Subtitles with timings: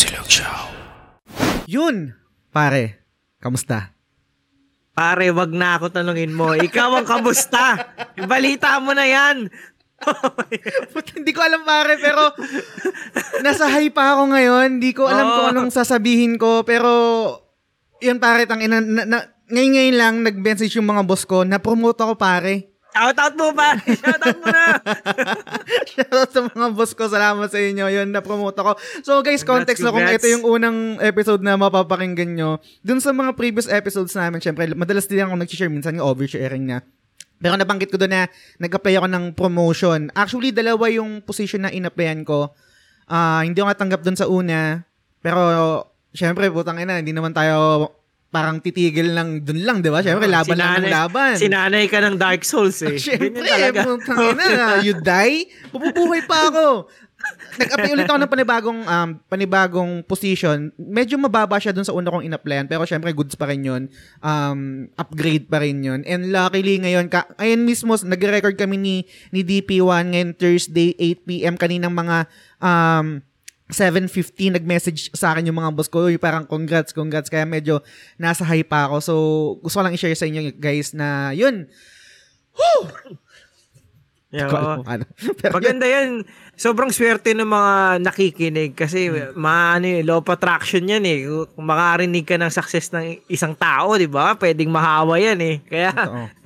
[0.00, 0.64] Silog Show.
[1.68, 2.16] Yun,
[2.48, 3.04] pare.
[3.36, 3.92] Kamusta?
[4.96, 6.56] Pare, wag na ako tanungin mo.
[6.56, 7.76] Ikaw ang kamusta?
[8.24, 9.52] Balita mo na yan.
[10.96, 12.32] Puta, hindi ko alam pare, pero
[13.44, 14.80] nasa high pa ako ngayon.
[14.80, 15.34] Hindi ko alam Oo.
[15.36, 16.88] kung anong sasabihin ko, pero
[18.00, 19.18] yun pare, tang ina, na, na,
[19.52, 22.69] ngayon ngayon lang nag-message yung mga boss ko, na-promote ako pare.
[22.90, 23.80] Shoutout mo, pare.
[23.86, 24.64] Shoutout mo na.
[25.94, 27.86] Shoutout sa mga boss ko, salamat sa inyo.
[27.86, 28.72] Yun, na-promote ako.
[29.06, 32.58] So guys, context na kung ito yung unang episode na mapapakinggan nyo.
[32.82, 36.82] Dun sa mga previous episodes namin, syempre, madalas din ako nag-share minsan yung oversharing na.
[37.40, 38.22] Pero nabanggit ko doon na
[38.60, 40.00] nag-apply ako ng promotion.
[40.12, 42.52] Actually, dalawa yung position na in-applyan ko.
[43.08, 44.84] Ah, hindi ako natanggap doon sa una.
[45.24, 45.40] Pero,
[46.12, 47.88] syempre, putang ina, hindi naman tayo
[48.30, 50.00] parang titigil lang doon lang, di ba?
[50.00, 51.34] Syempre, laban lang ng Sinanay- laban.
[51.34, 52.94] Sinanay ka ng Dark Souls eh.
[52.96, 53.80] Siyempre, Ganyan talaga.
[53.84, 54.48] putang ina,
[54.86, 56.86] you die, mabubuhay pa ako.
[57.60, 60.72] Nag-apply ulit ako ng panibagong um, panibagong position.
[60.80, 63.92] Medyo mababa siya dun sa una kong in-applyan, pero syempre goods pa rin 'yun.
[64.24, 66.00] Um, upgrade pa rin 'yun.
[66.08, 68.96] And luckily ngayon, ka, ayun mismo nagre-record kami ni
[69.28, 72.24] ni DP1 ngayon Thursday 8 PM kaninang mga
[72.56, 73.20] um
[73.70, 77.30] 7.50 nag-message sa akin yung mga boss ko, "Uy, parang congrats, congrats.
[77.30, 77.80] Kaya medyo
[78.18, 78.96] nasa high pa ako.
[79.00, 79.14] So,
[79.62, 81.70] gusto ko lang i-share sa inyo guys na yun,
[84.30, 84.76] Yeah, Ko alam oo.
[84.86, 85.04] kung ano.
[85.42, 86.22] Pero Maganda yan.
[86.54, 91.26] Sobrang swerte ng mga nakikinig kasi maano eh, law of attraction yan eh.
[91.26, 94.38] Kung makarinig ka ng success ng isang tao, di ba?
[94.38, 95.56] Pwedeng mahawa yan eh.
[95.66, 95.90] Kaya,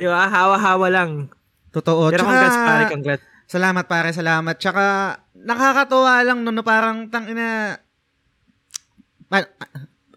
[0.00, 0.25] di ba?
[0.33, 1.28] Hawa-hawa lang.
[1.77, 2.08] Totoo.
[2.08, 3.25] Pero Tsaka, congrats pare, congrats.
[3.45, 4.56] Salamat pare, salamat.
[4.56, 7.78] Tsaka, nakakatuwa lang no, no parang tang ina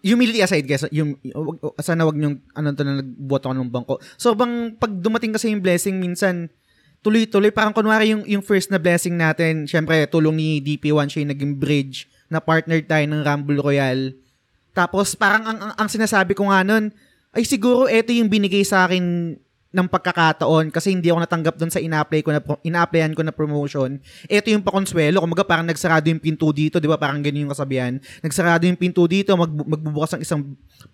[0.02, 1.18] humility aside guys, yung,
[1.82, 3.94] sana wag niyong ano to na nagbuhat ako ng bangko.
[4.14, 6.48] So bang pag dumating kasi yung blessing minsan
[7.02, 11.32] tuloy-tuloy parang kunwari yung yung first na blessing natin, syempre tulong ni DP1 siya yung
[11.34, 14.14] naging bridge na partner tayo ng Rumble Royale.
[14.74, 16.94] Tapos parang ang, ang, ang sinasabi ko nga nun,
[17.34, 19.34] ay siguro ito yung binigay sa akin
[19.68, 24.00] ng pagkakataon kasi hindi ako natanggap doon sa ina-apply ko na ina-applyan ko na promotion.
[24.24, 26.96] Ito yung pakonsuelo, kumaga parang nagsarado yung pinto dito, 'di ba?
[26.96, 28.00] Parang ganyan yung kasabihan.
[28.24, 30.40] Nagsarado yung pinto dito, mag, magbubukas ang isang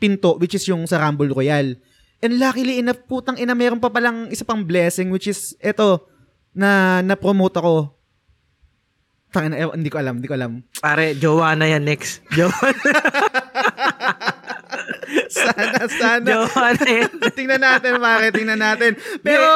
[0.03, 1.79] pinto which is yung sa Rumble Royale.
[2.19, 6.11] And luckily enough, putang ina, meron pa palang isa pang blessing which is eto
[6.51, 7.95] na na-promote ako.
[9.31, 10.63] Tangina, ewan, hindi ko alam, hindi ko alam.
[10.79, 12.23] Pare, jowa na yan next.
[12.35, 12.55] Jowa
[15.35, 16.27] Sana, sana.
[16.27, 17.13] jowa na yan.
[17.35, 18.99] tingnan natin, pare, tingnan natin.
[19.21, 19.47] Pero,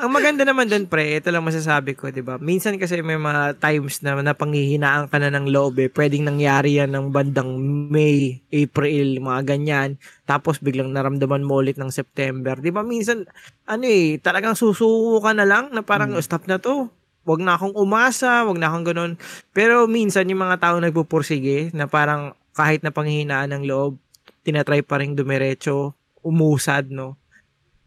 [0.00, 2.40] Ang maganda naman doon, pre, ito lang masasabi ko, di ba?
[2.40, 5.88] Minsan kasi may mga times na napanghihinaan ka na ng loob eh.
[5.92, 7.50] Pwedeng nangyari yan ng bandang
[7.90, 10.00] May, April, mga ganyan.
[10.24, 12.56] Tapos biglang naramdaman mo ulit ng September.
[12.56, 12.80] Di ba?
[12.86, 13.26] Minsan,
[13.66, 16.88] ano eh, talagang susuko ka na lang na parang, "Oh, stop na to.
[17.28, 19.12] Wag na akong umasa, wag na akong ganun.
[19.52, 24.00] Pero minsan yung mga tao nagpupursige na parang kahit na panghihinaan ng loob,
[24.44, 27.16] tinatry pa rin dumiretso, umusad, no?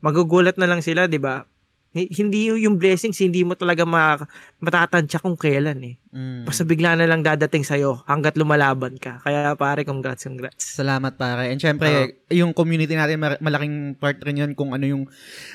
[0.03, 1.47] Magugulat na lang sila, di ba?
[1.93, 4.17] Hi- Hindi yung blessings, hindi mo talaga ma-
[4.57, 5.95] matatansya kung kailan eh.
[6.09, 9.21] mm, Basta bigla na lang dadating sa'yo hanggat lumalaban ka.
[9.21, 10.73] Kaya pare, congrats, congrats.
[10.73, 11.53] Salamat pare.
[11.53, 15.03] And syempre, yung community natin malaking part rin 'yun kung ano yung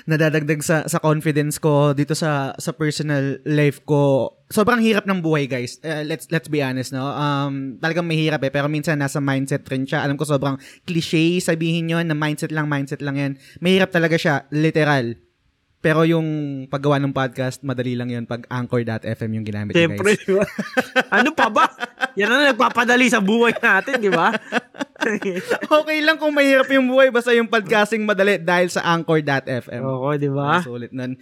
[0.06, 4.34] nadadagdag sa sa confidence ko dito sa sa personal life ko.
[4.48, 5.76] Sobrang hirap ng buhay, guys.
[5.82, 7.04] Uh, let's let's be honest, no.
[7.04, 10.06] Um talagang mahirap eh, pero minsan nasa mindset rin siya.
[10.06, 10.56] Alam ko sobrang
[10.86, 13.32] cliche sabihin 'yon na mindset lang, mindset lang 'yan.
[13.58, 15.18] Mahirap talaga siya, literal.
[15.78, 16.26] Pero yung
[16.66, 20.26] paggawa ng podcast, madali lang 'yon pag anchor.fm yung ginamit Siyempre, guys.
[20.26, 20.46] di ba?
[21.22, 21.70] ano pa ba?
[22.18, 24.34] Yan ang nagpapadali sa buhay natin, di ba?
[25.78, 29.82] okay lang kung mahirap yung buhay basta yung podcasting madali dahil sa anchor.fm.
[29.86, 30.58] Oo, di ba?
[30.66, 31.14] Sulit nun.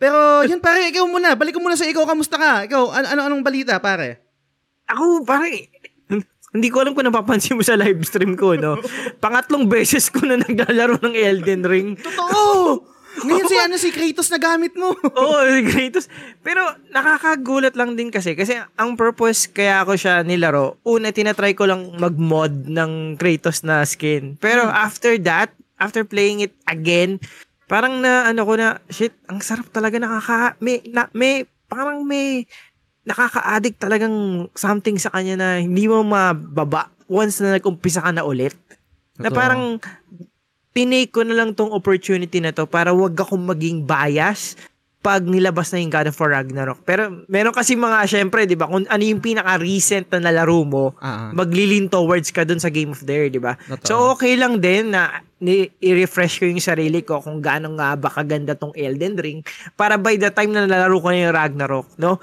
[0.00, 1.36] Pero, yun pare, ikaw muna.
[1.36, 2.08] Balik ko muna sa ikaw.
[2.08, 2.64] Kamusta ka?
[2.64, 4.24] Ikaw, ano, ano anong balita, pare?
[4.88, 5.68] Ako, pare,
[6.48, 8.80] hindi ko alam kung napapansin mo sa live stream ko, no?
[9.24, 11.88] Pangatlong beses ko na naglalaro ng Elden Ring.
[12.00, 12.96] Totoo!
[13.24, 14.94] Ngayon si, ano, si Kratos na gamit mo.
[15.22, 16.06] Oo, Kratos.
[16.44, 16.62] Pero
[16.92, 18.38] nakakagulat lang din kasi.
[18.38, 23.82] Kasi ang purpose kaya ako siya nilaro, una, tinatry ko lang mag-mod ng Kratos na
[23.82, 24.38] skin.
[24.38, 27.18] Pero after that, after playing it again,
[27.66, 32.48] parang na, ano ko na, shit, ang sarap talaga nakaka, may, na, may, parang may,
[33.08, 38.52] nakaka-addict talagang something sa kanya na hindi mo mababa once na nag-umpisa ka na ulit.
[39.16, 39.80] Na parang
[40.78, 44.54] tinake ko na lang tong opportunity na to para wag akong maging bias
[44.98, 46.82] pag nilabas na yung God of War Ragnarok.
[46.82, 51.30] Pero meron kasi mga, syempre, di ba, kung ano yung pinaka-recent na nalaro mo, ah.
[51.30, 53.54] maglilin towards ka dun sa Game of the Year, di ba?
[53.82, 55.08] So, okay lang din na
[55.38, 59.40] ni- i-refresh ko yung sarili ko kung gaano nga ba kaganda tong Elden Ring
[59.74, 62.18] para by the time na nalaro ko na yung Ragnarok, no?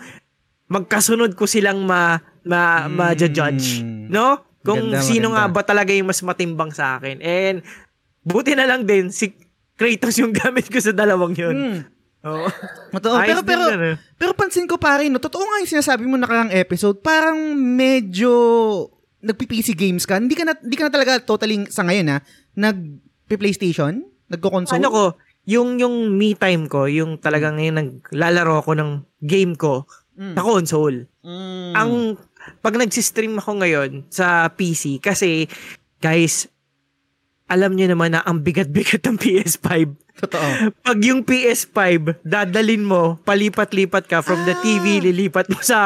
[0.65, 2.91] Magkasunod ko silang ma, ma, Mm.
[2.91, 3.67] ma-judge,
[4.09, 4.41] no?
[4.59, 5.55] Kung Maganda, sino nga maganda.
[5.55, 7.21] ba talaga yung mas matimbang sa akin.
[7.21, 7.61] And
[8.25, 9.31] buti na lang din si
[9.75, 11.55] Kratos yung gamit ko sa dalawang yun.
[11.55, 11.79] Hmm.
[12.25, 12.49] Oo.
[12.89, 13.21] Totoo.
[13.21, 13.95] Pero, pero, yun, eh.
[14.17, 18.33] pero pansin ko pare, no, totoo nga yung sinasabi mo nakarang episode, parang medyo
[19.21, 20.17] nagpi-PC games ka.
[20.17, 22.17] Hindi ka na, hindi ka na talaga totally sa ngayon ha,
[22.57, 24.01] nag-PlayStation?
[24.25, 24.81] Nagko-console?
[24.81, 25.03] Ano ko,
[25.45, 28.91] yung yung me time ko, yung talagang yung naglalaro ko ng
[29.21, 29.85] game ko
[30.15, 30.31] Mm.
[30.31, 30.97] sa console.
[31.27, 31.71] Mm.
[31.75, 31.91] Ang
[32.63, 35.43] pag nagsi-stream ako ngayon sa PC kasi
[35.99, 36.47] guys,
[37.45, 39.69] alam niyo naman na ang bigat-bigat ng PS5.
[40.17, 40.47] Totoo.
[40.87, 41.77] Pag yung PS5,
[42.21, 45.79] dadalin mo, palipat-lipat ka from the TV, lilipat mo sa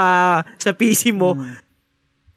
[0.55, 1.35] sa PC mo,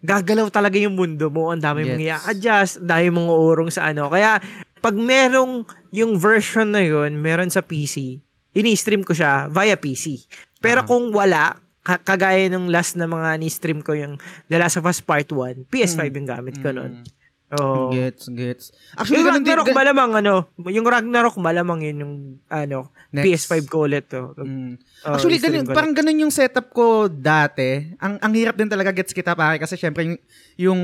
[0.01, 1.49] gagalaw talaga yung mundo mo.
[1.49, 2.23] Ang dami mong Yes.
[2.27, 4.11] i-adjust, ang dami mong uurong sa ano.
[4.11, 4.43] Kaya,
[4.79, 8.19] pag merong yung version na yun, meron sa PC,
[8.53, 10.27] ini-stream ko siya via PC.
[10.59, 10.87] Pero Ah.
[10.89, 14.99] kung wala, ka- kagaya nung last na mga ni-stream ko yung The Last of Us
[14.99, 17.07] Part 1, PS5 yung gamit ko nun.
[17.53, 17.93] Oh.
[17.93, 18.65] Gets, gets.
[18.97, 19.37] Actually, Yung din.
[19.45, 20.35] Ragnarok gan- malamang ano,
[20.73, 22.15] yung Ragnarok malamang yun yung
[22.49, 23.53] ano, Next.
[23.53, 24.33] PS5 ko ulit to.
[24.41, 24.81] Mm.
[25.05, 27.93] Oh, Actually, ganun, ko parang ganun yung setup ko dati.
[28.01, 30.17] Ang ang hirap din talaga gets kita pare kasi syempre yung
[30.57, 30.81] yung,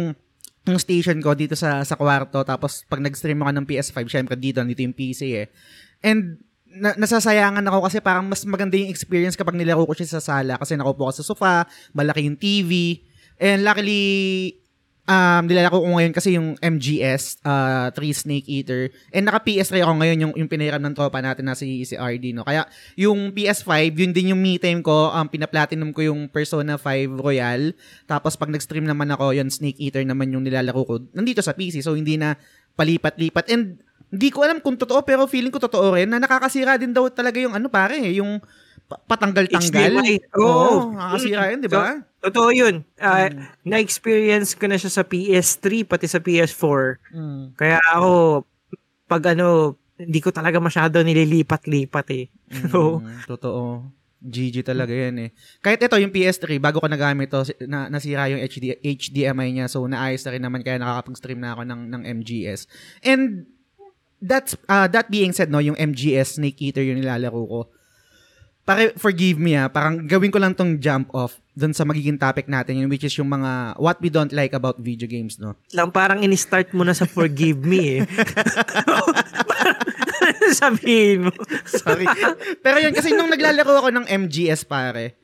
[0.69, 4.61] yung station ko dito sa sa kwarto tapos pag nag-stream ako ng PS5 syempre dito
[4.61, 5.49] dito yung PC eh.
[6.05, 6.37] And
[6.69, 10.61] na, nasasayangan ako kasi parang mas maganda yung experience kapag nilaro ko siya sa sala
[10.61, 11.55] kasi nakaupo ako sa sofa,
[11.97, 13.01] malaki yung TV.
[13.41, 14.61] And luckily
[15.09, 18.93] um, nilalaro ko ngayon kasi yung MGS, uh, 3 Snake Eater.
[19.11, 22.37] And naka PS3 ako ngayon yung, yung pinahiram ng tropa natin na si, si RD,
[22.37, 22.45] no?
[22.45, 25.09] Kaya yung PS5, yun din yung me time ko.
[25.11, 27.73] Um, pinaplatinum ko yung Persona 5 Royal.
[28.05, 30.95] Tapos pag nag-stream naman ako, yun Snake Eater naman yung nilalaro ko.
[31.17, 32.37] Nandito sa PC, so hindi na
[32.77, 33.49] palipat-lipat.
[33.49, 37.09] And hindi ko alam kung totoo, pero feeling ko totoo rin na nakakasira din daw
[37.13, 38.41] talaga yung ano pare, yung
[38.89, 39.93] patanggal-tanggal.
[40.35, 40.77] Oo, Oo.
[40.97, 42.01] nakakasira yun, di ba?
[42.19, 42.75] Totoo yun.
[42.97, 43.45] Ah, Hmm.
[43.63, 46.99] Na-experience ko na siya sa PS3 pati sa PS4.
[47.13, 47.45] Mm.
[47.55, 48.43] Kaya ako,
[49.05, 52.27] pag ano, hindi ko talaga masyado nililipat-lipat eh.
[52.73, 53.63] So, Mm, totoo.
[54.19, 55.31] GG talaga yan eh.
[55.63, 59.67] Kahit ito, yung PS3, bago ko nagamit to, na, nasira yung HD, HDMI niya.
[59.71, 62.67] So, naayos na rin naman kaya nakakapag-stream na ako ng, ng MGS.
[63.07, 63.47] And,
[64.19, 67.61] that's, uh, that being said, no, yung MGS Snake Eater yung nilalaro ko.
[68.69, 72.53] Pare, forgive me ah, parang gawin ko lang tong jump off dun sa magiging topic
[72.53, 75.57] natin, yun, which is yung mga what we don't like about video games, no?
[75.73, 78.01] lang parang in-start mo na sa forgive me eh.
[80.61, 81.33] Sabihin mo.
[81.65, 82.05] Sorry.
[82.61, 85.17] Pero yun, kasi nung naglalaro ako ng MGS, pare,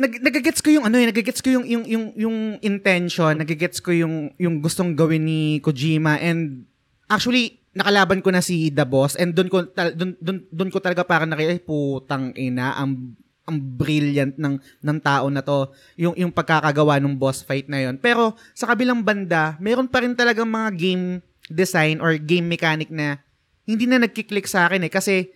[0.00, 3.92] nag nagagets ko yung ano eh, nagagets ko yung yung yung yung intention, nagagets ko
[3.92, 6.64] yung yung gustong gawin ni Kojima and
[7.08, 11.30] actually nakalaban ko na si The Boss and doon ko doon doon ko talaga parang
[11.30, 13.14] nakita putang ina ang
[13.46, 17.98] ang brilliant ng ng tao na to yung yung pagkakagawa ng boss fight na yon
[17.98, 21.04] pero sa kabilang banda meron pa rin talagang mga game
[21.50, 23.18] design or game mechanic na
[23.66, 25.34] hindi na nagkiklik sa akin eh kasi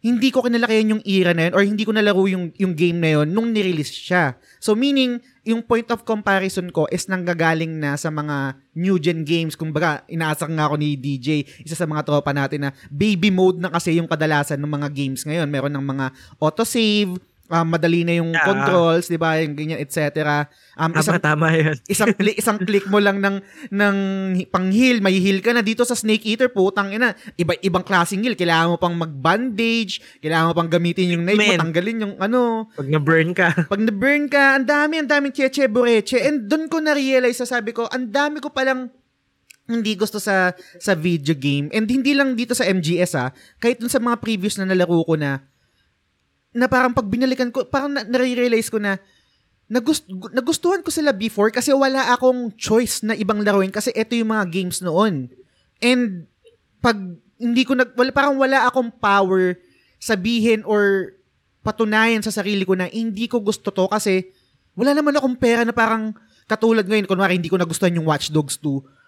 [0.00, 3.20] hindi ko kinalakihan yung era na yun or hindi ko nalaro yung, yung game na
[3.20, 4.40] yun nung nirelease siya.
[4.56, 9.58] So meaning, yung point of comparison ko is nanggagaling na sa mga new gen games.
[9.58, 13.68] Kumbaga, inaasar nga ako ni DJ, isa sa mga tropa natin na baby mode na
[13.68, 15.50] kasi yung kadalasan ng mga games ngayon.
[15.50, 16.06] Meron ng mga
[16.38, 17.18] autosave,
[17.50, 18.46] um, madali na yung Ah.
[18.46, 19.36] controls, di ba?
[19.42, 20.46] Yung ganyan, etc.
[20.78, 21.76] Um, isang, Tama-tama yun.
[21.92, 23.96] isang click isang click mo lang ng ng
[24.48, 27.12] pang-heal, may heal ka na dito sa Snake Eater, putang ina.
[27.34, 31.50] Iba ibang klaseng heal, kailangan mo pang mag-bandage, kailangan mo pang gamitin yung knife mo,
[31.50, 31.60] Men.
[31.60, 32.70] tanggalin yung ano.
[32.72, 33.48] Pag na-burn ka.
[33.72, 36.22] Pag na-burn ka, ang dami, ang daming cheche bureche.
[36.22, 38.88] And doon ko na-realize, sabi ko, ang dami ko palang
[39.70, 40.50] hindi gusto sa
[40.82, 41.70] sa video game.
[41.70, 43.30] And hindi lang dito sa MGS ah,
[43.62, 45.46] kahit dun sa mga previous na nalaro ko na
[46.50, 48.98] na parang pag binalikan ko, parang na- nare-realize ko na
[49.70, 54.18] nagust, gu- nagustuhan ko sila before kasi wala akong choice na ibang laruin kasi ito
[54.18, 55.30] yung mga games noon.
[55.78, 56.26] And
[56.82, 56.98] pag
[57.40, 59.56] hindi ko nag wala parang wala akong power
[59.96, 61.14] sabihin or
[61.64, 64.28] patunayan sa sarili ko na hindi ko gusto to kasi
[64.76, 66.12] wala naman akong pera na parang
[66.50, 67.06] katulad ngayon.
[67.06, 69.00] Kunwari hindi ko nagustuhan yung Watch Dogs 2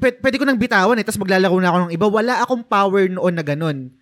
[0.00, 2.06] pwede, pwede ko nang bitawan eh tapos maglalaro na ako ng iba.
[2.08, 3.92] Wala akong power noon na ganun.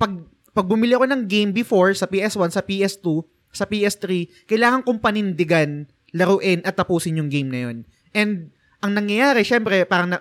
[0.00, 5.02] Pag pag bumili ako ng game before sa PS1 sa PS2 sa PS3 kailangan kong
[5.02, 7.76] panindigan laruin at tapusin yung game na yun
[8.14, 8.50] and
[8.82, 10.18] ang nangyayari syempre parang na,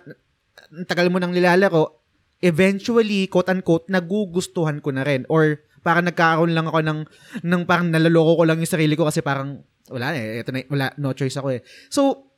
[0.86, 2.00] tagal mo nang nilalaro
[2.40, 5.28] eventually, quote-unquote, nagugustuhan ko na rin.
[5.28, 7.00] Or parang nagkakaroon lang ako ng,
[7.44, 10.86] ng parang nalaloko ko lang yung sarili ko kasi parang, wala eh, ito na, wala,
[11.00, 11.62] no choice ako eh.
[11.92, 12.29] So,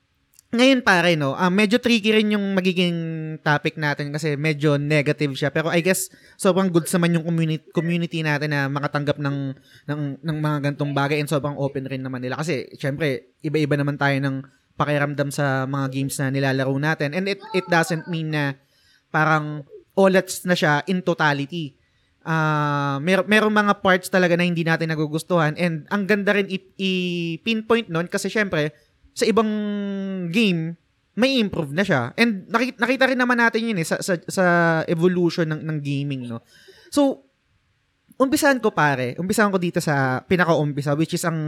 [0.52, 2.96] ngayon pare, no, ah, medyo tricky rin yung magiging
[3.40, 5.48] topic natin kasi medyo negative siya.
[5.48, 9.56] Pero I guess, sobrang good naman yung community, community natin na makatanggap ng,
[9.88, 12.36] ng, ng mga gantong bagay and sobrang open rin naman nila.
[12.36, 14.44] Kasi, syempre, iba-iba naman tayo ng
[14.76, 17.16] pakiramdam sa mga games na nilalaro natin.
[17.16, 18.60] And it it doesn't mean na
[19.08, 19.64] parang
[19.96, 21.80] OLEDs na siya in totality.
[22.28, 26.70] Ah, mer merong mga parts talaga na hindi natin nagugustuhan and ang ganda rin i-
[26.78, 28.70] i-pinpoint nun kasi syempre
[29.12, 29.50] sa ibang
[30.32, 30.76] game
[31.16, 32.16] may improve na siya.
[32.16, 34.46] And nakita, nakita rin naman natin yun eh sa sa, sa
[34.88, 36.40] evolution ng ng gaming, no.
[36.88, 37.28] So
[38.22, 41.40] umpisahan ko pare, umpisahan ko dito sa pinaka-umpisa which is ang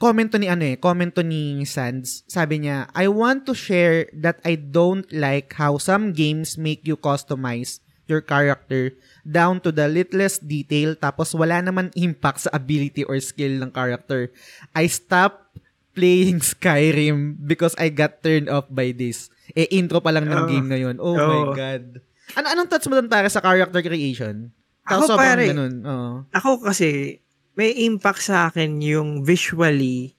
[0.00, 2.24] comment ni ano eh, comment ni Sands.
[2.24, 6.96] Sabi niya, I want to share that I don't like how some games make you
[6.96, 13.20] customize your character down to the littlest detail tapos wala naman impact sa ability or
[13.22, 14.34] skill ng character.
[14.74, 15.60] I stopped
[16.00, 19.28] playing Skyrim because I got turned off by this.
[19.52, 20.48] Eh, intro pa lang ng Oh.
[20.48, 20.96] game ngayon.
[20.96, 21.28] Oh, Oh.
[21.28, 22.00] my God.
[22.32, 24.48] Ano, anong thoughts mo doon para sa character creation?
[24.88, 25.74] Ako, sobrang pare, ganun.
[25.84, 26.10] Oo.
[26.32, 27.20] Ako kasi,
[27.52, 30.16] may impact sa akin yung visually,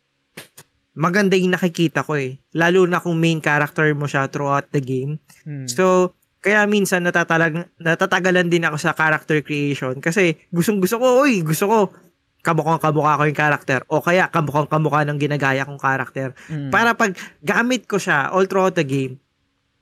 [0.94, 2.38] maganda yung nakikita ko eh.
[2.54, 5.18] Lalo na kung main character mo siya throughout the game.
[5.42, 5.66] Hmm.
[5.66, 11.42] So, kaya minsan natatalag, natatagalan din ako sa character creation kasi gustong gusto ko, uy,
[11.42, 11.78] gusto ko
[12.42, 16.34] kamukhang kamukha ko yung character o kaya kamukhang kamukha ng ginagaya kong character.
[16.50, 16.74] Mm.
[16.74, 19.22] Para pag gamit ko siya all throughout the game,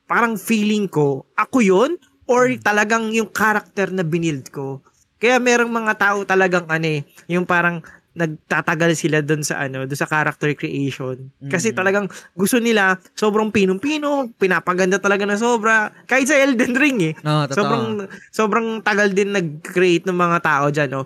[0.06, 1.92] parang feeling ko, ako yun?
[2.30, 4.86] Or talagang yung character na binild ko?
[5.18, 7.82] Kaya merong mga tao talagang ano eh, yung parang
[8.14, 11.32] nagtatagal sila doon sa ano, doon sa character creation.
[11.48, 11.78] Kasi Mhm.
[11.78, 15.94] talagang gusto nila sobrang pinong-pino, pinapaganda talaga na sobra.
[16.06, 17.14] Kahit sa Elden Ring eh.
[17.16, 17.56] Totoo.
[17.56, 17.86] Sobrang
[18.30, 21.04] sobrang tagal din nag-create ng mga tao diyan, no.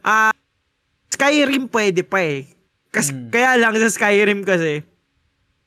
[0.00, 0.34] Ah,
[1.10, 2.46] Skyrim pwede pa eh.
[2.90, 3.28] Kasi Mm.
[3.30, 4.82] kaya lang sa Skyrim kasi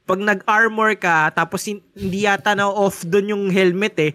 [0.03, 4.11] pag nag-armor ka tapos hin- hindi yata na off doon yung helmet eh.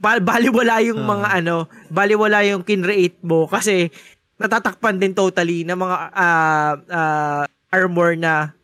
[0.00, 3.92] Bal baliwala yung mga ano, baliwala yung kinreate mo kasi
[4.40, 8.56] natatakpan din totally ng mga ah, ah, armor na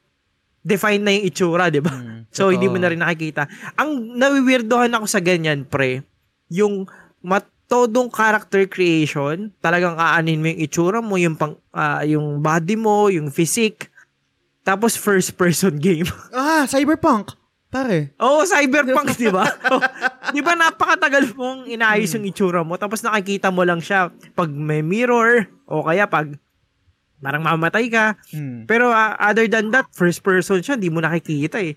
[0.67, 1.95] define na yung itsura, di ba?
[1.95, 3.47] Mm, So, hindi mo na rin nakikita.
[3.79, 6.03] Ang nawiwirdohan ako sa ganyan, pre,
[6.51, 6.91] yung
[7.67, 13.11] matodong character creation, talagang aanin mo yung itsura mo, yung, pang, ah, yung body mo,
[13.11, 13.91] yung physique,
[14.63, 16.07] tapos first person game.
[16.31, 17.35] Ah, Cyberpunk.
[17.67, 18.15] Pare.
[18.23, 19.51] Oo, cyberpunk, di ba?
[19.67, 19.83] Oh,
[20.31, 22.23] di ba napakatagal mong inaayos Hmm.
[22.23, 26.39] yung itsura mo, tapos nakikita mo lang siya pag may mirror, o kaya pag
[27.19, 28.15] parang mamatay ka.
[28.31, 28.71] Hmm.
[28.71, 31.75] Pero ah, other than that, first person siya, hindi mo nakikita eh.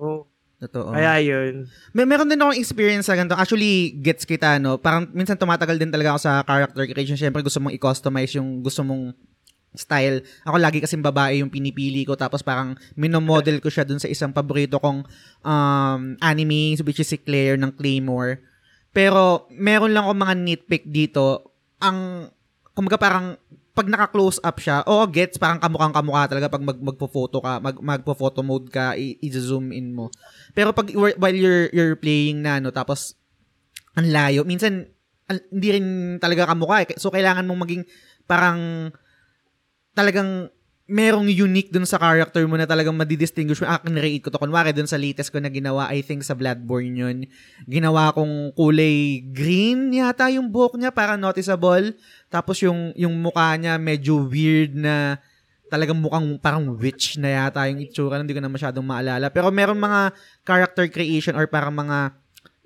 [0.00, 0.24] Oh,
[0.62, 0.94] Totoo.
[0.94, 1.66] kaya yun.
[1.90, 3.34] May meron din akong experience sa ganito.
[3.34, 4.78] Actually, gets kita, no?
[4.78, 7.18] Parang minsan tumatagal din talaga ako sa character creation.
[7.18, 9.10] Siyempre, gusto mong i-customize yung gusto mong
[9.74, 10.22] style.
[10.46, 14.30] Ako lagi kasing babae yung pinipili ko tapos parang minomodel ko siya dun sa isang
[14.30, 15.00] paborito kong
[15.42, 18.38] um, anime which is si Claire ng Claymore.
[18.92, 21.56] Pero meron lang ako mga nitpick dito.
[21.80, 22.28] Ang
[22.76, 23.26] kumbaga parang
[23.72, 27.80] pag naka-close up siya, oo, gets, parang kamukhang kamukha talaga pag mag, magpo-photo ka, mag,
[27.80, 30.12] magpo-photo mode ka, i-zoom in mo.
[30.52, 33.16] Pero pag while you're you're playing na no tapos
[33.96, 34.92] ang layo, minsan
[35.24, 35.86] al- hindi rin
[36.20, 37.00] talaga kamukha eh.
[37.00, 37.82] So kailangan mong maging
[38.28, 38.92] parang
[39.96, 40.52] talagang
[40.92, 43.66] merong unique dun sa character mo na talagang madidistinguish mo.
[43.66, 44.36] Ah, kinrate ko to.
[44.36, 47.16] Kunwari dun sa latest ko na ginawa, I think sa Bloodborne yun.
[47.64, 51.96] Ginawa kong kulay green yata yung buhok niya para noticeable.
[52.28, 55.16] Tapos yung, yung mukha niya medyo weird na
[55.72, 58.20] talagang mukhang parang witch na yata yung itsura.
[58.20, 59.32] Hindi ko na masyadong maalala.
[59.32, 60.12] Pero meron mga
[60.44, 62.12] character creation or parang mga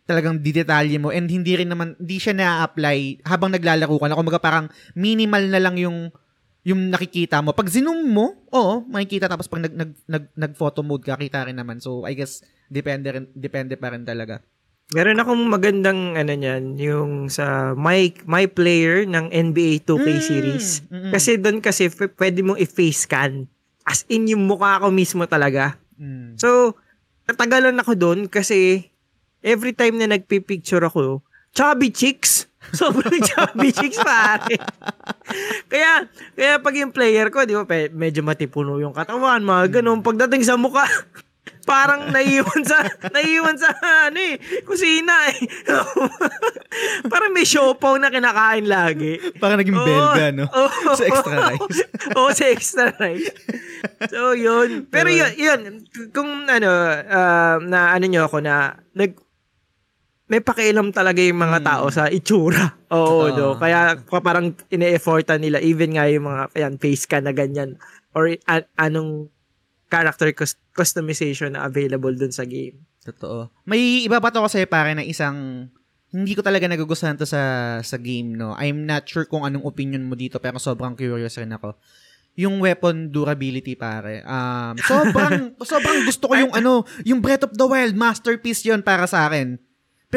[0.07, 4.19] talagang didetalye mo and hindi rin naman, hindi siya na-apply habang naglalaro ka na.
[4.19, 4.67] Kumbaga parang
[4.99, 6.11] minimal na lang yung
[6.67, 7.55] yung nakikita mo.
[7.55, 11.47] Pag zoom mo, oo, makikita tapos pag nag nag nag, nag photo mode ka, kita
[11.47, 11.79] rin naman.
[11.79, 14.43] So I guess depende rin depende pa rin talaga.
[14.91, 20.67] Meron akong magandang ano niyan, yung sa my my player ng NBA 2K Mm, series.
[20.87, 21.11] mm-mm.
[21.11, 23.47] Kasi doon kasi p- pwede mong i-face scan.
[23.83, 25.79] As in yung mukha ko mismo talaga.
[25.99, 26.35] Mm.
[26.39, 26.75] So,
[27.27, 28.91] natagalan ako doon kasi
[29.43, 32.47] every time na nagpipicture ako, chubby chicks.
[32.73, 34.57] Sobrang chubby chicks pare.
[35.71, 40.03] kaya, kaya pag yung player ko, di ba, medyo matipuno yung katawan, mga ganun.
[40.03, 40.87] Pagdating sa mukha,
[41.67, 42.79] parang naiiwan sa,
[43.11, 43.75] naiiwan sa,
[44.09, 45.39] ano eh, kusina eh.
[47.13, 49.19] parang may siopaw na kinakain lagi.
[49.43, 49.85] Parang naging Oo.
[49.85, 50.47] belga, no?
[50.47, 50.95] Oo.
[50.95, 51.79] Sa extra rice.
[52.17, 53.29] Oo, sa extra rice.
[54.09, 54.87] So, yun.
[54.87, 55.61] Pero yun, yun
[56.15, 56.71] kung ano,
[57.11, 59.26] ah, na ano nyo ako na, nag,
[60.27, 61.67] may pakialam talaga yung mga Hmm.
[61.67, 62.75] tao sa itsura.
[62.89, 63.55] Oo, Totoo.
[63.55, 63.59] no.
[63.59, 67.79] Kaya pa- parang ine-effortan nila, even nga yung mga, ayan, face ka na ganyan.
[68.11, 69.31] Or a- anong
[69.87, 72.75] character cus- customization na available dun sa game.
[73.01, 73.55] Totoo.
[73.65, 75.71] May iba pa to kasi pare na isang
[76.09, 77.43] hindi ko talaga nagugustuhan to sa
[77.81, 78.51] sa game, no.
[78.55, 81.79] I'm not sure kung anong opinion mo dito pero sobrang curious rin ako.
[82.37, 84.21] yung weapon durability pare.
[84.23, 89.09] Um, sobrang sobrang gusto ko yung ano, yung Breath of the Wild masterpiece 'yon para
[89.09, 89.57] sa akin.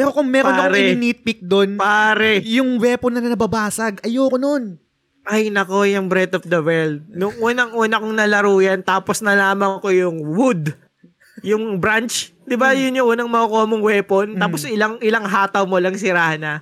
[0.00, 0.72] Pero kung meron Pare.
[0.72, 4.80] akong nitpick doon, Pare, yung weapon na nababasag, ayoko nun.
[5.28, 7.04] ay nako yung Breath of the Wild.
[7.12, 10.72] Nung unang-una kong nalaro yan, tapos nalaman ko yung wood.
[11.44, 12.32] Yung branch.
[12.44, 14.26] Di ba yun yung unang makukuha mong weapon?
[14.36, 16.60] Tapos ilang ilang hataw mo lang sira na.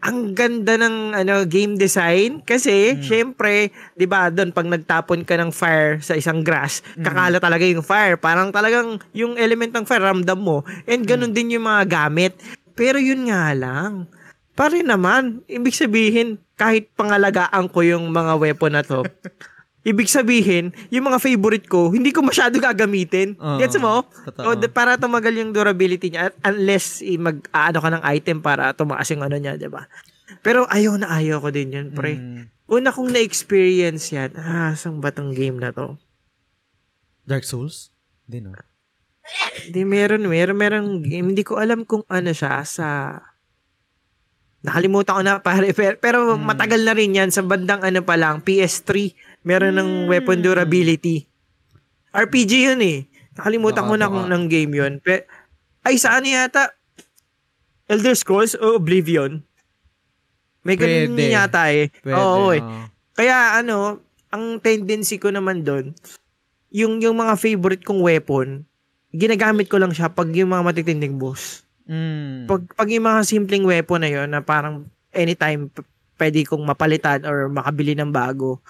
[0.00, 5.50] Ang ganda ng ano game design kasi syempre, 'di ba, doon pag nagtapon ka ng
[5.50, 8.14] fire sa isang grass, kakala talaga yung fire.
[8.16, 10.62] Parang talagang yung element ng fire ramdam mo.
[10.86, 12.38] And ganun din yung mga gamit.
[12.76, 14.06] Pero yun nga lang.
[14.52, 19.04] Pare naman, ibig sabihin kahit pangalagaan ko yung mga weapon na to,
[19.90, 23.36] ibig sabihin, yung mga favorite ko, hindi ko masyado gagamitin.
[23.36, 24.04] Oo, Gets mo?
[24.24, 24.44] totoo.
[24.44, 28.72] O, d- para tumagal yung durability niya unless i- mag aano ka ng item para
[28.72, 29.84] tumaas yung ano niya, 'di ba?
[30.40, 32.16] Pero ayaw na ayaw ko din yun, pre.
[32.18, 32.50] Mm.
[32.66, 34.34] Una kong na-experience yan.
[34.34, 35.94] Ah, sang batang game na to?
[37.22, 37.94] Dark Souls?
[38.26, 38.58] Hindi no.
[39.66, 41.34] Hindi, meron, meron, meron game.
[41.34, 43.18] Hindi ko alam kung ano siya sa...
[44.66, 45.70] Nakalimutan ko na pare.
[45.78, 47.30] Pero, pero matagal na rin yan.
[47.30, 49.14] Sa bandang ano pa lang, PS3.
[49.46, 51.22] Meron ng weapon durability.
[52.10, 53.06] RPG yun eh.
[53.38, 54.92] Nakalimutan Baka, ko na kung ng game yun.
[54.98, 55.22] Pe,
[55.86, 56.74] ay, saan yata?
[57.86, 59.38] Elder Scrolls o Oblivion?
[60.66, 61.30] May ganun Pwede.
[61.30, 61.94] yata eh.
[62.02, 62.18] Pwede.
[62.18, 62.58] Oo, eh.
[62.58, 62.90] oo.
[63.14, 64.02] Kaya ano,
[64.34, 65.94] ang tendency ko naman doon,
[66.74, 68.66] yung yung mga favorite kong weapon,
[69.16, 71.64] ginagamit ko lang siya pag yung mga matitinding boss.
[71.88, 72.46] Mm.
[72.50, 75.86] Pag, pag yung mga simpleng weapon na yon na parang anytime p-
[76.20, 78.60] pwede kong mapalitan or makabili ng bago,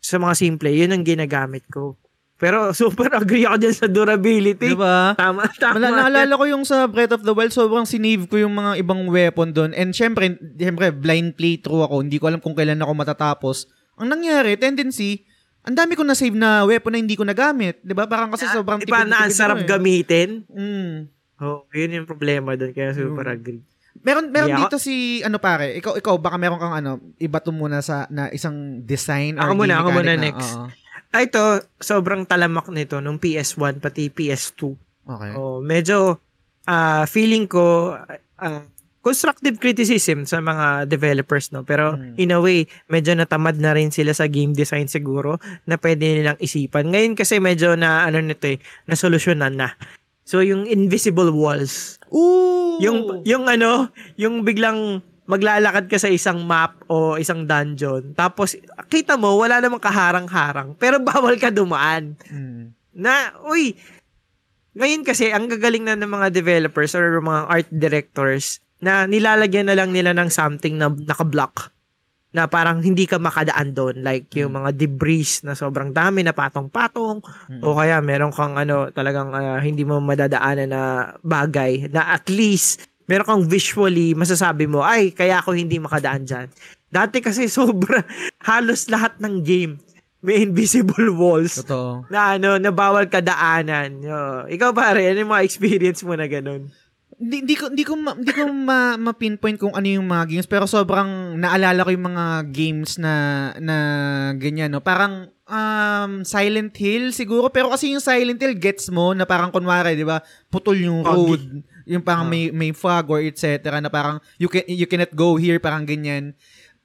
[0.00, 1.98] sa mga simple, yun ang ginagamit ko.
[2.36, 4.76] Pero super agree ako dyan sa durability.
[4.76, 5.16] Diba?
[5.16, 5.80] Tama, tama.
[5.80, 9.08] Wala, naalala ko yung sa Breath of the Wild, sobrang sinave ko yung mga ibang
[9.08, 9.72] weapon doon.
[9.74, 12.04] And syempre, syempre, blind playthrough ako.
[12.04, 13.66] Hindi ko alam kung kailan ako matatapos.
[13.96, 15.24] Ang nangyari, tendency,
[15.66, 17.82] ang dami ko na save na weapon na hindi ko nagamit.
[17.82, 19.66] 'Di ba Parang kasi sobrang Iba na ang sarap eh.
[19.66, 20.46] gamitin.
[20.46, 21.10] Mm.
[21.36, 22.70] Oh, yun yung problema doon.
[22.70, 23.34] Kaya super Mm.
[23.34, 23.62] agree.
[23.98, 27.50] Meron meron Hindi, dito si ano pare, ikaw ikaw baka meron kang ano, iba to
[27.50, 30.54] muna sa na isang design Ako muna, ako muna na- next.
[30.54, 30.68] oo.
[31.08, 31.40] Ah, ito,
[31.76, 34.60] sobrang talamak nito nung PS1 pati PS2.
[35.02, 35.32] Okay.
[35.34, 36.20] Oh, medyo
[36.62, 37.96] ah feeling ko
[38.36, 38.62] ah,
[39.06, 42.18] constructive criticism sa mga developers no pero Hmm.
[42.18, 46.38] in a way medyo natamad na rin sila sa game design siguro na pwede nilang
[46.42, 46.90] isipan.
[46.90, 49.78] Ngayon kasi medyo na ano nito eh, na solusyonan na.
[50.26, 52.82] So yung invisible walls, Ooh.
[52.82, 58.54] yung yung ano, yung biglang maglalakad ka sa isang map o isang dungeon tapos
[58.86, 62.70] kita mo wala namang kaharang-harang pero bawal ka dumaan Mm.
[62.94, 63.74] na, uy,
[64.76, 69.76] ngayon kasi, ang gagaling na ng mga developers or mga art directors na nilalagyan na
[69.76, 71.72] lang nila ng something na naka-block
[72.36, 74.04] na parang hindi ka makadaan doon.
[74.04, 77.24] Like yung mga debris na sobrang dami na patong-patong
[77.64, 80.82] o kaya meron kang ano talagang ah, hindi mo madadaanan na
[81.24, 86.46] bagay na at least meron kang visually masasabi mo, ay, kaya ako hindi makadaan dyan.
[86.90, 88.04] Dati kasi sobra,
[88.44, 89.74] halos lahat ng game
[90.26, 92.02] may invisible walls Totoo.
[92.10, 94.02] na ano, na bawal ka daanan.
[94.02, 94.20] Yo.
[94.50, 96.66] Ikaw pare, ano yung mga experience mo na ganun?
[97.16, 100.44] Hindi, hindi ko hindi ko ma, hindi ko ma, ma-pinpoint kung ano yung mga games
[100.44, 103.14] pero sobrang naalala ko yung mga games na
[103.56, 103.76] na
[104.36, 104.84] ganyan no.
[104.84, 109.96] Parang um Silent Hill siguro pero kasi yung Silent Hill gets mo na parang kunwari,
[109.96, 110.20] 'di ba?
[110.52, 111.16] Putol yung Foggy.
[111.16, 111.42] road,
[111.88, 112.32] yung parang Ah.
[112.36, 116.36] may may fog or etc na parang you can you cannot go here parang ganyan.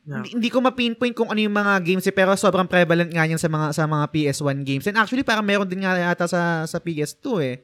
[0.08, 0.24] Yeah.
[0.24, 3.38] Hindi, hindi ko ma-pinpoint kung ano yung mga games eh, pero sobrang prevalent nga yan
[3.38, 4.88] sa mga sa mga PS1 games.
[4.88, 7.56] And actually parang meron din nga yata sa sa PS2 eh.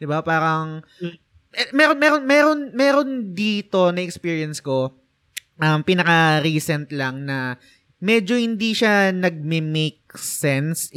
[0.00, 0.24] 'Di ba?
[0.24, 1.20] Parang Mm.
[1.54, 4.92] Eh, meron meron meron meron dito na experience ko
[5.62, 7.58] um pinaka recent lang na
[8.04, 10.92] medyo hindi siya nagme-make sense.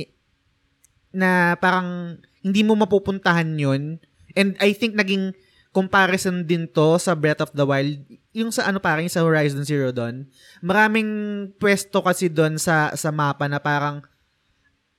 [1.16, 4.04] Na parang hindi mo mapupuntahan yun.
[4.36, 5.32] And I think naging
[5.72, 8.04] comparison din to sa Breath of the Wild.
[8.36, 10.28] Yung sa ano parang sa Horizon Zero Dawn.
[10.60, 11.10] Maraming
[11.56, 14.04] pwesto kasi doon sa sa mapa na parang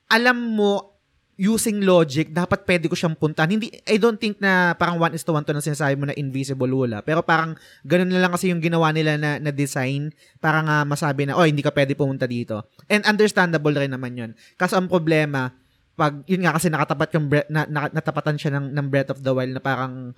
[0.09, 0.98] alam mo
[1.39, 3.55] using logic, dapat pwede ko siyang puntahan.
[3.55, 6.19] Hindi, I don't think na parang one is to one to na sinasabi mo na
[6.19, 6.99] invisible wala.
[6.99, 7.55] Pero parang
[7.87, 10.11] ganun na lang kasi yung ginawa nila na, na design
[10.43, 12.67] para nga masabi na, oh, hindi ka pwede pumunta dito.
[12.91, 14.31] And understandable rin naman yun.
[14.59, 15.55] Kaso ang problema,
[15.95, 19.23] pag, yun nga kasi nakatapat yung, bre- na, na, natapatan siya ng, ng Breath of
[19.23, 20.11] the Wild na parang,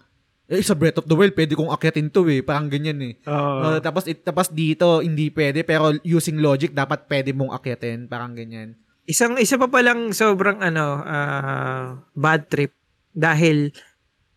[0.49, 2.41] eh, sa Breath of the Wild, pwede kong akyatin to eh.
[2.41, 3.15] Parang ganyan eh.
[3.29, 5.69] Uh, tapos, it, tapos dito, hindi pwede.
[5.69, 8.09] Pero using logic, dapat pwede mong akyatin.
[8.09, 8.75] Parang ganyan.
[9.11, 12.71] Isang isa pa palang sobrang ano ah, bad trip
[13.11, 13.75] dahil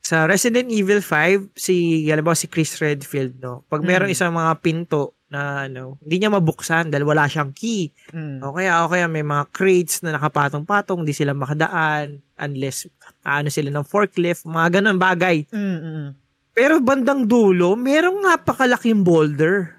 [0.04, 3.64] sa Resident Evil 5, si, mo, si Chris Redfield, no?
[3.72, 4.16] Pag meron Mm.
[4.18, 7.88] isang mga pinto na, ano, hindi niya mabuksan dahil wala siyang key.
[8.12, 8.44] Mm.
[8.44, 12.84] O kaya, o kaya may mga crates na nakapatong-patong, hindi sila makadaan unless
[13.24, 15.48] ano sila ng forklift, mga ganun bagay.
[15.56, 16.08] Mm, mm.
[16.52, 19.72] Pero bandang dulo, merong napakalaking boulder.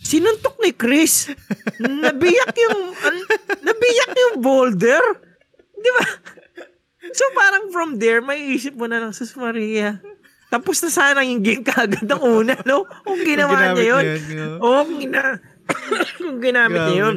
[0.00, 1.28] Sinuntok ni Chris.
[1.78, 3.28] nabiyak yung, an-
[3.60, 5.02] nabiyak yung boulder.
[5.72, 6.04] Di ba?
[7.10, 10.00] So parang from there, may isip mo na ng Sus Maria.
[10.48, 12.84] Tapos na sana yung game kagad ng una, no?
[13.04, 14.04] Kung ginawa niya yun.
[14.34, 14.46] no?
[14.60, 15.38] Oo, kung, gina,
[16.18, 17.16] kung ginamit niya yun.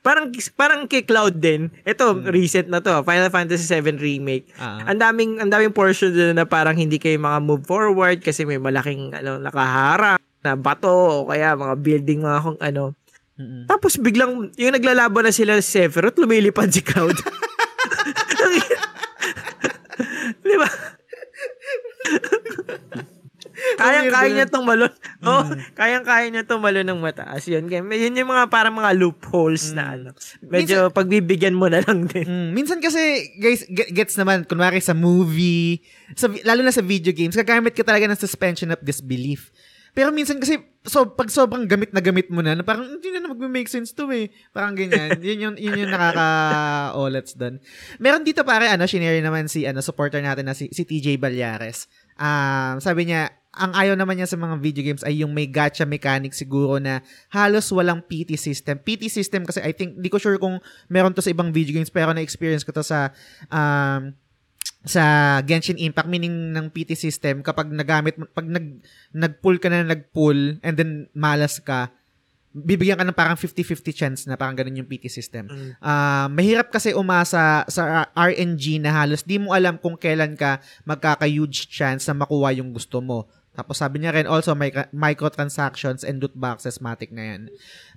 [0.00, 1.70] Parang, parang kay Cloud din.
[1.82, 2.26] Ito, Hmm.
[2.26, 3.02] recent na to.
[3.02, 4.50] Final Fantasy 7 Remake.
[4.56, 4.82] Ah.
[4.84, 8.58] Ang daming ang daming portion doon na parang hindi kayo mga move forward kasi may
[8.58, 12.94] malaking ano nakaharap na bato o kaya mga building mga kung ano.
[13.36, 13.66] Mm-mm.
[13.66, 17.18] Tapos biglang yung naglalaban na sila sa Sephiroth, lumilipad si Cloud.
[20.46, 20.70] Di ba?
[23.56, 24.92] Kayang-kaya niya tumalon.
[25.24, 27.48] Oo, kayang-kaya niya tumalon ng mataas.
[27.48, 30.10] Yun, yun yung mga parang mga loopholes na ano.
[30.44, 32.28] Medyo pagbibigyan mo na lang din.
[32.28, 35.80] Mm, minsan kasi, guys, ge- gets naman, kunwari sa movie,
[36.12, 39.48] sa, lalo na sa video games, gagamit ka talaga ng suspension of disbelief.
[39.96, 43.64] Pero minsan kasi, so, pag sobrang gamit na gamit mo na, parang, hindi na mag-make
[43.64, 44.28] sense to eh.
[44.52, 45.16] Parang ganyan.
[45.24, 47.56] yun yung, yun yung nakaka-olets doon.
[47.96, 51.88] Meron dito pare, ano, shinare naman si, ano, supporter natin na si, si TJ Balyares.
[52.20, 55.88] Um, sabi niya, ang ayaw naman niya sa mga video games ay yung may gacha
[55.88, 57.00] mechanic siguro na
[57.32, 58.76] halos walang PT system.
[58.76, 60.60] PT system kasi I think, di ko sure kung
[60.92, 63.16] meron to sa ibang video games pero na-experience ko to sa
[63.48, 64.12] um,
[64.86, 70.62] sa Genshin Impact meaning ng PT system kapag nagamit pag nag nag-pull ka na nag-pull
[70.62, 71.90] and then malas ka
[72.56, 75.44] bibigyan ka ng parang 50-50 chance na parang ganun yung PT system.
[75.44, 75.70] Mm.
[75.76, 81.68] Ah, mahirap kasi umasa sa RNG na halos di mo alam kung kailan ka magkaka-huge
[81.68, 83.28] chance na makuha yung gusto mo.
[83.52, 87.42] Tapos sabi niya rin also may microtransactions and loot boxes matic na yan.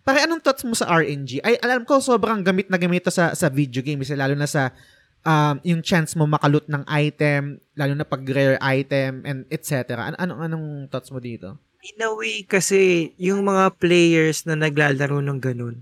[0.04, 1.39] Pare anong thoughts mo sa RNG?
[1.43, 4.47] Ay alam ko sobrang gamit na gamit to sa sa video games eh, lalo na
[4.47, 4.71] sa
[5.25, 10.12] um, yung chance mo makaloot ng item, lalo na pag rare item and etc.
[10.12, 11.60] An anong anong thoughts mo dito?
[11.79, 15.79] In a way, kasi yung mga players na naglalaro ng ganun,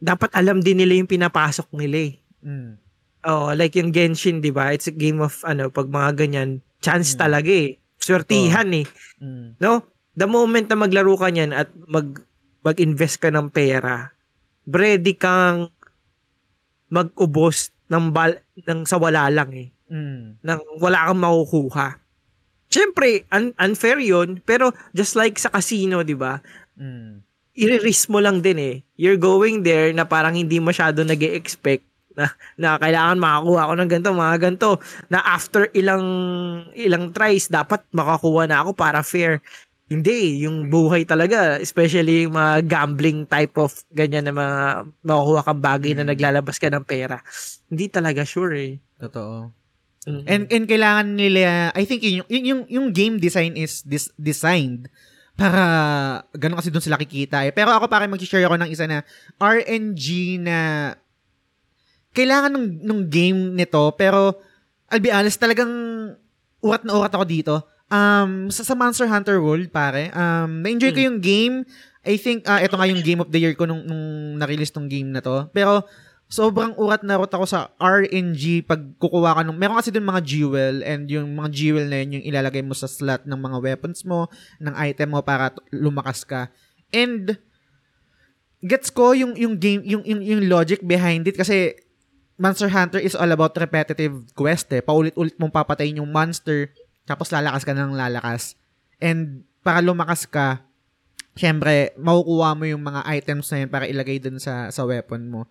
[0.00, 2.14] dapat alam din nila yung pinapasok nila eh.
[2.40, 2.72] Mm.
[3.28, 4.72] Oh, like yung Genshin, di ba?
[4.72, 7.18] It's a game of, ano, pag mga ganyan, chance Mm.
[7.18, 7.76] talaga eh.
[7.98, 8.86] Swertihan eh.
[9.20, 9.58] Mm.
[9.60, 9.84] No?
[10.16, 12.24] The moment na maglaro ka niyan at mag,
[12.62, 14.14] mag-invest ka ng pera,
[14.64, 15.68] ready kang
[16.88, 19.68] mag-ubos ng, bal, ng sa wala lang eh.
[19.88, 20.40] Mm.
[20.44, 21.96] Nang wala kang makukuha.
[22.68, 26.40] Siyempre, un- unfair yun, pero just like sa casino, di ba?
[26.78, 27.24] Mm.
[27.58, 28.76] i-risk mo lang din eh.
[28.94, 31.82] You're going there na parang hindi masyado nag expect
[32.18, 34.70] na, na kailangan makakuha ako ng ganito, mga ganito,
[35.06, 36.06] na after ilang
[36.74, 39.38] ilang tries, dapat makakuha na ako para fair.
[39.88, 44.58] Hindi, yung buhay talaga, especially yung mga gambling type of ganyan na mga
[45.00, 47.24] makukuha kang bagay na naglalabas ka ng pera.
[47.72, 48.72] Hindi talaga sure eh.
[49.00, 49.48] Totoo.
[50.04, 50.24] Mm.
[50.28, 54.88] And and kailangan nila I think yun, yung yung yung game design is dis, designed
[55.38, 55.62] para
[56.34, 57.52] ganun kasi doon sila kikita eh.
[57.52, 59.04] Pero ako pare mag-share ako ng isa na
[59.40, 60.58] RNG na
[62.12, 64.36] kailangan ng ng game nito pero
[64.88, 65.70] I'll be honest talagang
[66.64, 67.54] urat na urat ako dito.
[67.88, 71.64] Um sa, sa Monster Hunter World pare, um na-enjoy ko yung game.
[72.04, 74.88] I think ah ito nga yung game of the year ko nung, nung na-release tong
[74.88, 75.48] game na to.
[75.56, 75.88] Pero
[76.28, 80.20] sobrang urat na urat ako sa RNG pag kukuha ka nung meron kasi dun mga
[80.20, 84.04] jewel and yung mga jewel na yun yung ilalagay mo sa slot ng mga weapons
[84.04, 84.28] mo,
[84.60, 86.52] ng item mo para lumakas ka.
[86.92, 87.40] And
[88.60, 91.72] gets ko yung yung game yung yung, yung logic behind it kasi
[92.38, 94.78] Monster Hunter is all about repetitive quest eh.
[94.78, 96.70] Paulit-ulit mong papatayin yung monster
[97.08, 98.52] tapos lalakas ka ng lalakas.
[99.00, 100.60] And para lumakas ka,
[101.32, 105.48] syempre, makukuha mo yung mga items na yun para ilagay dun sa, sa weapon mo.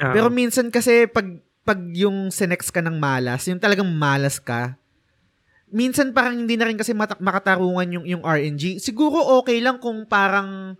[0.00, 0.16] Ah.
[0.16, 1.28] Pero minsan kasi pag
[1.64, 4.76] pag yung sinex ka ng malas, yung talagang malas ka,
[5.68, 8.80] minsan parang hindi na rin kasi mata- makatarungan yung yung RNG.
[8.80, 10.78] Siguro okay lang kung parang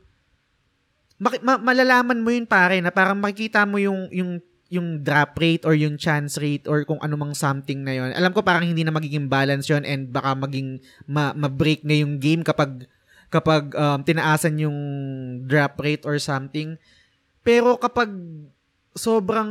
[1.19, 4.39] maki- ma- malalaman mo yun pare na parang makikita mo yung yung
[4.75, 8.11] yung drop rate or yung chance rate or kung ano mang something na yon.
[8.13, 12.19] Alam ko parang hindi na magiging balance yon and baka maging ma- ma-break na yung
[12.19, 12.91] game kapag
[13.31, 14.79] kapag um, tinaasan yung
[15.47, 16.79] drop rate or something.
[17.47, 18.11] Pero kapag
[18.95, 19.51] sobrang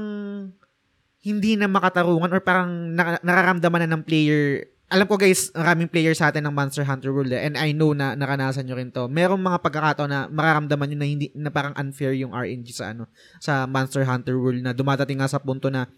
[1.24, 6.22] hindi na makatarungan or parang na- nararamdaman na ng player alam ko guys, maraming players
[6.22, 9.10] sa atin ng Monster Hunter World eh, and I know na naranasan nyo rin to.
[9.10, 13.10] Merong mga pagkakataon na mararamdaman nyo na hindi na parang unfair yung RNG sa ano
[13.38, 15.90] sa Monster Hunter World na dumadating nga sa punto na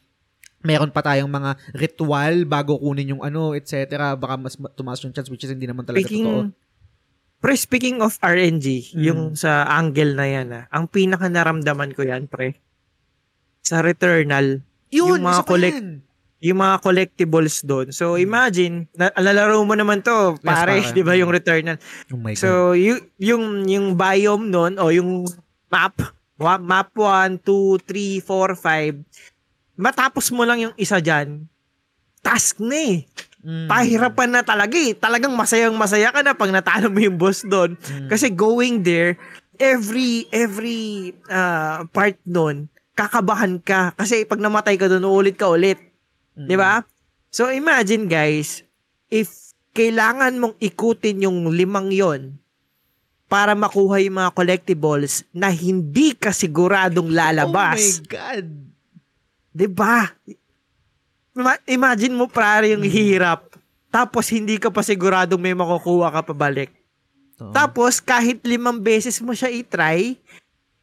[0.62, 3.86] meron pa tayong mga ritual bago kunin yung ano, etc.
[4.16, 6.50] Baka mas ma- tumaas yung chance which is hindi naman talaga Speaking, totoo.
[7.38, 9.04] pre, speaking of RNG, Mm.
[9.04, 12.58] yung sa angle na yan, ah, ang pinaka naramdaman ko yan, pre,
[13.60, 15.90] sa Returnal, Yun, yung mga collect- yan.
[16.44, 17.96] Yung mga collectibles doon.
[17.96, 20.94] So, imagine, na, alalaro mo naman to, Yes, pare, pare.
[20.98, 21.80] di ba, yung Returnal.
[22.12, 22.42] Oh my God.
[22.42, 25.24] So, y- yung, yung biome nun, o yung
[25.72, 25.96] map,
[26.40, 31.48] map 1, 2, 3, 4, 5, matapos mo lang yung isa dyan,
[32.20, 32.98] task na eh.
[33.46, 33.70] Mm.
[33.70, 34.98] Pahirapan na talaga eh.
[34.98, 37.78] Talagang masayang masaya ka na pag natalo mo yung boss doon.
[37.78, 38.10] Mm.
[38.10, 39.22] Kasi going there,
[39.62, 42.66] every, every uh, part nun,
[42.98, 43.94] kakabahan ka.
[43.94, 45.78] Kasi pag namatay ka doon, uulit ka ulit.
[46.36, 46.48] Mm.
[46.48, 46.84] 'Di ba?
[47.32, 48.64] So imagine guys,
[49.12, 52.40] if kailangan mong ikutin yung limang yon
[53.28, 58.00] para makuha yung mga collectibles na hindi ka siguradong lalabas.
[58.00, 58.46] Oh my God.
[59.52, 60.08] 'Di ba?
[61.36, 63.52] Ima- Imagine mo pare yung hirap.
[63.92, 66.72] Tapos hindi ka pa siguradong may makukuha ka pabalik.
[67.40, 67.52] Oo.
[67.52, 70.16] Tapos kahit limang beses mo siya i-try,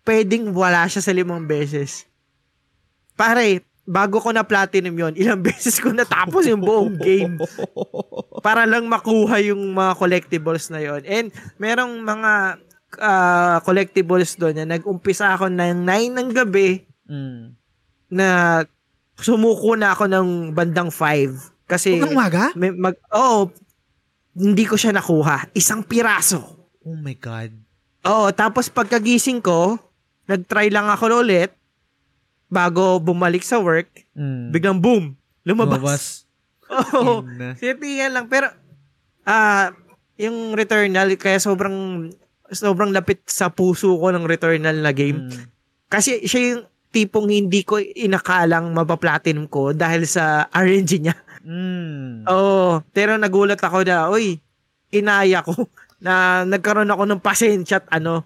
[0.05, 2.05] pwedeng wala siya sa limang beses.
[3.17, 7.37] Pare, bago ko na platinum yon ilang beses ko natapos yung buong game
[8.41, 11.05] para lang makuha yung mga collectibles na yon.
[11.05, 11.29] And
[11.61, 12.33] merong mga
[12.99, 17.53] ah, collectibles doon na nag-umpisa ako ng 9 ng gabi Mm.
[18.09, 18.29] na
[19.19, 22.45] sumuko na ako ng bandang 5 kasi Huwag umaga?
[22.57, 23.53] may mag oh
[24.33, 25.53] hindi ko siya nakuha.
[25.53, 26.41] Isang piraso.
[26.81, 27.53] Oh my God.
[28.09, 29.77] Oo, tapos pagkagising ko,
[30.25, 31.53] nag-try lang ako ulit
[32.53, 34.53] bago bumalik sa work, Mm.
[34.53, 35.81] biglang boom, lumabas.
[35.81, 36.05] Lumabas.
[37.01, 37.25] Oo.
[37.57, 38.53] Sipihan lang pero
[39.25, 39.73] ah
[40.21, 42.09] yung Returnal kaya sobrang
[42.53, 45.33] sobrang lapit sa puso ko ng Returnal na game.
[45.33, 45.49] Mm.
[45.89, 46.63] Kasi siya yung
[46.93, 51.17] tipong hindi ko inakalang mapaplatinum ko dahil sa RNG niya.
[51.41, 52.29] Mm.
[52.29, 54.37] Oo, pero nagulat ako na, uy,
[54.93, 55.57] inaya ko
[56.05, 58.21] na nagkaroon ako ng pasensya at ano,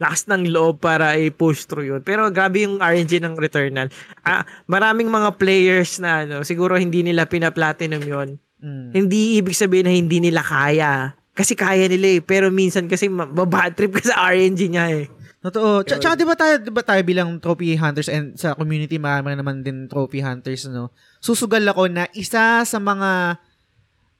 [0.00, 2.00] lakas ng loob para i-push through yun.
[2.00, 3.92] Pero grabe yung RNG ng Returnal.
[4.24, 8.28] Ah, maraming mga players na ano, siguro hindi nila pina-platinum yun.
[8.64, 8.96] Mm.
[8.96, 11.12] Hindi ibig sabihin na hindi nila kaya.
[11.36, 12.20] Kasi kaya nila eh.
[12.24, 15.06] Pero minsan kasi mabad trip ka sa RNG niya eh.
[15.40, 15.80] Totoo.
[15.84, 19.32] Ts- tsaka 'di ba tayo 'di ba tayo bilang trophy hunters and sa community marami
[19.32, 20.92] naman din trophy hunters no.
[21.16, 23.40] Susugal ako na isa sa mga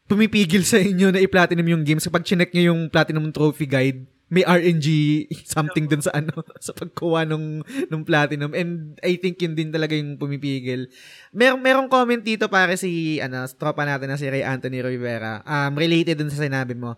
[0.08, 4.46] pumipigil sa inyo na i-platinum yung games kapag chinek nyo yung platinum trophy guide may
[4.46, 4.86] RNG
[5.42, 6.30] something dun sa ano
[6.64, 10.86] sa pagkuha nung nung platinum and I think yun din talaga yung pumipigil.
[11.34, 15.42] Mer merong comment dito para si ano tropa natin na si Ray Anthony Rivera.
[15.42, 16.94] Um related dun sa sinabi mo.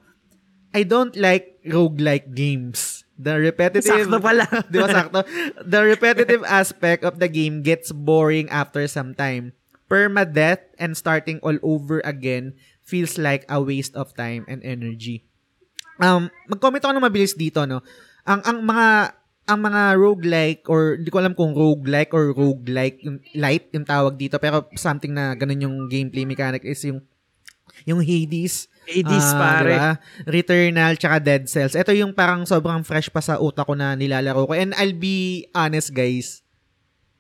[0.77, 3.09] I don't like roguelike games.
[3.16, 4.45] The repetitive Sakto pala.
[4.73, 5.21] Di ba sakto?
[5.61, 9.57] The repetitive aspect of the game gets boring after some time.
[9.88, 15.29] Permadeath and starting all over again feels like a waste of time and energy.
[16.03, 17.81] Um, mag-comment ako ng mabilis dito, no?
[18.27, 18.87] Ang ang mga
[19.43, 24.15] ang mga roguelike or hindi ko alam kung roguelike or roguelike yung light yung tawag
[24.15, 27.03] dito pero something na ganun yung gameplay mechanic is yung
[27.83, 29.75] yung Hades Hades, Ah, pare.
[29.75, 29.93] diba?
[30.27, 31.79] Returnal tsaka Dead Cells.
[31.79, 34.59] Ito yung parang sobrang fresh pa sa utak ko na nilalaro ko.
[34.59, 36.43] And I'll be honest guys,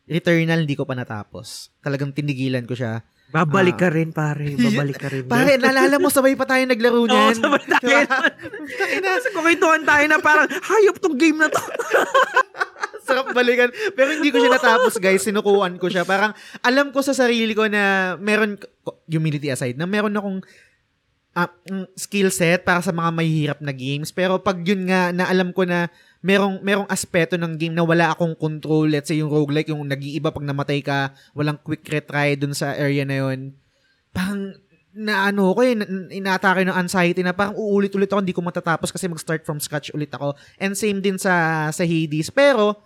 [0.02, 1.70] Returnal hindi ko pa natapos.
[1.78, 3.06] Talagang tinigilan ko siya.
[3.32, 3.80] Babalik Ah.
[3.80, 4.52] ka rin, pare.
[4.68, 5.24] Babalik ka rin.
[5.24, 7.36] Pare, naalala mo sabay pa tayo naglaro Oo, niyan.
[7.40, 7.80] sabay tayo.
[7.80, 8.18] Diba?
[9.08, 11.56] Kasi kukintuhan tayo na parang, hayop tong game na to.
[13.08, 13.72] Sarap balikan.
[13.92, 15.24] Pero hindi ko siya natapos, guys.
[15.24, 16.04] Sinukuan ko siya.
[16.04, 18.54] Parang alam ko sa sarili ko na meron,
[19.08, 20.38] humility aside, na meron akong
[21.34, 24.12] mm, skill set para sa mga mahihirap na games.
[24.12, 25.90] Pero pag yun nga, na alam ko na
[26.22, 28.88] merong, merong aspeto ng game na wala akong control.
[28.88, 33.02] Let's say yung roguelike, yung nag-iiba pag namatay ka, walang quick retry dun sa area
[33.02, 33.52] na yun.
[34.14, 34.54] Parang
[34.92, 38.92] na ano ko eh, na- inaatake ng anxiety na parang uulit-ulit ako, hindi ko matatapos
[38.92, 40.36] kasi mag-start from scratch ulit ako.
[40.60, 42.28] And same din sa sa Hades.
[42.28, 42.76] Pero,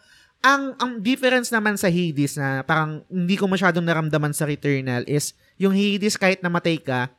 [0.41, 5.35] ang ang difference naman sa Hades na parang hindi ko masyadong naramdaman sa Returnal is
[5.59, 7.11] yung Hades kahit namatay ka,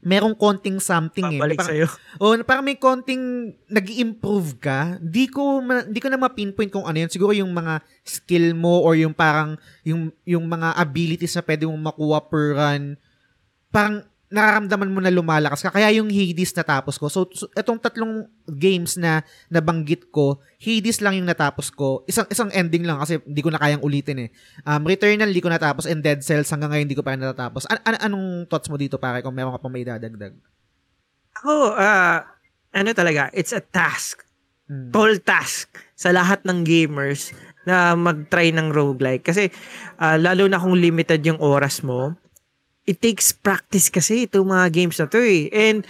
[0.00, 1.36] merong konting something eh.
[1.36, 1.86] Babalik Parang- sa'yo.
[2.22, 4.96] Oh, parang may konting nag improve ka.
[4.98, 7.10] Di ko ma- di ko na ma-pinpoint kung ano yun.
[7.12, 11.84] Siguro yung mga skill mo or yung parang yung yung mga abilities na pwede mong
[11.84, 12.82] makuha per run.
[13.70, 15.74] Parang nararamdaman mo na lumalakas ka.
[15.74, 17.10] Kaya yung Hades natapos ko.
[17.10, 22.06] So, so itong tatlong games na nabanggit ko, Hades lang yung natapos ko.
[22.06, 24.28] Isang isang ending lang kasi hindi ko na kayang ulitin eh.
[24.62, 27.66] Um, Returnal hindi ko natapos and Dead Cells hanggang ngayon hindi ko pa natatapos.
[27.66, 30.38] An- an- anong thoughts mo dito pare kung meron ka pa may dadagdag?
[31.42, 32.22] Ako, ah,
[32.70, 34.30] ano talaga, it's a task.
[34.70, 34.94] Mm.
[34.94, 35.66] tall task
[35.98, 37.34] sa lahat ng gamers
[37.66, 39.26] na mag-try ng roguelike.
[39.26, 39.50] Kasi
[39.98, 42.14] ah, lalo na kung limited yung oras mo,
[42.88, 45.50] it takes practice kasi itong mga games na to eh.
[45.52, 45.84] And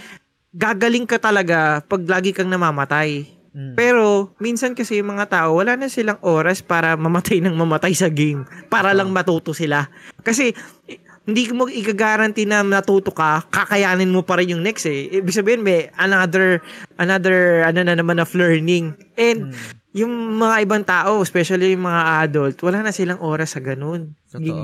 [0.55, 3.27] gagaling ka talaga pag lagi kang namamatay.
[3.51, 3.75] Mm.
[3.75, 8.07] Pero minsan kasi yung mga tao, wala na silang oras para mamatay ng mamatay sa
[8.07, 8.47] game.
[8.71, 9.91] Para lang matuto sila.
[10.23, 10.55] Kasi
[11.27, 15.11] hindi mo igagaranti na natuto ka, kakayanin mo pa rin yung next eh.
[15.11, 16.59] Ibig sabihin may another
[16.99, 18.95] another ano na naman of learning.
[19.15, 19.55] And
[19.91, 24.15] yung mga ibang tao, especially yung mga adult, wala na silang oras sa ganun.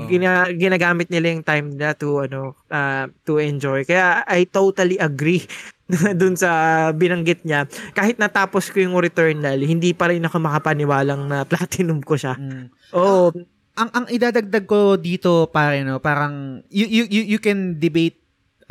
[0.07, 3.83] Gina- ginagamit nila yung time na to ano uh, to enjoy.
[3.83, 5.43] Kaya I totally agree
[6.19, 6.49] dun sa
[6.95, 7.67] binanggit niya.
[7.91, 12.39] Kahit natapos ko yung Returnal, hindi pa rin ako makapaniwalang na platinum ko siya.
[12.39, 12.65] Mm.
[12.95, 13.31] Oo.
[13.77, 18.17] ang ang idadagdag ko dito pare no parang you you you, you can debate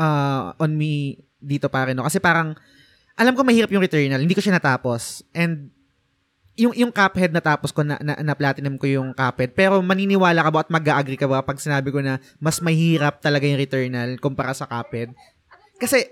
[0.03, 2.59] uh, on me dito pare no kasi parang
[3.14, 5.71] alam ko mahirap yung Returnal hindi ko siya natapos and
[6.57, 10.51] yung yung Cuphead natapos ko na, na, na platinum ko yung Cuphead pero maniniwala ka
[10.51, 14.57] ba at mag-agree ka ba pag sinabi ko na mas mahirap talaga yung Returnal kumpara
[14.57, 15.12] sa Cuphead
[15.77, 16.09] kasi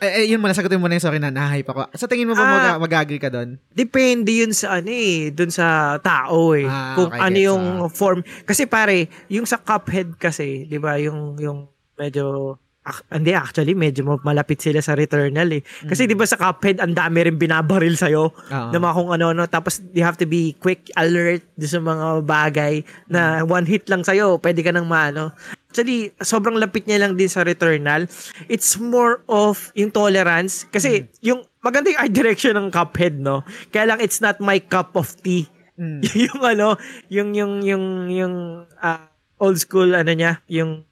[0.00, 2.34] eh, eh, yun muna sagutin mo na yung sorry na nahype ako sa tingin mo
[2.34, 2.52] ba Ah.
[2.74, 6.64] mag- mag-agree ka doon Depende yun sa ano eh, dun sa tao eh.
[6.64, 7.90] Ah, kung okay, ano yung ah.
[7.92, 8.20] form.
[8.44, 14.02] Kasi pare, yung sa Cuphead kasi, di ba, yung, yung medyo, ak- hindi actually, medyo
[14.02, 15.62] ma- malapit sila sa Returnal eh.
[15.86, 18.34] Kasi di ba sa Cuphead, ang dami rin binabaril sa'yo.
[18.34, 18.68] Oo.
[18.74, 19.42] na mga kung ano-ano.
[19.46, 24.42] Tapos, you have to be quick, alert sa mga bagay na one hit lang sa'yo,
[24.42, 25.30] pwede ka nang maano.
[25.70, 28.10] Actually, sobrang lapit niya lang din sa Returnal.
[28.50, 30.66] It's more of yung tolerance.
[30.68, 33.46] Kasi, yung maganda yung art direction ng Cuphead, no?
[33.70, 35.46] Kaya lang, it's not my cup of tea.
[35.78, 36.02] Mm.
[36.28, 36.76] yung ano,
[37.08, 38.34] yung, yung, yung, yung
[38.82, 39.06] ah,
[39.38, 40.82] old school, ano niya, yung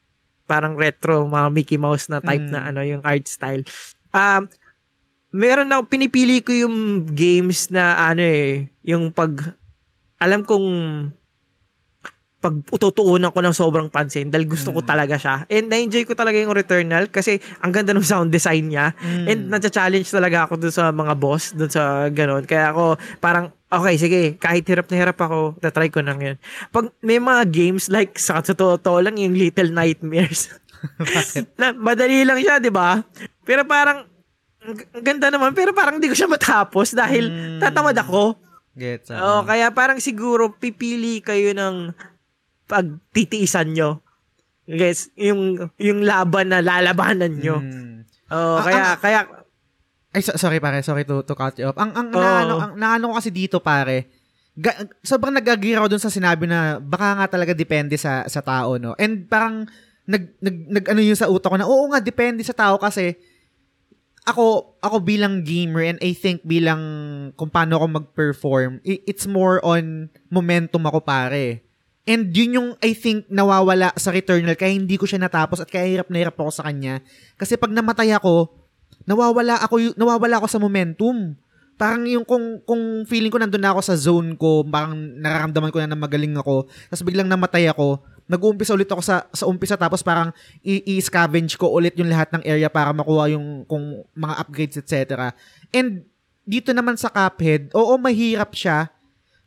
[0.50, 2.50] parang retro, mga Mickey Mouse na type Mm.
[2.50, 3.62] na ano, yung art style.
[4.10, 4.50] Um,
[5.30, 9.54] meron na pinipili ko yung games na ano eh, yung pag
[10.18, 10.68] alam kong
[12.40, 14.88] pag ututuunan ko ng sobrang pansin dahil gusto ko Mm.
[14.88, 15.44] talaga siya.
[15.46, 18.96] And na-enjoy ko talaga yung Returnal kasi ang ganda ng sound design niya.
[18.96, 19.24] Mm.
[19.28, 22.48] And na-challenge talaga ako dun sa mga boss, dun sa ganun.
[22.48, 26.40] Kaya ako parang, okay, sige, kahit hirap na hirap ako, na-try ko nang yun.
[26.68, 30.48] Pag may mga games like sa sa totoo lang yung Little Nightmares.
[31.60, 33.04] na, madali lang siya, di ba?
[33.44, 34.08] Pero parang,
[34.60, 37.60] ang ganda naman, pero parang hindi ko siya matapos dahil Mm.
[37.60, 38.48] tatamad ako.
[38.70, 39.44] gets Oo, ah.
[39.44, 41.92] kaya parang siguro pipili kayo ng
[42.70, 44.00] pagtitiisan nyo.
[44.64, 47.58] Guys, yung yung laban na lalabanan nyo.
[47.58, 48.06] Mm.
[48.30, 49.20] Oo, Ah, kaya ang- kaya
[50.10, 51.78] Ay, so- sorry pare, sorry to, to cut you off.
[51.78, 52.18] Ang, ang, Oo.
[52.18, 54.10] naano, ang naano ko kasi dito pare,
[54.58, 58.74] ga, sobrang nag-agree ako dun sa sinabi na baka nga talaga depende sa sa tao,
[58.74, 58.98] no?
[58.98, 59.70] And parang,
[60.10, 63.14] nag, nag, nag ano yun sa utak ko na, oo nga, depende sa tao kasi,
[64.26, 66.82] ako, ako bilang gamer and I think bilang
[67.34, 71.62] kung paano ako mag-perform, it's more on momentum ako pare.
[72.08, 75.84] And yun yung I think nawawala sa Returnal kaya hindi ko siya natapos at kaya
[75.84, 77.04] hirap na hirap ako sa kanya.
[77.36, 78.48] Kasi pag namatay ako,
[79.04, 81.36] nawawala ako nawawala ako sa momentum.
[81.80, 85.80] Parang yung kung kung feeling ko nandun na ako sa zone ko, parang nararamdaman ko
[85.80, 90.04] na na magaling ako, tapos biglang namatay ako, nag-uumpisa ulit ako sa sa umpisa tapos
[90.04, 90.28] parang
[90.62, 95.32] i-scavenge ko ulit yung lahat ng area para makuha yung kung mga upgrades etc.
[95.72, 96.04] And
[96.44, 98.92] dito naman sa Cuphead, oo mahirap siya,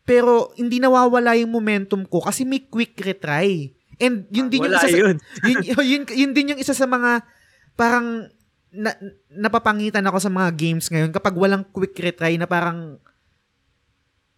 [0.04, 3.72] pero hindi nawawala yung momentum ko kasi may quick retry.
[4.02, 5.18] And yun din yung isa sa, yun.
[5.48, 7.24] yun, yun, yun din yung isa sa mga
[7.80, 8.28] parang
[8.74, 8.92] na,
[9.30, 12.98] napapangitan ako sa mga games ngayon kapag walang quick retry na parang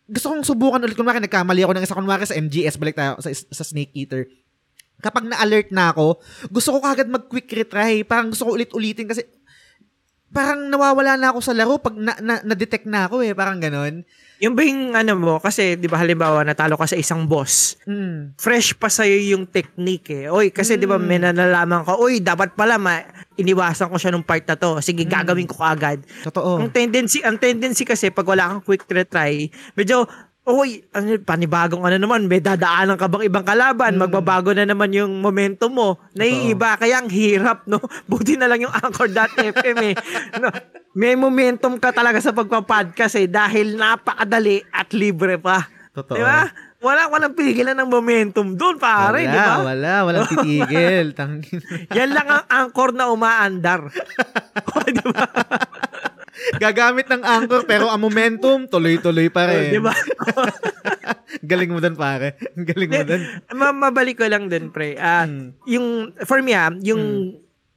[0.06, 0.94] gusto kong subukan ulit.
[0.94, 1.98] Kunwari, nagkamali ako ng isa.
[1.98, 4.30] Kunwari sa MGS, balik tayo sa, sa Snake Eater.
[5.02, 6.22] Kapag na-alert na ako,
[6.54, 8.06] gusto ko kagad mag-quick retry.
[8.06, 9.26] Parang gusto ko ulit-ulitin kasi
[10.30, 13.34] parang nawawala na ako sa laro pag na, na, na-detect na ako eh.
[13.34, 14.06] Parang ganon.
[14.44, 18.36] Yung ba yung ano mo, kasi di ba halimbawa natalo ka sa isang boss, Mm.
[18.36, 20.28] fresh pa sa'yo yung technique eh.
[20.28, 21.06] Oy, kasi di ba Mm.
[21.08, 23.00] may nalalaman ka, oy, dapat pala ma
[23.36, 24.84] iniwasan ko siya nung part na to.
[24.84, 25.12] Sige, Mm.
[25.12, 26.04] gagawin ko agad.
[26.28, 26.60] Totoo.
[26.60, 30.04] Ang tendency, ang tendency kasi pag wala kang quick retry, medyo
[30.46, 34.02] Uy, ano, panibagong ano naman, may dadaanan ka bang ibang kalaban, Mm.
[34.06, 35.98] magbabago na naman yung momentum mo.
[36.14, 37.82] Naiiba, kaya ang hirap, no?
[38.06, 39.98] Buti na lang yung Anchor.fm eh.
[40.38, 40.54] No,
[40.94, 45.66] may momentum ka talaga sa pagpa-podcast eh, dahil napakadali at libre pa.
[45.92, 46.14] Totoo.
[46.14, 46.46] Di ba?
[46.78, 49.56] Wala, walang pigilan ng momentum doon, pare, wala, di ba?
[49.66, 49.94] wala.
[50.06, 51.08] Walang titigil.
[51.18, 51.58] Tangin.
[51.90, 53.90] Yan lang ang anchor na umaandar.
[54.86, 55.26] Di ba?
[56.56, 59.72] Gagamit ng anchor pero ang momentum, tuloy-tuloy pa rin.
[59.72, 59.94] Di ba?
[61.50, 62.36] Galing mo dun, pare.
[62.54, 63.22] Galing mo dun.
[63.54, 64.96] Ma- mabalik ko lang din, pre.
[64.96, 65.56] Ah, Mm.
[65.66, 65.88] yung
[66.24, 67.36] for me ah, yung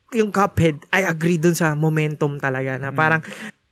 [0.08, 3.20] yung Cuphead, I agree dun sa momentum talaga na parang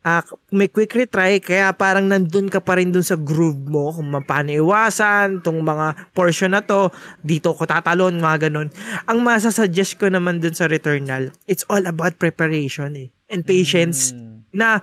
[0.03, 0.22] ah,
[0.53, 4.55] may quick retry, kaya parang nandun ka pa rin dun sa groove mo, kung paano
[4.55, 8.70] iwasan, tong mga portion na to, dito ko tatalon, mga ganun.
[9.05, 14.36] Ang masasuggest ko naman dun sa Returnal, it's all about preparation eh, and patience Mm.
[14.57, 14.80] Na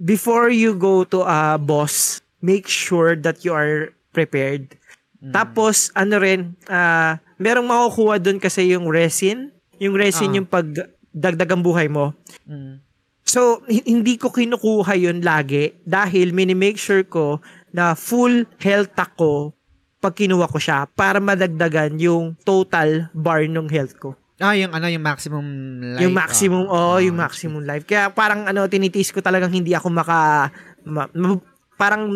[0.00, 4.80] before you go to a boss, make sure that you are prepared.
[5.20, 5.36] Mm.
[5.36, 9.52] Tapos, ano rin, ah, merong makukuha doon kasi yung resin.
[9.76, 10.36] Yung resin Ah.
[10.40, 10.66] yung pag
[11.12, 12.16] dagdag ang buhay mo.
[12.48, 12.80] Mm.
[13.24, 17.40] So, hi- hindi ko kinukuha yun lagi dahil minimake sure ko
[17.72, 19.56] na full health ako
[19.98, 24.12] pag kinuha ko siya para madagdagan yung total bar ng health ko.
[24.42, 25.46] Ah, yung ano, yung maximum
[25.94, 26.02] life.
[26.02, 26.98] Yung maximum, ah.
[26.98, 27.86] oh, yung maximum life.
[27.86, 30.50] Kaya parang ano, tinitiis ko talagang hindi ako maka,
[30.82, 31.42] ma- ma-
[31.78, 32.10] parang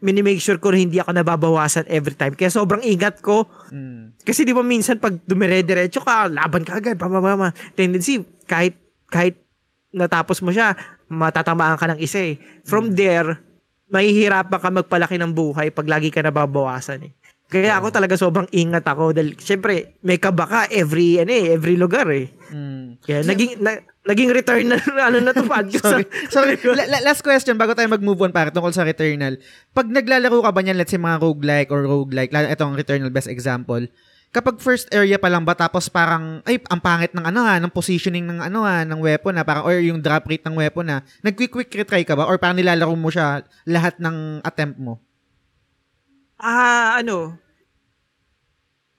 [0.00, 2.32] minimake sure ko hindi ako nababawasan every time.
[2.32, 3.44] Kaya sobrang ingat ko.
[3.68, 4.16] Mm.
[4.24, 7.52] Kasi di ba minsan pag dumire-diretso ka, laban ka agad, pamamama.
[7.76, 8.80] Tendency, kahit,
[9.12, 9.36] kahit
[9.92, 10.72] natapos mo siya,
[11.12, 12.40] matatamaan ka ng isa eh.
[12.64, 13.36] From there,
[13.92, 17.12] mahihirapan ka magpalaki ng buhay pag lagi ka nababawasan eh.
[17.50, 21.74] Kaya ako talaga sobrang ingat ako dahil syempre may kaba ka every ano eh, every
[21.74, 22.30] lugar eh.
[22.54, 23.02] Mm.
[23.02, 24.78] Kaya naging na, naging return na
[25.10, 25.82] ano na to podcast.
[25.82, 26.06] Sorry.
[26.30, 26.54] Sorry.
[26.78, 29.42] La- la- last question bago tayo mag-move on para tungkol sa Returnal.
[29.74, 33.26] Pag naglalaro ka ba niyan, let's say mga roguelike or roguelike, lalo itong Returnal best
[33.26, 33.82] example,
[34.30, 37.72] kapag first area pa lang ba tapos parang ay ang pangit ng ano ha, ng
[37.74, 40.96] positioning ng ano ha, ng weapon na parang or yung drop rate ng weapon na,
[41.26, 45.02] nag-quick quick retry ka ba or parang nilalaro mo siya lahat ng attempt mo?
[46.40, 47.36] Ah, ano?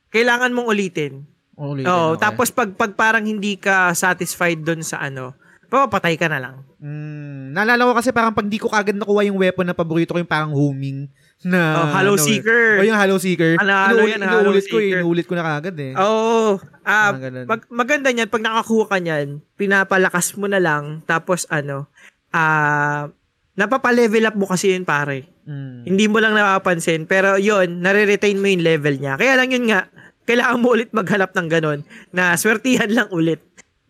[0.10, 1.26] Kailangan mong ulitin.
[1.54, 2.22] Ulitin, Oo, okay.
[2.22, 5.36] tapos pag pag parang hindi ka satisfied doon sa ano,
[5.70, 6.56] papatay ka na lang.
[6.82, 10.20] Mm, naalala ko kasi parang pag di ko kagad nakuha yung weapon na paborito ko
[10.20, 11.06] yung parang homing
[11.42, 12.82] na Oh, Hollow ano, Seeker.
[12.82, 13.56] O yung Hollow Seeker.
[13.56, 14.64] Ano, ano yan, Hollow ko eh.
[14.64, 15.00] Seeker.
[15.00, 15.94] Inuulit ko na kagad eh.
[15.96, 16.58] Oo.
[16.82, 17.46] Ah, Parang ganun.
[17.46, 21.88] pag maganda niyan pag nakakuha ka niyan, pinapalakas mo na lang tapos ano,
[22.32, 23.08] ah
[23.56, 25.28] napapa-level up mo kasi yun pare.
[25.44, 25.84] Mm.
[25.88, 29.20] Hindi mo lang napapansin pero yun, nare-retain mo yung level niya.
[29.20, 29.92] Kaya lang yun nga,
[30.24, 31.80] kailangan mo ulit maghanap ng ganun
[32.16, 33.42] na swertihan lang ulit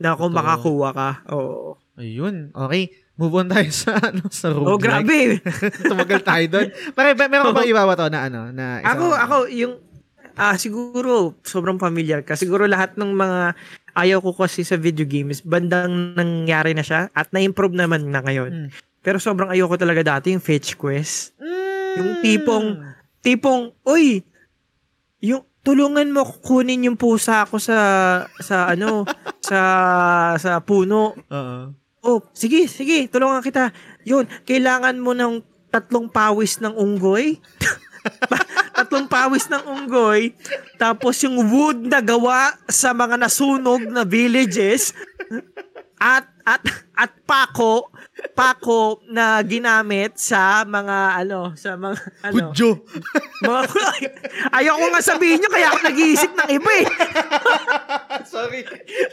[0.01, 0.41] na kung Totoo.
[0.41, 1.09] makakuha ka.
[1.36, 1.78] Oo.
[2.01, 2.49] Ayun.
[2.49, 2.89] Okay.
[3.22, 4.74] Move on tayo sa ano sa roguelike.
[4.74, 5.18] Oh, grabe.
[5.91, 6.68] Tumagal tayo doon.
[6.97, 8.49] Pare, meron ka bang ibawa to na ano?
[8.49, 9.78] Na Ako, ako, yung,
[10.41, 12.34] ah, siguro, sobrang familiar ka.
[12.34, 13.53] Siguro lahat ng mga
[13.93, 18.51] ayaw ko kasi sa video games, bandang nangyari na siya at na-improve naman na ngayon.
[18.66, 18.70] Mm.
[19.01, 21.33] Pero sobrang ayaw ko talaga dati yung fetch quest.
[21.41, 21.93] Mm.
[21.97, 22.67] Yung tipong,
[23.25, 24.21] tipong, uy,
[25.21, 27.77] yung, tulungan mo kunin yung pusa ko sa,
[28.41, 29.05] sa ano,
[29.49, 29.59] sa,
[30.37, 31.17] sa puno.
[31.17, 31.61] Oo.
[32.01, 33.69] Oh, sige, sige, tulungan kita.
[34.05, 37.37] Yun, kailangan mo ng tatlong pawis ng unggoy.
[38.77, 40.33] tatlong pawis ng unggoy.
[40.81, 44.97] Tapos yung wood na gawa sa mga nasunog na villages.
[46.01, 47.87] At, at, at pako,
[48.35, 52.83] pako na ginamit sa mga, ano, sa mga, ano, Hudyo.
[53.39, 53.61] mga,
[54.59, 56.85] ayaw ko nga sabihin nyo, kaya ako nag-iisip ng iba eh.
[58.33, 58.61] Sorry.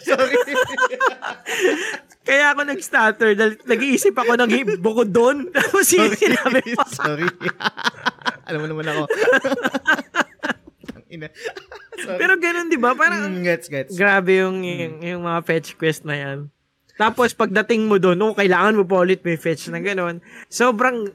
[0.02, 0.36] Sorry.
[2.28, 5.48] Kaya ako nag-stutter dahil nag-iisip ako ng bukod doon.
[5.48, 7.24] Tapos sinabi ko, Sorry.
[8.44, 9.02] Alam mo naman ako.
[11.98, 12.18] Sorry.
[12.20, 12.92] Pero ganun, di ba?
[12.92, 13.96] Parang, Mm, gets, gets.
[13.96, 16.38] grabe yung, yung, yung mga fetch quest na yan.
[16.98, 20.18] Tapos, pagdating mo doon, oh, kailangan mo pa ulit may fetch na ganun.
[20.48, 21.06] Sobrang,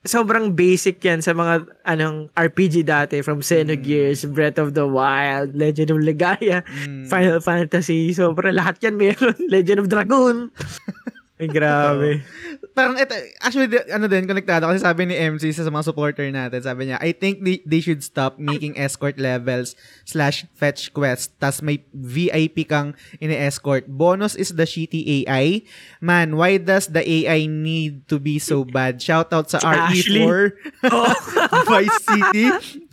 [0.00, 5.90] sobrang basic yan sa mga anong RPG dati from Xenogears, Breath of the Wild, Legend
[5.90, 7.10] of Legaia, Mm.
[7.10, 9.34] Final Fantasy, sobra lahat yan meron.
[9.50, 10.36] Legend of Dragon.
[11.36, 12.24] Ay, grabe.
[12.76, 13.12] Parang ito,
[13.44, 17.12] actually, ano din, konektado kasi sabi ni MC sa mga supporter natin, sabi niya, I
[17.12, 19.76] think they, they should stop making escort levels
[20.08, 23.84] slash fetch quest, tas may VIP kang ini-escort.
[23.84, 25.60] Bonus is the shitty AI.
[26.00, 28.96] Man, why does the AI need to be so bad?
[29.00, 30.24] Shout out sa Si Ashley.
[30.24, 30.40] RE4,
[30.88, 31.12] Oh.
[31.68, 32.46] Vice City.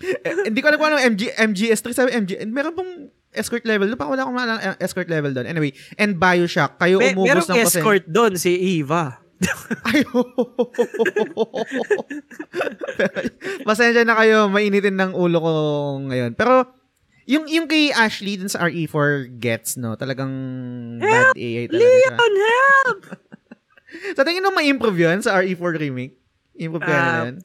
[0.04, 2.91] Eh, hindi ko alam kung ano MG, MGS3, sabi MG, meron bang
[3.34, 3.86] escort level?
[3.86, 5.46] Doon pa wala akong maalala ang escort level doon.
[5.46, 9.20] Anyway, and Bioshock, kayo May, umubos ng percent- escort doon, si Eva.
[9.84, 10.00] ay,
[13.68, 15.52] Pasensya na kayo, mainitin ng ulo ko
[16.06, 16.32] ngayon.
[16.34, 16.64] Pero,
[17.26, 19.96] yung, yung kay Ashley dun sa RE4 gets, no?
[19.96, 20.32] Talagang
[20.98, 21.78] bad AI talaga.
[21.78, 23.00] Leon, help!
[24.18, 26.18] Sa tingin mo ma-improve yun sa RE4 remake?
[26.56, 27.36] Improve Ah, yun?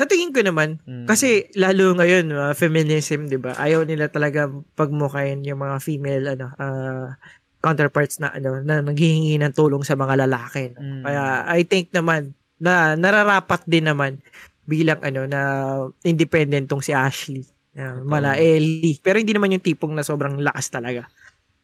[0.00, 1.04] Sa tingin ko naman, Mm.
[1.04, 3.52] kasi lalo ngayon, uh, feminism, di ba?
[3.60, 7.20] Ayaw nila talaga pagmukayin yung mga female ano, ah,
[7.60, 10.72] counterparts na ano na naghihingi ng tulong sa mga lalaki.
[10.72, 10.80] no?
[10.80, 11.02] Mm.
[11.04, 11.22] Kaya
[11.52, 14.24] I think naman na nararapat din naman
[14.64, 15.40] bilang ano na
[16.00, 17.44] independent tong si Ashley.
[17.76, 18.96] Uh, mala Ellie.
[19.04, 21.04] Pero hindi naman yung tipong na sobrang lakas talaga.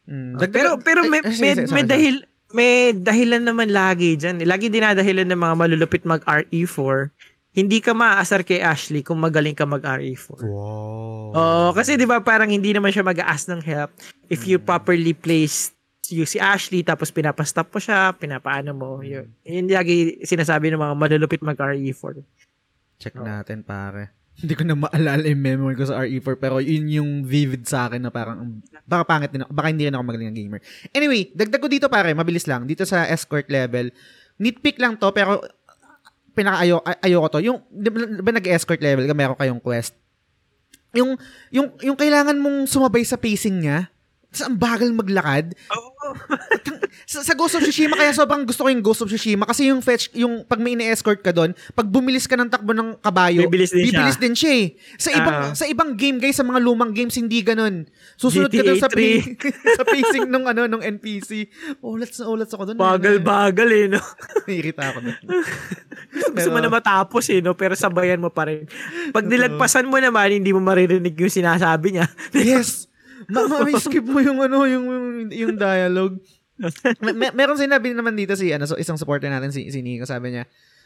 [0.05, 0.37] Mm.
[0.53, 2.21] pero pero may, may, may dahil
[2.55, 4.39] may dahilan naman lagi dyan.
[4.45, 7.11] Lagi dinadahilan ng mga malulupit mag-RE4.
[7.57, 10.45] Hindi ka maaasar kay Ashley kung magaling ka mag-RE4.
[10.45, 11.33] Wow.
[11.33, 13.89] Oo, kasi 'di ba parang hindi naman siya mag-ask ng help
[14.29, 15.73] if you properly place
[16.13, 18.89] you si Ashley tapos pinapastop mo siya, pinapaano mo.
[19.01, 19.27] Yun.
[19.43, 22.23] Yun lagi sinasabi ng mga malulupit mag-RE4.
[23.01, 23.25] Check Oo.
[23.25, 24.15] natin, pare.
[24.37, 28.05] Hindi ko na maalala yung memory ko sa RE4 pero yun yung vivid sa akin
[28.05, 30.61] na parang baka pangit din ako, baka hindi rin ako magaling na gamer.
[30.93, 32.69] Anyway, dagdag ko dito pare, mabilis lang.
[32.69, 33.89] Dito sa escort level,
[34.37, 35.41] nitpick lang to pero
[36.37, 37.39] pinakaayo ay- ayoko to.
[37.41, 39.97] Yung di ba, nag-escort level ka, meron kayong quest.
[40.93, 41.17] Yung
[41.49, 43.89] yung yung kailangan mong sumabay sa pacing niya.
[44.29, 45.57] Tapos ang bagal maglakad.
[45.73, 45.86] Oo.
[47.07, 49.79] Sa, sa Ghost of Tsushima kaya sobrang gusto ko yung Ghost of Tsushima kasi yung
[49.79, 53.71] fetch yung pag may ine-escort ka doon, pag bumilis ka ng takbo ng kabayo, Bibilis
[53.71, 53.91] din siya.
[53.95, 54.67] bibilis din siya eh.
[54.97, 55.51] Sa ibang Ah.
[55.53, 57.87] sa ibang game guys, sa mga lumang games hindi ganoon.
[58.13, 59.23] Susunod ka GTA doon sa 3.
[59.23, 61.47] pa- sa pacing nung ano nung NPC.
[61.79, 62.77] Ulats na ulats ako doon.
[62.77, 64.01] Bagal-bagal eh, no?
[64.45, 65.17] Naiirita ako doon.
[66.33, 67.53] Gusto mo na matapos eh, no?
[67.53, 68.67] Pero sabayan mo pa rin.
[69.11, 72.07] Pag nilagpasan mo naman, hindi mo maririnig yung sinasabi niya.
[72.33, 72.86] yes.
[73.25, 76.21] Ma, ma may skip mo yung ano yung yung, yung dialogue.
[77.05, 80.05] Mer- mer- meron sinabi naman dito si ano so isang supporter natin si si Nico.
[80.05, 80.45] Sabi niya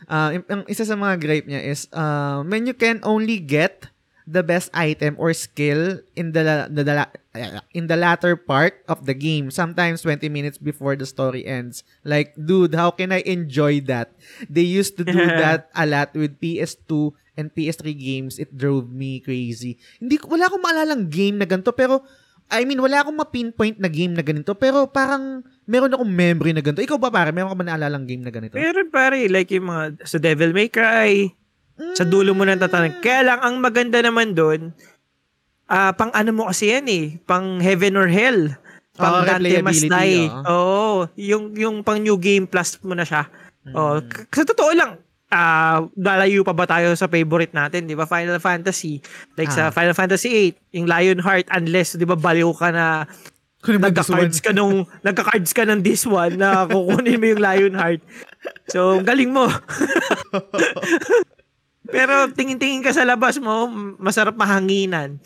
[0.09, 3.91] uh, ang isa sa mga gripe niya is uh, when you can only get
[4.29, 7.11] the best item or skill in the, la- the, the la-
[7.73, 11.83] in the latter part of the game sometimes 20 minutes before the story ends.
[12.05, 14.13] Like dude how can I enjoy that?
[14.47, 18.39] They used to do that a lot with PS2 and PS3 games.
[18.39, 19.79] It drove me crazy.
[19.99, 22.05] Hindi ko wala akong maalalang game na ganito pero
[22.51, 26.59] I mean, wala akong ma-pinpoint na game na ganito, pero parang meron akong memory na
[26.59, 26.83] ganito.
[26.83, 28.59] Ikaw ba pare, meron ka ba naalalang game na ganito?
[28.59, 31.31] Meron pare, like yung mga sa Devil May Cry,
[31.95, 32.99] sa dulo mo nang tatanong.
[32.99, 34.75] Kaya lang, ang maganda naman doon,
[35.65, 38.51] ah pang ano mo kasi yan eh, pang Heaven or Hell.
[38.91, 40.27] Pang Oo, Dante replayability, Die.
[40.27, 40.43] oo.
[40.45, 43.31] Oo, yung, yung pang New Game Plus mo na siya.
[43.71, 44.99] Oh, k- sa totoo lang,
[45.31, 48.03] ah lalayo pa ba tayo sa favorite natin, 'di ba?
[48.03, 48.99] Final Fantasy.
[49.39, 49.71] Like sa Ah.
[49.71, 53.07] Final Fantasy 8, yung Lionheart unless 'di ba baliw ka na
[53.61, 58.01] gusto nagka-cards ka nung nagka-cards ka ng this one na kukunin mo yung Lionheart.
[58.73, 59.45] So, galing mo.
[61.91, 63.69] Pero tingin-tingin ka sa labas mo,
[63.99, 65.21] masarap mahanginan.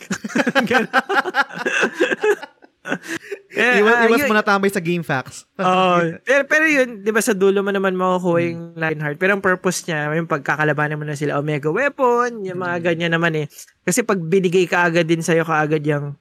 [3.56, 3.56] Ganun.
[3.56, 5.48] Eh, Iwas, ah, iwas yun- mo na tambay sa game facts.
[5.64, 6.20] Oo.
[6.22, 9.18] pero, pero yun, di ba sa dulo mo naman makukuha yung Lionheart.
[9.18, 13.34] Pero ang purpose niya, yung pagkakalabanan mo na sila Omega Weapon, yung mga ganyan naman
[13.36, 13.48] eh.
[13.82, 16.20] Kasi pag binigay ka agad din sa'yo kaagad yung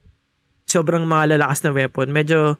[0.65, 2.57] sobrang mga lalakas na weapon, medyo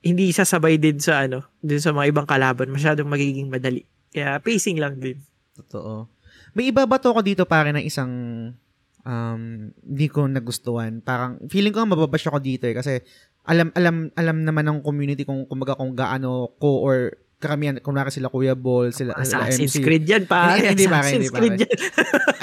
[0.00, 2.72] hindi sasabay din sa ano, din sa mga ibang kalaban.
[2.72, 3.84] Masyadong magiging madali.
[4.10, 5.20] Kaya pacing lang din.
[5.54, 6.08] Totoo.
[6.56, 8.10] May iba ba to ko dito pare ng isang
[9.04, 11.00] um, hindi ko nagustuhan.
[11.00, 13.00] Parang feeling ko nga mababash ako dito eh kasi
[13.48, 18.28] alam alam alam naman ng community kung kumbaga kung gaano ko or karamihan kunwari sila
[18.28, 19.80] Kuya Ball, sila, Assassin's MC.
[19.80, 20.60] Creed yan pa.
[20.60, 21.56] Hindi, hindi, pare, hindi, pare.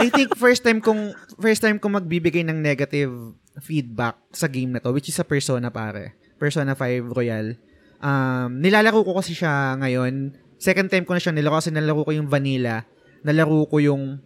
[0.01, 3.13] I think first time kong first time kong magbibigay ng negative
[3.61, 6.17] feedback sa game na to which is sa Persona pare.
[6.41, 7.57] Persona 5 Royal.
[8.01, 10.33] Um, nilalaro ko kasi siya ngayon.
[10.57, 12.85] Second time ko na siya nilaro kasi nalaro ko yung vanilla.
[13.21, 14.21] Nalaro ko yung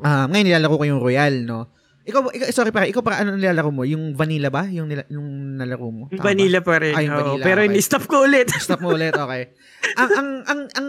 [0.00, 1.70] um, ngayon nilalaro ko yung Royal, no?
[2.08, 3.84] Ikaw, ikaw sorry pare, ikaw para ano nilalaro mo?
[3.84, 4.64] Yung vanilla ba?
[4.64, 6.04] Yung, nila, yung nalaro mo?
[6.08, 6.32] Tama ba?
[6.32, 6.96] Vanilla pa rin.
[6.96, 7.68] Ah, yung vanilla, pero okay.
[7.68, 8.48] ini-stop ko ulit.
[8.56, 9.52] Stop mo ulit, okay.
[10.00, 10.88] ang, ang, ang, ang,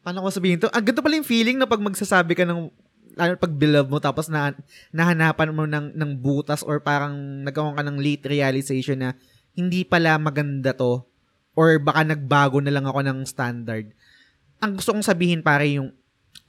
[0.00, 0.72] paano ko sabihin to?
[0.72, 2.72] Ang ganito pala yung feeling na pag magsasabi ka ng,
[3.20, 4.56] lalo pag beloved mo, tapos na,
[4.88, 9.12] nahanapan mo ng, ng butas or parang nagkaroon ka ng late realization na
[9.52, 11.04] hindi pala maganda to
[11.52, 13.92] or baka nagbago na lang ako ng standard.
[14.64, 15.92] Ang gusto kong sabihin pare yung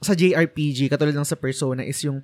[0.02, 2.20] sa JRPG, katulad ng sa Persona, is yung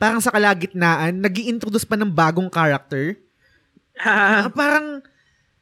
[0.00, 3.18] parang sa kalagitnaan, nag introduce pa ng bagong character.
[3.98, 5.02] Ah, parang,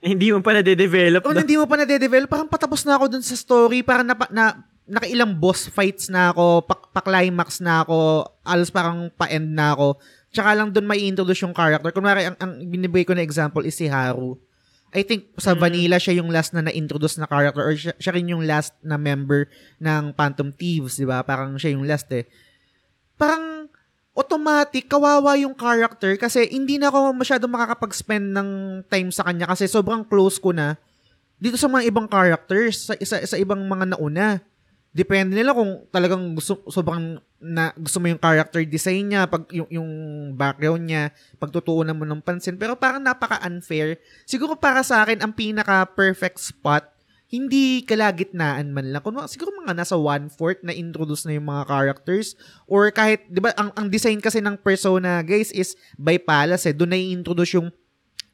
[0.01, 1.25] hindi mo pa na-develop.
[1.25, 1.41] Oh, no?
[1.41, 2.29] hindi mo pa na-develop.
[2.29, 3.81] Parang patapos na ako dun sa story.
[3.81, 9.51] Parang napa, na, nakailang boss fights na ako, pa, pa-climax na ako, alos parang pa-end
[9.51, 9.99] na ako.
[10.31, 11.91] Tsaka lang dun may introduce yung character.
[11.91, 14.39] Kunwari, ang, ang binibigay ko na example is si Haru.
[14.95, 15.61] I think sa Mm.
[15.61, 18.95] Vanilla siya yung last na na-introduce na character or siya, siya rin yung last na
[18.95, 19.51] member
[19.83, 21.27] ng Phantom Thieves, di ba?
[21.27, 22.25] Parang siya yung last eh.
[23.19, 23.67] Parang
[24.17, 28.49] automatic, kawawa yung character kasi hindi na ako masyado makakapag-spend ng
[28.89, 30.81] time sa kanya kasi sobrang close ko na
[31.37, 34.41] dito sa mga ibang characters, sa, sa, sa ibang mga nauna.
[34.97, 39.69] Depende nila kung talagang gusto, sobrang na, gusto mo yung character design niya, pag, yung,
[39.69, 39.91] yung
[40.33, 42.57] background niya, pagtutuunan mo ng pansin.
[42.57, 44.01] Pero parang napaka-unfair.
[44.25, 46.89] Siguro para sa akin, ang pinaka-perfect spot,
[47.29, 49.05] hindi kalagitnaan man lang.
[49.05, 52.33] Kung, siguro mga nasa one-fourth na introduce na yung mga characters.
[52.65, 56.73] Or kahit, di ba, ang, ang design kasi ng persona, guys, is by palace eh.
[56.73, 57.69] Doon na i-introduce yung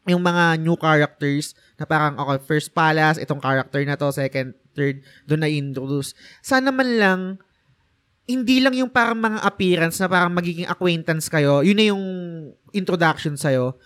[0.03, 5.05] yung mga new characters na parang, okay, first palace, itong character na to, second, third,
[5.29, 6.17] doon na introduce.
[6.41, 7.21] Sana man lang,
[8.27, 12.05] hindi lang yung parang mga appearance na parang magiging acquaintance kayo, yun na yung
[12.73, 13.77] introduction sa'yo.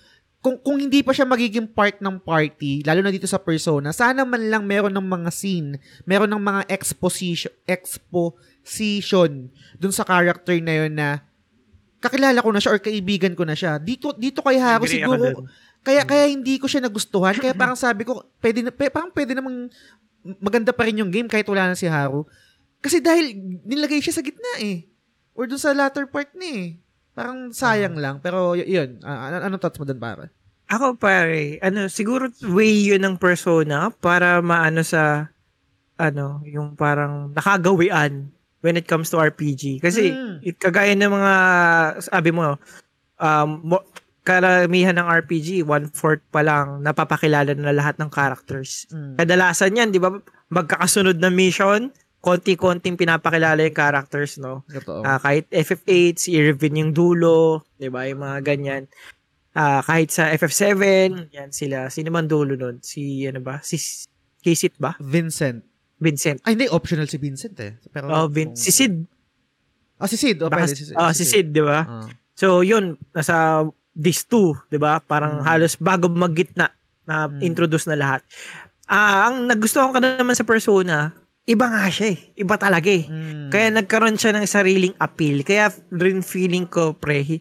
[0.45, 4.23] Kung, kung hindi pa siya magiging part ng party, lalo na dito sa persona, sana
[4.23, 10.87] man lang meron ng mga scene, meron ng mga exposition, exposition dun sa character na
[10.87, 11.27] yun na
[11.99, 13.83] kakilala ko na siya or kaibigan ko na siya.
[13.83, 15.25] Dito dito kay ako siguro
[15.87, 17.39] kaya kaya hindi ko siya nagustuhan.
[17.39, 19.71] Kaya parang sabi ko, pwede na, pe- parang pwede namang
[20.39, 22.27] maganda pa rin yung game kahit wala na si Haru.
[22.79, 24.87] Kasi dahil nilagay siya sa gitna eh.
[25.33, 26.67] Or dun sa latter part na eh.
[27.13, 28.21] Parang sayang lang.
[28.21, 30.29] Pero y- yun, ano, anong thoughts mo dun para?
[30.67, 35.31] Ako pare, ano, siguro way yun ng persona para maano sa,
[35.95, 38.29] ano, yung parang nakagawian
[38.61, 39.79] when it comes to RPG.
[39.79, 40.37] Kasi, Mm.
[40.43, 41.33] it, kagaya ng mga,
[42.03, 42.59] sabi mo,
[43.17, 43.77] um, mo,
[44.27, 48.91] karamihan ng RPG, one-fourth pa lang, napapakilala na lahat ng characters.
[48.91, 49.15] Mm.
[49.17, 50.11] Kadalasan yan, di ba,
[50.51, 54.67] magkakasunod na mission, konti-konting pinapakilala yung characters, no?
[54.67, 55.07] Totoo.
[55.07, 58.11] Ah, kahit FF8, si Irvin yung dulo, 'di ba?
[58.11, 58.83] Yung mga ganyan.
[59.55, 60.75] Ah, kahit sa FF7,
[61.31, 61.87] yan sila.
[61.87, 62.83] Sino man dulo nun?
[62.83, 63.63] Si ano ba?
[63.63, 63.79] Si
[64.43, 64.99] Kisit ba?
[64.99, 65.63] Vincent.
[65.97, 66.43] Vincent.
[66.43, 66.67] Ay, hindi.
[66.67, 67.79] Optional si Vincent eh.
[67.89, 69.07] Pero, Oh, Vin- si Sid.
[69.97, 70.43] Ah, si Sid.
[70.43, 70.75] Oh, Baka, pwede.
[70.77, 71.81] Si, ah, si Sid, 'di ba?
[71.87, 72.11] Ah.
[72.35, 73.65] So, yun, nasa
[73.97, 75.01] these two, 'di ba?
[75.01, 75.45] Parang Mm.
[75.49, 76.69] halos bago maggitna
[77.03, 77.41] na Mm.
[77.43, 78.21] introduce na lahat.
[78.85, 81.11] Ah, ang nagustuhan ko na naman sa persona,
[81.43, 82.19] iba nga siya eh.
[82.37, 83.09] Iba talaga eh.
[83.09, 83.49] Mm.
[83.49, 85.43] Kaya nagkaroon siya ng sariling appeal.
[85.43, 87.41] Kaya rin feeling ko, pre,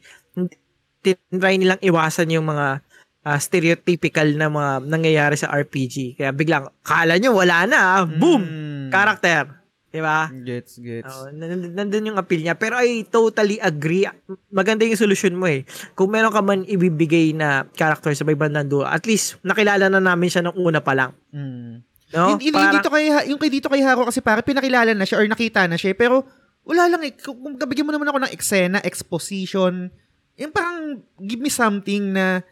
[1.02, 2.82] tinry nilang iwasan yung mga
[3.26, 6.14] ah, stereotypical na mga nangyayari sa RPG.
[6.14, 7.80] Kaya biglang, kala nyo, wala na.
[7.98, 8.06] ah.
[8.06, 8.42] Boom!
[8.46, 8.90] Mm.
[8.94, 9.65] Character.
[9.96, 10.28] Diba?
[10.44, 11.08] Gets, gets.
[11.08, 12.60] Oh, nandun, nandun yung appeal niya.
[12.60, 14.04] Pero I totally agree.
[14.52, 15.64] Maganda yung solution mo eh.
[15.96, 20.04] Kung meron ka man ibibigay na character sa may bandang dulo, at least nakilala na
[20.04, 21.16] namin siya nung una pa lang.
[21.32, 21.80] Mm.
[22.12, 22.36] No?
[22.36, 25.28] Hindi, Parang- dito kay, yung kay dito kay Haro kasi para pinakilala na siya or
[25.28, 26.28] nakita na siya, eh, pero
[26.68, 27.16] wala lang eh.
[27.16, 29.88] Kung, kung bigyan mo naman ako ng eksena, exposition,
[30.36, 32.44] yung parang give me something na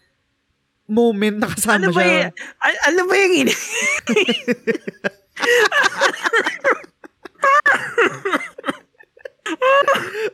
[0.84, 2.08] moment na kasama ano ba siya.
[2.08, 3.54] yung, a- ano ba yung ini?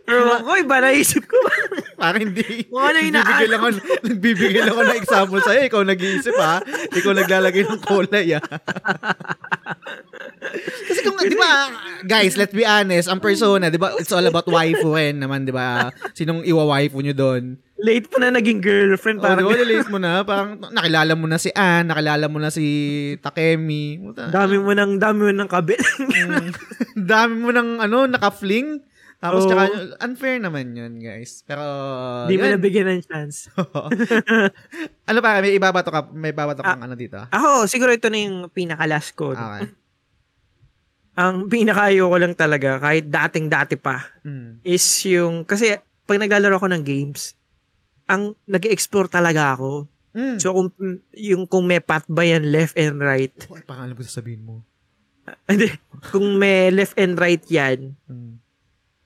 [0.05, 1.37] Pero ako, iba naisip ko.
[1.97, 2.69] Parang hindi.
[2.69, 3.69] Ano yung nagbibigay inaano lang ako,
[4.05, 5.61] nagbibigay lang ako ng example sa'yo.
[5.65, 6.55] Ikaw nag-iisip ha.
[6.93, 8.41] Ikaw naglalagay ng kulay ha.
[10.89, 11.73] Kasi kung, di ba,
[12.05, 15.53] guys, let's be honest, ang persona, di ba, it's all about waifu rin naman, di
[15.53, 15.93] ba?
[16.13, 17.57] Sinong iwa-waifu nyo doon?
[17.79, 19.23] Late pa na naging girlfriend.
[19.23, 20.19] Parang, oh, release mo na.
[20.27, 22.65] Parang, nakilala mo na si Anne, nakilala mo na si
[23.23, 23.95] Takemi.
[24.11, 25.79] Dami mo ng, dami mo ng kabit.
[25.79, 26.51] Mm.
[27.15, 28.83] dami mo ng, ano, naka-fling.
[29.19, 29.51] Tapos, Oo.
[29.51, 29.63] tsaka,
[30.03, 31.47] unfair naman yun, guys.
[31.47, 31.63] Pero,
[32.27, 33.47] Hindi mo nabigyan ng chance.
[35.09, 37.19] ano pa, may ibabato ka, may ibabato kang ano dito?
[37.31, 39.31] Ako, siguro ito na yung pinaka-last ko.
[39.35, 39.71] Okay.
[41.19, 44.63] Ang pinaka ko lang talaga, kahit dating-dati pa, Mm.
[44.67, 47.38] is yung, kasi pag naglalaro ako ng games,
[48.09, 49.85] ang nag-explore talaga ako.
[50.17, 50.41] Mm.
[50.41, 50.69] So, kung,
[51.13, 54.65] yung kung may path ba yan, left and right, Ano pangalan ko sasabihin mo?
[55.45, 55.69] hindi,
[56.09, 58.41] kung may left and right yan, Mm.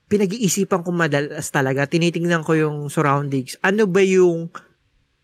[0.08, 3.60] pinag-iisipan ko madalas talaga, tinitingnan ko yung surroundings.
[3.60, 4.48] Ano ba yung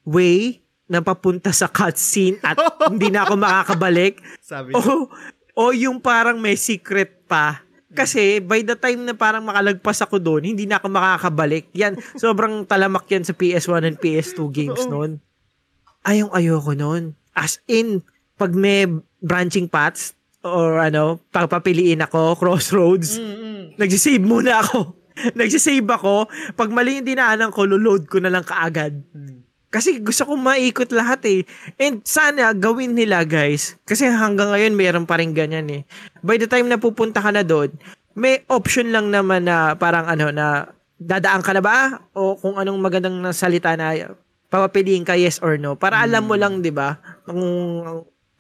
[0.04, 2.56] way na papunta sa cutscene at
[2.92, 4.20] hindi na ako makakabalik?
[4.44, 5.08] Sabi o,
[5.56, 7.64] o yung parang may secret pa.
[7.90, 11.66] Kasi by the time na parang makalagpas ako doon, hindi na ako makakabalik.
[11.74, 14.90] Yan, sobrang talamak yan sa PS1 and PS2 games Oo.
[14.90, 15.10] noon.
[16.06, 17.18] Ayong ayoko noon.
[17.34, 18.00] As in,
[18.38, 18.88] pag may
[19.20, 23.76] branching paths, or ano, pagpapiliin ako, crossroads, Mm-mm.
[23.76, 24.96] nagsisave muna ako.
[25.38, 26.32] nagsisave ako.
[26.56, 29.04] Pag mali yung dinaanan ko, loload ko na lang kaagad.
[29.12, 29.49] Mm.
[29.70, 31.40] Kasi gusto kong maikot lahat eh.
[31.78, 33.78] And sana gawin nila guys.
[33.86, 35.82] Kasi hanggang ngayon mayroon pa rin ganyan eh.
[36.26, 37.70] By the time na pupunta ka na doon,
[38.18, 42.02] may option lang naman na parang ano na dadaan ka na ba?
[42.12, 44.10] O kung anong magandang salita na
[44.50, 45.78] papapiliin ka yes or no.
[45.78, 46.98] Para alam mo lang, di ba?
[47.22, 47.40] Kung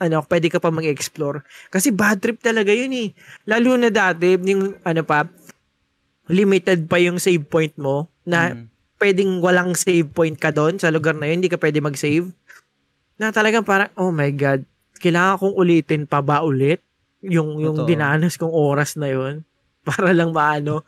[0.00, 1.46] ano, pwede ka pa mag-explore.
[1.70, 3.08] Kasi bad trip talaga yun eh.
[3.46, 5.30] Lalo na dati, yung ano pa,
[6.26, 8.66] limited pa yung save point mo na Mm.
[9.00, 12.28] Pwedeng walang save point ka doon sa lugar na yun, hindi ka pwede mag-save.
[13.16, 14.62] Na talagang parang, oh my God,
[15.00, 16.84] kailangan kong ulitin pa ba ulit
[17.24, 17.88] yung, yung Totoo.
[17.88, 19.40] dinanas kong oras na yun
[19.88, 20.84] para lang maano.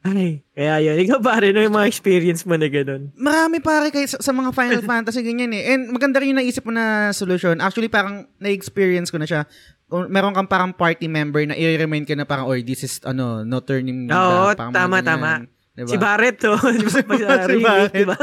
[0.00, 0.96] Ay, kaya yun.
[0.96, 3.12] Ikaw pare, no, yung mga experience mo na ganun.
[3.20, 5.76] Marami pare kay sa, sa mga Final Fantasy ganyan eh.
[5.76, 7.60] And maganda rin yung naisip mo na solution.
[7.60, 9.44] Actually parang na-experience ko na siya.
[9.92, 13.60] Meron kang parang party member na i-remind ka na parang, or this is ano, no
[13.60, 15.04] turning Oo, tama, ganyan.
[15.04, 15.30] tama.
[15.70, 15.86] Diba?
[15.86, 16.52] Si Barrett, to.
[16.76, 17.00] Di ba?
[17.06, 17.94] Pag sa Si remake, Barrett.
[17.94, 18.18] di ba?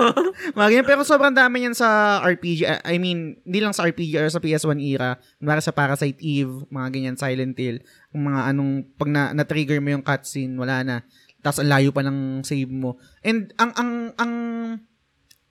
[0.56, 0.86] Mga ganyan.
[0.86, 2.64] Pero sobrang dami yan sa RPG.
[2.64, 5.18] I- I mean, hindi lang sa RPG or sa PS1 era.
[5.42, 7.82] Kunwari sa Parasite Eve, mga ganyan, Silent Hill.
[8.14, 10.96] Kung mga anong, pag na, na-trigger mo yung cutscene, wala na.
[11.44, 12.96] Tapos ang layo pa ng save mo.
[13.20, 14.32] And ang, ang, ang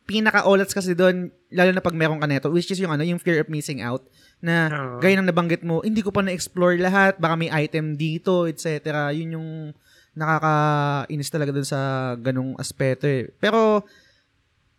[0.04, 3.40] pinaka-olats kasi doon, lalo na pag meron ka neto, which is yung ano, yung fear
[3.40, 4.04] of missing out,
[4.44, 4.68] na
[5.00, 9.12] gaya ng nabanggit mo, hindi ko pa na-explore lahat, baka may item dito, etc.
[9.16, 9.50] Yun yung
[10.14, 13.30] nakakainis talaga dun sa ganong aspeto eh.
[13.42, 13.86] Pero,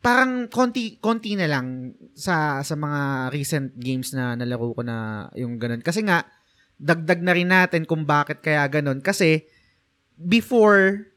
[0.04, 5.56] parang konti konti na lang sa sa mga recent games na nalaro ko na yung
[5.56, 5.80] ganun.
[5.80, 6.28] Kasi nga
[6.76, 9.46] dagdag na rin natin kung bakit kaya ganun kasi
[10.18, 11.08] before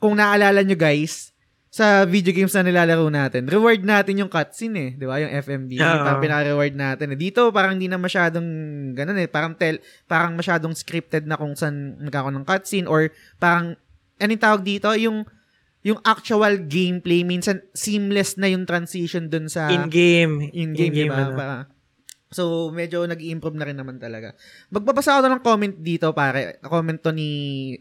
[0.00, 1.29] kung naalala nyo guys
[1.70, 5.22] sa video games na nilalaro natin, reward natin yung cutscene eh, 'di ba?
[5.22, 6.02] Yung FMV, Oo.
[6.02, 7.14] parang pinaka-reward natin.
[7.14, 7.18] Eh.
[7.18, 8.48] Dito parang hindi na masyadong
[8.92, 13.78] ganun eh, parang tel parang masyadong scripted na kung saan nagkakaroon ng cutscene or parang
[14.18, 15.22] anong tawag dito, yung
[15.80, 20.50] yung actual gameplay minsan seamless na yung transition dun sa In-game.
[20.52, 21.16] in-game, In-game, diba?
[21.16, 21.38] ano.
[21.38, 21.66] Para-
[22.30, 24.32] so, medyo nag-improve na rin naman talaga.
[24.70, 26.62] Magbabasa ako ng comment dito, pare.
[26.62, 27.28] Comment to ni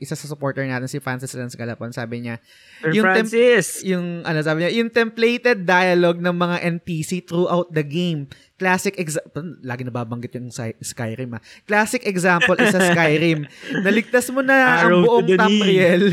[0.01, 1.93] isa sa supporter natin, si Francis Lance Galapon.
[1.93, 2.41] Sabi niya,
[2.81, 3.85] Sir Yung Francis.
[3.85, 8.25] yung, ano sabi niya, yung templated dialogue ng mga NPC throughout the game.
[8.59, 11.41] Classic example, lagi nababanggit yung Sky- Skyrim ah.
[11.63, 13.47] Classic example is sa Skyrim.
[13.87, 15.59] Naligtas mo na ang Arrow to buong the knee.
[15.63, 16.03] Tamriel.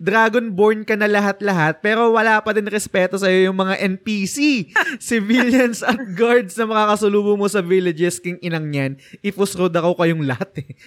[0.00, 6.00] Dragonborn ka na lahat-lahat, pero wala pa din respeto sa'yo yung mga NPC, civilians at
[6.16, 8.92] guards na makakasulubong mo sa villages, king inang yan.
[9.20, 10.72] Ifus road ako kayong lahat eh.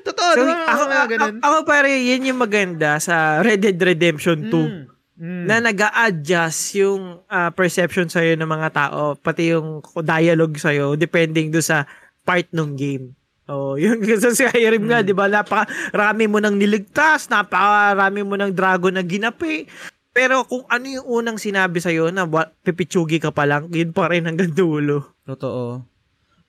[0.00, 0.56] Totoo, So, ba?
[0.66, 1.34] ako, ganun.
[1.36, 4.48] ako, ako pare, yan yung maganda sa Red Dead Redemption 2.
[4.48, 4.93] Mm.
[5.14, 5.46] Mm.
[5.46, 11.54] na nag adjust yung ah, perception sa'yo ng mga tao, pati yung dialogue sa'yo, depending
[11.54, 11.86] do sa
[12.26, 13.14] part ng game.
[13.46, 15.30] Oh, yung sa Skyrim nga, 'di ba?
[15.30, 19.68] Napakarami mo nang niligtas, napakarami mo ng dragon na ginapi.
[20.14, 24.06] Pero kung ano yung unang sinabi sa'yo na wa- pipitsugi ka pa lang, yun pa
[24.06, 25.18] rin hanggang dulo.
[25.26, 25.82] Totoo.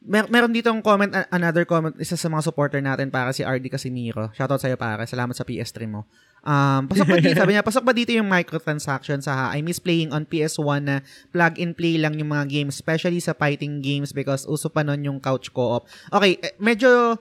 [0.05, 3.73] Mer- meron dito ang comment, another comment, isa sa mga supporter natin para si RD
[3.73, 4.29] Casimiro.
[4.37, 5.09] Shoutout sa'yo para.
[5.09, 6.05] Salamat sa PS3 mo.
[6.45, 9.49] Um, pasok ba dito, sabi niya, pasok ba dito yung microtransactions ha?
[9.49, 11.01] I miss playing on PS1 na
[11.33, 15.01] plug and play lang yung mga games, especially sa fighting games because uso pa nun
[15.01, 15.89] yung couch co-op.
[16.13, 17.17] Okay, eh, medyo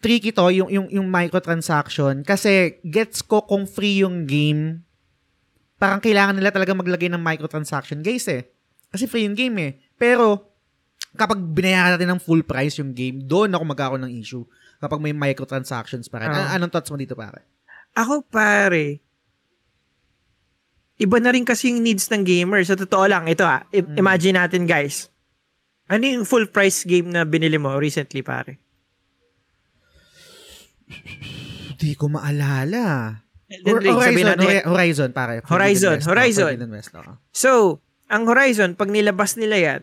[0.00, 4.80] tricky to yung, yung, yung microtransaction kasi gets ko kung free yung game,
[5.76, 8.48] parang kailangan nila talaga maglagay ng microtransaction guys eh.
[8.88, 9.72] Kasi free yung game eh.
[10.00, 10.56] Pero,
[11.12, 14.48] kapag binayaran natin ng full price yung game, doon ako magkakaroon ng issue.
[14.80, 16.32] Kapag may microtransactions pa rin.
[16.32, 17.57] An- anong thoughts mo dito, pare?
[17.98, 19.02] Ako pare,
[20.96, 22.62] iba na rin kasi yung needs ng gamer.
[22.62, 23.98] Sa totoo lang, ito ah, i- Mm.
[23.98, 25.10] imagine natin guys.
[25.86, 28.60] Ano yung full price game na binili mo recently pare?
[31.70, 33.18] Hindi ko maalala.
[33.48, 35.34] Then, Hor- like, sabihin Horizon, natin- Hori- Horizon, pare.
[35.42, 36.52] Horizon, West, Horizon.
[36.54, 37.12] oh, West, oo.
[37.32, 37.50] So,
[38.06, 39.82] ang Horizon, pag nilabas nila yan,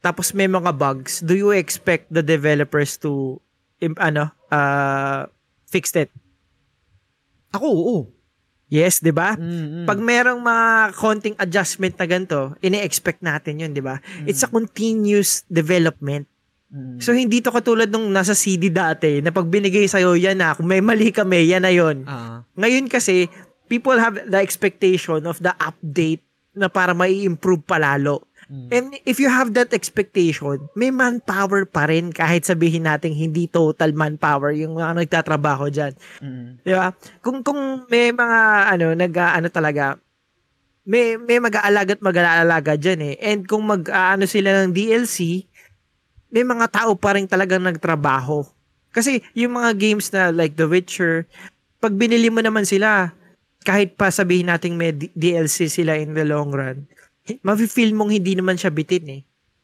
[0.00, 3.38] tapos may mga bugs, do you expect the developers to,
[3.78, 5.30] im- ano, uh,
[5.64, 6.10] fix it?
[7.54, 7.98] Ako, oo.
[8.72, 9.38] Yes, di ba?
[9.38, 9.86] Mm, mm.
[9.86, 10.66] Pag merong mga
[10.98, 14.02] konting adjustment na ganito, ini-expect natin yun, di ba?
[14.26, 16.26] It's a continuous development.
[16.74, 16.98] Mm.
[16.98, 20.58] So, hindi to katulad nung nasa CD dati, na pag binigay sa'yo, yan na.
[20.58, 22.02] Kung may mali kami, yan na yun.
[22.02, 22.42] Ah.
[22.58, 23.30] Ngayon kasi,
[23.70, 26.24] people have the expectation of the update
[26.54, 28.26] na para mai improve palalo.
[28.50, 28.68] Mm.
[28.70, 33.96] And if you have that expectation, may manpower pa rin kahit sabihin natin hindi total
[33.96, 35.92] manpower yung mga nagtatrabaho dyan.
[36.20, 36.48] Mm.
[36.60, 36.92] Di ba?
[37.24, 38.40] Kung, kung may mga
[38.76, 39.96] ano, nag ano talaga,
[40.84, 43.14] may, may mag-aalaga at mag-aalaga dyan eh.
[43.24, 45.48] And kung mag-ano sila ng DLC,
[46.28, 48.44] may mga tao pa rin talagang nagtrabaho.
[48.94, 51.24] Kasi yung mga games na like The Witcher,
[51.80, 53.10] pag binili mo naman sila,
[53.64, 56.84] kahit pa sabihin natin may D- DLC sila in the long run,
[57.42, 59.22] mafe-feel mong hindi naman siya bitin eh.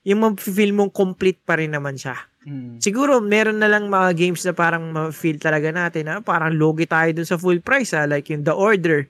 [0.08, 2.16] Yung mafe-feel mong complete pa rin naman siya.
[2.48, 2.80] Mm.
[2.80, 7.12] Siguro, meron na lang mga games na parang ma-feel talaga natin na parang logi tayo
[7.12, 8.08] dun sa full price ha.
[8.08, 9.04] Like yung The Order,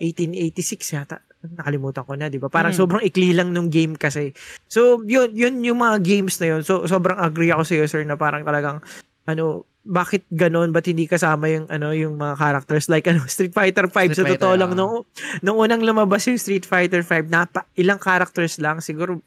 [0.00, 1.20] 1886 yata.
[1.40, 2.48] Nakalimutan ko na, di ba?
[2.48, 2.80] Parang Mm.
[2.80, 4.32] sobrang ikli lang nung game kasi.
[4.64, 6.62] So, yun, yun yung mga games na yun.
[6.64, 8.80] So, sobrang agree ako sa iyo, sir, na parang talagang,
[9.28, 10.76] ano, bakit ganon?
[10.76, 12.92] Ba't hindi kasama yung, ano, yung mga characters?
[12.92, 13.92] Like, ano, Street Fighter 5.
[13.92, 14.78] Street sa totoo lang, ah.
[14.78, 14.94] nung,
[15.40, 19.24] nung unang lumabas yung Street Fighter 5, napa, ilang characters lang, siguro,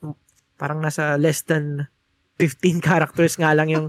[0.57, 1.89] parang nasa less than
[2.37, 3.87] 15 characters nga lang yung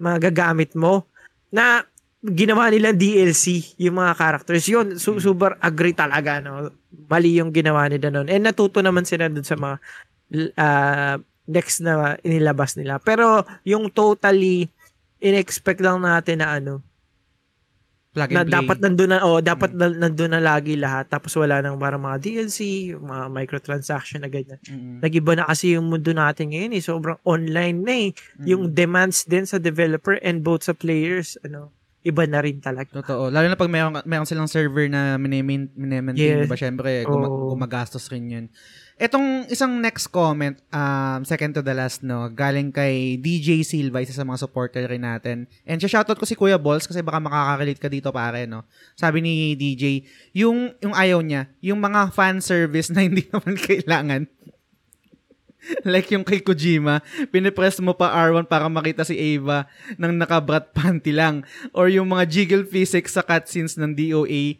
[0.00, 1.08] mga gagamit mo
[1.52, 1.84] na
[2.26, 6.74] ginawa nila DLC yung mga characters yun su- super agree talaga no
[7.06, 9.76] mali yung ginawa nila noon and natuto naman sila dun sa mga
[10.58, 11.14] uh,
[11.46, 14.66] next na inilabas nila pero yung totally
[15.18, 16.84] in-expect lang natin na ano
[18.16, 18.54] Plug na play.
[18.56, 22.16] dapat nandun na oh, dapat na, nandun na lagi lahat tapos wala nang parang mga
[22.16, 22.58] DLC,
[22.96, 24.56] mga microtransaction na ganyan.
[24.64, 25.04] Mm-mm.
[25.04, 26.80] Nagiba na kasi yung mundo natin ngayon eh.
[26.80, 28.10] Sobrang online na eh.
[28.48, 31.68] Yung demands din sa developer and both sa players, ano,
[32.08, 32.88] iba na rin talaga.
[32.88, 33.28] Totoo.
[33.28, 36.44] Lalo na pag meron, meron silang server na minimain, minimaintain, Yes.
[36.46, 36.56] di ba?
[36.56, 37.52] Siyempre, Oo.
[37.52, 38.46] gumagastos rin yun.
[38.96, 44.16] Etong isang next comment, um, second to the last, no, galing kay DJ Silva, isa
[44.16, 45.44] sa mga supporter rin natin.
[45.68, 48.64] And siya shoutout ko si Kuya Balls kasi baka makaka-relate ka dito pare, no.
[48.96, 50.00] Sabi ni DJ,
[50.32, 54.32] yung, yung ayaw niya, yung mga fan service na hindi naman kailangan.
[55.84, 59.66] like yung kay Kojima, pinipress mo pa R1 para makita si Ava
[59.98, 61.42] ng nakabrat panty lang.
[61.76, 64.56] Or yung mga jiggle physics sa cutscenes ng DOA,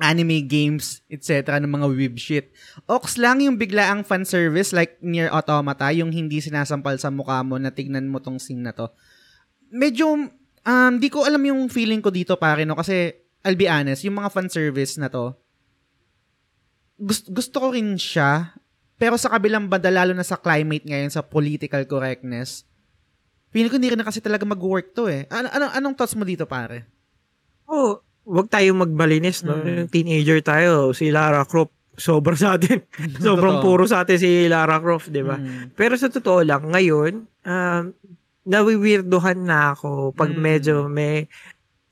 [0.00, 1.60] anime games, etc.
[1.60, 2.48] ng mga weeb shit.
[2.88, 7.60] Ox lang yung biglaang fan service like Near Automata, yung hindi sinasampal sa mukha mo
[7.60, 8.88] na tignan mo tong scene na to.
[9.68, 10.32] Medyo,
[10.64, 12.76] um, di ko alam yung feeling ko dito pare, no?
[12.76, 13.12] Kasi,
[13.44, 15.36] I'll be honest, yung mga fan service na to,
[16.96, 18.56] gusto, gusto ko rin siya,
[18.96, 22.64] pero sa kabilang banda, lalo na sa climate ngayon, sa political correctness,
[23.52, 25.28] feeling ko hindi rin na kasi talaga mag-work to eh.
[25.28, 26.88] Ano, ano, anong thoughts mo dito, pare?
[27.68, 29.56] Oh, wag tayong magbalinis, no?
[29.56, 29.66] Mm.
[29.78, 32.80] Yung teenager tayo, si Lara Croft, sobra sa atin.
[33.20, 33.64] Sobrang Totoo.
[33.64, 35.36] puro sa atin si Lara Croft, di ba?
[35.36, 35.72] Mm.
[35.72, 37.12] Pero sa totoo lang, ngayon,
[37.42, 37.82] um,
[38.42, 40.40] nawiwirdohan na ako pag Mm.
[40.40, 41.26] medyo may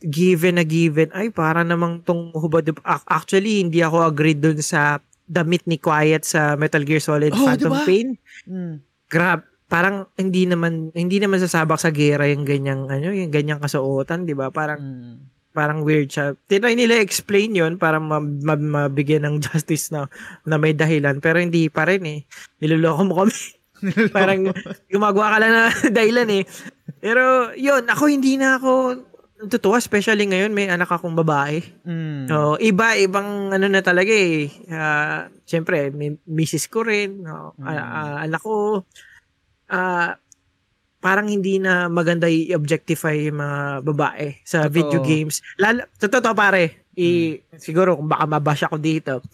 [0.00, 2.64] given na given, ay para namang tong hubad.
[2.80, 7.44] Ac- Actually, hindi ako agree dun sa damit ni Quiet sa Metal Gear Solid Oh,
[7.44, 7.84] Phantom diba?
[7.84, 8.08] Pain.
[8.44, 8.74] Mm.
[9.06, 14.24] Grab, parang hindi naman hindi naman sasabak sa gera yung ganyang ano, yung ganyang kasuotan,
[14.24, 14.48] 'di ba?
[14.48, 15.16] Parang Mm.
[15.60, 16.32] Parang weird siya.
[16.48, 20.08] Tinry nila explain yon para ma- ma- mabigyan ng justice na
[20.48, 22.20] na may dahilan pero hindi pa rin eh.
[22.64, 23.36] Niloloko mo kami.
[24.16, 24.48] parang
[24.88, 25.64] gumagawa ka lang na
[26.00, 26.44] dahilan eh.
[27.04, 28.72] Pero yun, ako hindi na ako
[29.40, 31.60] natutuwa especially ngayon may anak akong babae.
[31.84, 32.28] Mm.
[32.28, 34.48] So, iba ibang ano na talaga eh.
[34.72, 37.56] Ah, Siyempre, may misis ko rin, no?
[37.60, 37.66] Mm.
[37.68, 38.84] Ah, anak ko.
[39.68, 40.16] Ah,
[41.00, 44.72] parang hindi na maganda i-objectify yung mga babae sa Totoo.
[44.76, 45.40] video games.
[45.56, 49.24] Lalo, totoo pare, i, siguro kung baka mabash ako dito.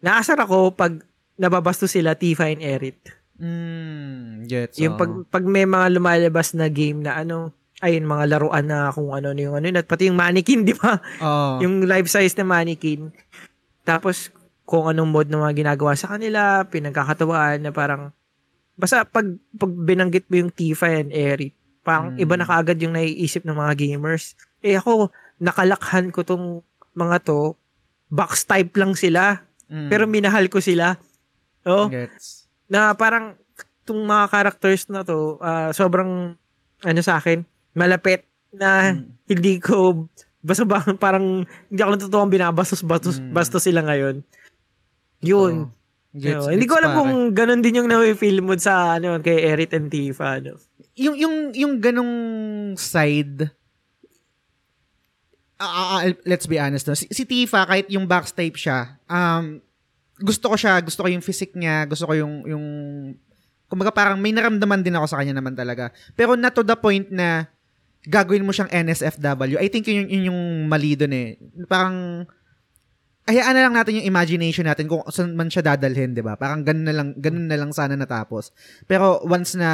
[0.00, 0.96] Naasar ako pag
[1.36, 2.96] nababasto sila Tifa and Erit.
[3.36, 4.48] Mm.
[4.48, 4.80] Gets.
[4.80, 7.52] Yung pag, pag may mga lumalabas na game na ano,
[7.82, 10.96] ayun, mga laruan na kung ano yung ano, yun, at pati yung mannequin, di ba?
[11.20, 11.60] Oo.
[11.60, 13.12] yung life size na mannequin.
[13.84, 14.32] Tapos,
[14.64, 18.14] kung anong mod na mga ginagawa sa kanila, pinagkakatawaan na parang,
[18.74, 21.50] basta pag, pag binanggit mo yung Tifa and Eri,
[21.80, 22.20] parang Mm.
[22.20, 24.34] iba na kaagad yung naiisip ng mga gamers.
[24.60, 26.62] Eh ako, nakalakhan ko tong
[26.92, 27.54] mga to,
[28.08, 29.88] box type lang sila, Mm.
[29.88, 30.96] pero minahal ko sila.
[31.64, 32.46] Oh, Gets.
[32.68, 33.34] na parang
[33.84, 36.36] itong mga characters na to, ah, sobrang
[36.80, 39.08] ano sa akin, malapit na Mm.
[39.26, 40.06] hindi ko
[40.40, 43.32] basta ba parang hindi ako natutuwang binabastos bastos, Mm.
[43.32, 44.20] bastos sila ngayon.
[45.24, 45.54] Yun.
[45.68, 45.83] Oo.
[46.14, 46.54] Gets, Yun.
[46.54, 46.98] hindi ko alam pare.
[47.02, 50.54] kung ganun din yung na-feel mo sa ano kay Erit and Tifa ano.
[50.94, 52.14] yung yung yung ganong
[52.78, 53.50] side
[55.58, 56.94] ah, ah, ah, let's be honest no.
[56.94, 59.58] Si, si Tifa kahit yung backstape siya um
[60.22, 62.66] gusto ko siya gusto ko yung physique niya gusto ko yung yung
[63.66, 67.10] kumbaga parang may naramdaman din ako sa kanya naman talaga pero not to the point
[67.10, 67.50] na
[68.06, 72.22] gagawin mo siyang NSFW I think yun, yun yung mali dun eh parang
[73.24, 76.36] hayaan na lang natin yung imagination natin kung saan man siya dadalhin, 'di ba?
[76.36, 78.52] Parang ganun na lang ganun na lang sana natapos.
[78.84, 79.70] Pero once na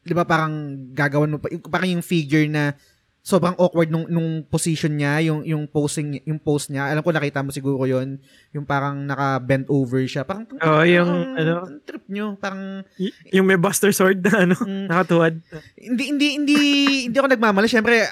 [0.00, 0.52] 'di ba parang
[0.92, 2.72] gagawan mo pa parang yung figure na
[3.20, 6.88] sobrang awkward nung nung position niya, yung yung posing yung pose niya.
[6.88, 8.16] Alam ko nakita mo siguro 'yon,
[8.50, 10.24] yung parang naka-bent over siya.
[10.24, 11.68] Parang Oo, yung, ano?
[11.84, 15.36] trip nyo, parang Y- yung may Buster Sword na ano, mm, nakatuwad.
[15.76, 16.58] hindi hindi hindi
[17.06, 17.68] hindi ako nagmamali.
[17.68, 18.08] Syempre,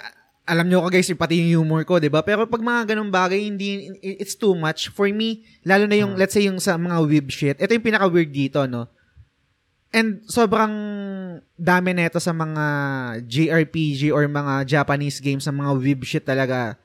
[0.48, 2.24] alam nyo ko guys, pati yung humor ko, 'di ba?
[2.24, 5.44] Pero pag mga ganung bagay, hindi it's too much for me.
[5.62, 6.20] Lalo na yung Hmm.
[6.20, 7.60] let's say yung sa mga weeb shit.
[7.60, 8.88] Ito yung pinaka weird dito, no.
[9.88, 10.72] And sobrang
[11.56, 12.64] dami nito sa mga
[13.24, 16.76] JRPG or mga Japanese games sa mga weeb shit talaga.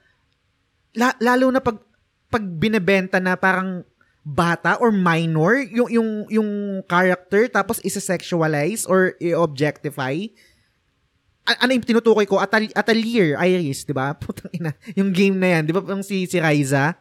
[0.96, 1.80] La- lalo na pag
[2.28, 3.84] pag binebenta na parang
[4.24, 6.50] bata or minor yung yung yung
[6.88, 10.16] character tapos isa-sexualize or i-objectify
[11.44, 15.64] ano yung tinutukoy ko Atal- Atelier Iris 'di ba putang ina yung game na yan
[15.68, 16.96] 'di ba parang si si Ryza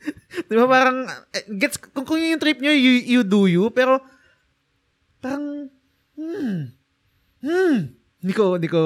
[0.46, 3.68] 'di ba parang eh, gets kung, kung yun yung trip nyo you, you do you
[3.74, 3.98] pero
[5.18, 5.68] parang
[6.16, 6.70] hmm
[7.42, 8.82] hmm hindi ko, hindi ko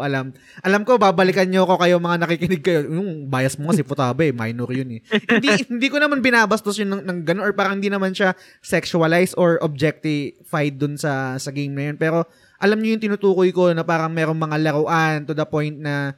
[0.00, 0.32] alam.
[0.64, 2.88] Alam ko, babalikan nyo ako kayo mga nakikinig kayo.
[2.88, 5.00] Yung bias mo kasi putabe, minor yun eh.
[5.36, 8.32] hindi, hindi ko naman binabastos yun ng, ng gano'n or parang hindi naman siya
[8.64, 12.00] sexualized or objectified dun sa, sa game na yun.
[12.00, 12.24] Pero
[12.62, 16.14] alam niyo yung tinutukoy ko na parang merong mga laruan to the point na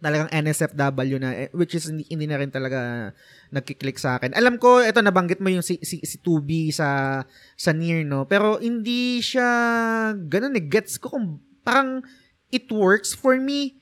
[0.00, 3.12] talagang NSFW na eh, which is hindi, hindi na rin talaga
[3.52, 4.32] nagki-click sa akin.
[4.34, 7.22] Alam ko ito nabanggit mo yung si si, si 2B sa
[7.54, 9.46] sa Nier no, pero hindi siya
[10.16, 12.00] ganun eh gets ko kung parang
[12.50, 13.78] it works for me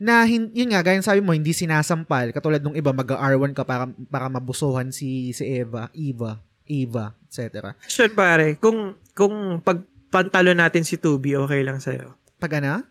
[0.00, 3.68] na hin, yun nga gaya sabi mo hindi sinasampal katulad nung iba mag R1 ka
[3.68, 7.76] para para mabusuhan si si Eva, Eva, Eva, etc.
[7.84, 9.60] Sure pare, kung kung
[10.10, 12.18] pagpantalo natin si 2B, okay lang sa'yo.
[12.42, 12.82] Pag ano?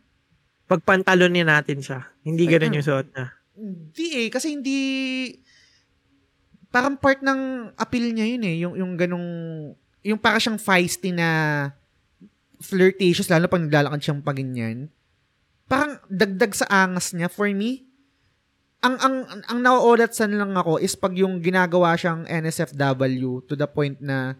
[0.71, 2.07] Pagpantalonin natin siya.
[2.23, 2.77] Hindi Ay, ganun ano?
[2.79, 3.25] yung suot niya.
[3.59, 4.77] Hindi eh, kasi hindi
[6.71, 9.27] parang part ng appeal niya yun eh, yung yung ganung
[9.99, 11.27] yung para siyang feisty na
[12.63, 14.87] flirtatious lalo pag naglalakad siyang paganyan.
[15.67, 17.83] Parang dagdag sa angas niya for me.
[18.79, 23.67] Ang ang ang, ang nauulatsan lang ako is pag yung ginagawa siyang NSFW to the
[23.67, 24.39] point na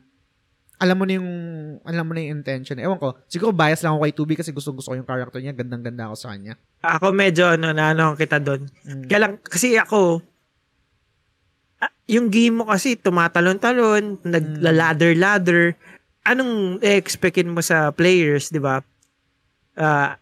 [0.80, 1.30] alam mo na yung
[1.84, 2.80] alam mo na yung intention.
[2.80, 3.20] Ewan ko.
[3.28, 5.52] Siguro bias lang ako kay 2B kasi gusto gusto ko yung character niya.
[5.52, 6.56] Gandang-ganda ako sa kanya.
[6.80, 8.64] Ako medyo ano, na ano kita doon.
[8.88, 9.04] Mm.
[9.12, 10.24] Kaya lang, kasi ako,
[11.84, 15.76] ah, yung game mo kasi tumatalon-talon, nagla-ladder-ladder.
[16.24, 18.80] Anong expectin mo sa players, di ba?
[19.76, 20.16] Ah,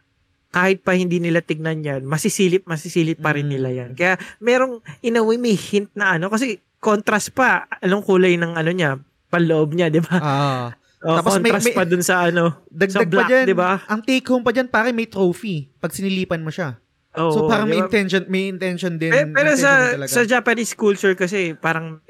[0.49, 3.53] kahit pa hindi nila tignan yan, masisilip, masisilip pa rin Mm.
[3.53, 3.91] nila yan.
[3.93, 8.57] Kaya merong, in a way, may hint na ano, kasi contrast pa, anong kulay ng
[8.57, 8.97] ano niya,
[9.27, 10.17] panloob niya, di ba?
[10.17, 10.67] Ah.
[10.97, 13.77] O, Tapos may- may- pa dun sa ano, sa Dagdag black, pa dyan, di ba?
[13.85, 16.81] ang take home pa dyan, pare, may trophy pag sinilipan mo siya.
[17.13, 19.13] Oo, so, parang di may intention, may intention din.
[19.13, 20.09] Pero intention sa talaga.
[20.09, 22.01] sa Japanese culture kasi parang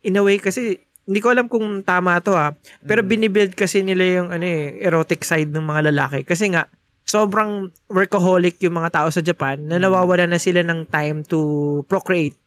[0.00, 2.54] in a way kasi hindi ko alam kung tama to ha.
[2.80, 3.08] Pero Mm.
[3.08, 6.70] binibuild kasi nila yung ano eh, erotic side ng mga lalaki kasi nga
[7.02, 7.50] sobrang
[7.88, 9.82] workaholic yung mga tao sa Japan na Mm.
[9.82, 11.38] nawawala na sila ng time to
[11.84, 12.38] procreate.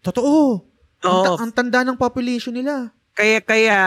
[0.00, 0.62] Totoo.
[1.00, 1.24] Ang, Oo.
[1.26, 2.94] ta- ang tanda ng population nila.
[3.14, 3.78] Kaya kaya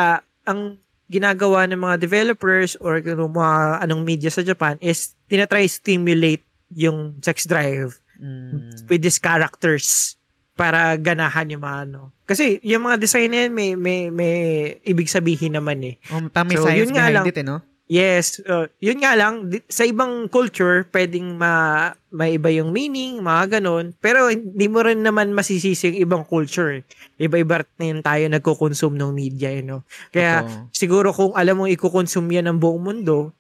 [0.43, 7.19] ang ginagawa ng mga developers or mga anong media sa Japan is tinatry stimulate yung
[7.21, 8.89] sex drive Mm.
[8.89, 10.17] with these characters
[10.57, 12.09] para ganahan yung mga ano.
[12.25, 14.33] Kasi yung mga design na yan, may, may, may
[14.81, 15.95] ibig sabihin naman eh.
[16.09, 17.29] Um, pa, may So, science yun nga lang.
[17.29, 17.61] it, eh, no?
[17.87, 23.95] Yes, uh, yun nga lang, sa ibang culture, pwedeng ma, maiba yung meaning, mga ganun.
[24.03, 26.83] Pero hindi mo rin naman masisisi yung ibang culture.
[26.83, 26.83] eh.
[27.15, 29.87] Iba-iba rin tayo nagko-consume ng media, you know.
[30.11, 30.67] Kaya Totoo.
[30.75, 33.31] siguro kung alam mong i-consume yan ng buong mundo,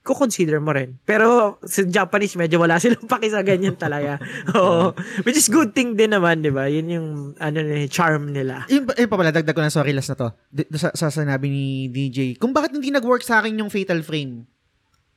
[0.00, 0.96] ko-consider mo rin.
[1.04, 4.16] Pero sa Japanese, medyo wala silang paki sa ganyan talaga.
[4.56, 4.96] Oo.
[5.24, 6.66] Which is good thing din naman, di ba?
[6.66, 7.58] Yun yung ano,
[7.92, 8.64] charm nila.
[8.72, 10.28] Yun, yun pa pala, dagdag ko na, sorry, last na to.
[10.48, 14.48] Di- sa, sa sinabi ni DJ, kung bakit hindi nag-work sa akin yung Fatal Frame.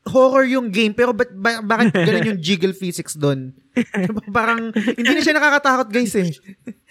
[0.04, 3.56] Horror yung game, pero ba, ba, bakit ganun yung jiggle physics doon?
[4.36, 6.30] Parang, hindi na siya nakakatakot, guys, eh.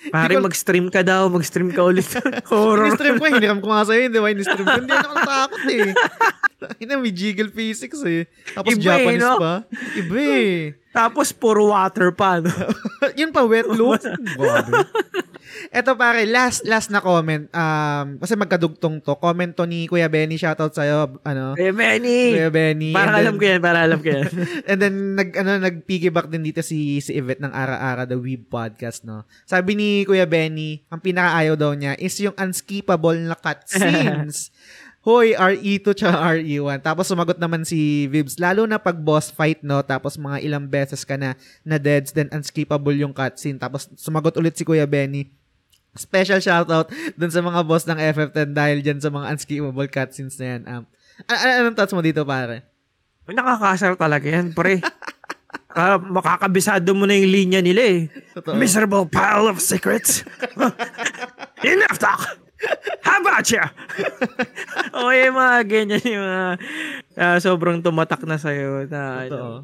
[0.08, 2.08] Pare, Hindi ko- mag-stream ka daw, mag-stream ka ulit.
[2.50, 2.88] Horror.
[2.88, 4.32] In-stream ko, hiniram ko nga sa'yo, di ba?
[4.32, 5.92] In-stream ko, hindi ako nakatakot, eh.
[6.80, 8.24] Ina, may jiggle physics, eh.
[8.56, 9.36] Tapos Iba, eh, Japanese no?
[9.38, 9.54] pa.
[9.94, 10.58] Iba, eh.
[10.90, 12.50] Tapos puro water pa, no?
[13.14, 14.00] Yun pa, wet loop.
[14.36, 14.72] Grabe.
[15.72, 17.48] Eto pare, last last na comment.
[17.48, 19.16] Um, kasi magkadugtong to.
[19.16, 20.36] Comment to ni Kuya Benny.
[20.36, 21.16] Shoutout sa'yo.
[21.24, 22.36] Ano, Eh, Benny!
[22.36, 22.92] Kuya Benny.
[22.92, 24.28] Para And alam ko then- yan, para alam ko yan.
[24.68, 29.08] And then, nag, ano, nag-piggyback din dito si, si Yvette ng Ara-Ara, the Weeb Podcast,
[29.08, 29.24] no?
[29.48, 34.52] Sabi ni Kuya Benny, ang pinakaayaw daw niya is yung unskippable na cutscenes.
[35.02, 36.78] Hoy, RE2 tsaka RE1.
[36.78, 39.80] Tapos sumagot naman si Vibs, lalo na pag boss fight, no?
[39.82, 43.58] Tapos mga ilang beses ka na na deads, then unskippable yung cutscene.
[43.58, 45.26] Tapos sumagot ulit si Kuya Benny,
[45.94, 50.46] special shoutout dun sa mga boss ng FF10 dahil dyan sa mga unskippable cutscenes na
[50.46, 50.60] yan.
[50.64, 50.82] Um,
[51.26, 52.64] a- a- anong thoughts mo dito, pare?
[53.24, 54.80] Nakakasar talaga yan, pre.
[55.72, 58.00] Ah, makakabisado mo na yung linya nila eh.
[58.36, 58.60] Totoo.
[58.60, 60.20] Miserable pile of secrets.
[61.64, 62.20] Enough talk!
[63.00, 63.64] How about you?
[65.00, 66.44] o yung mga ganyan yung mga
[67.16, 69.56] ah, sobrang tumatak na sa'yo na ano, Totoo.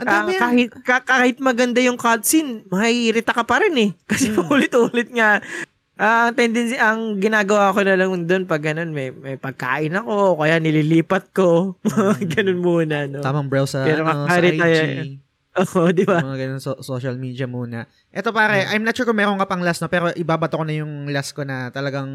[0.00, 0.40] Ang dami yan.
[0.40, 3.90] kahit, ka- kahit maganda yung cutscene, maiirita ka pa rin eh.
[4.10, 4.46] Kasi Hmm.
[4.46, 5.44] ulit-ulit nga,
[5.94, 10.36] ah, ang tendency, ang ginagawa ko na lang doon pag ganun, may, may pagkain ako,
[10.36, 11.76] kaya nililipat ko.
[12.32, 13.20] ganun muna, no?
[13.20, 14.56] Tamang browse sa, Pero ano, sa IG.
[14.56, 15.20] tayo-
[15.60, 16.22] Oo, di ba?
[16.22, 17.82] Mga ganun so- social media muna.
[18.08, 20.72] Eto pare, I'm not sure kung meron ka pang last no, pero ibabato ko na
[20.72, 22.06] yung last ko na talagang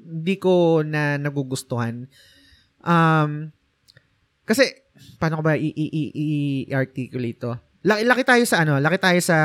[0.00, 2.04] hindi ko na nagugustuhan.
[2.80, 3.48] Um,
[4.44, 4.87] kasi,
[5.18, 7.52] paano ko ba i-articulate to?
[7.84, 9.38] Laki, laki tayo sa ano, laki tayo sa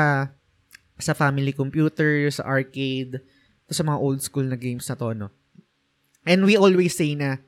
[0.98, 3.18] sa family computer, sa arcade,
[3.66, 5.28] sa mga old school na games na to, no?
[6.24, 7.42] And we always say na,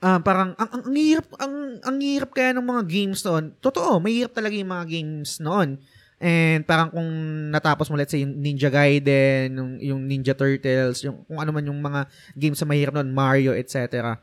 [0.00, 1.54] ah parang, ang, ang, ang hirap, ang,
[1.84, 3.54] ang hirap kaya ng mga games noon.
[3.60, 5.78] Totoo, may hirap talaga yung mga games noon.
[6.18, 7.10] And parang kung
[7.54, 11.62] natapos mo, let's say, yung Ninja Gaiden, yung, yung Ninja Turtles, yung kung ano man
[11.62, 14.18] yung mga games na mahirap noon, Mario, etc.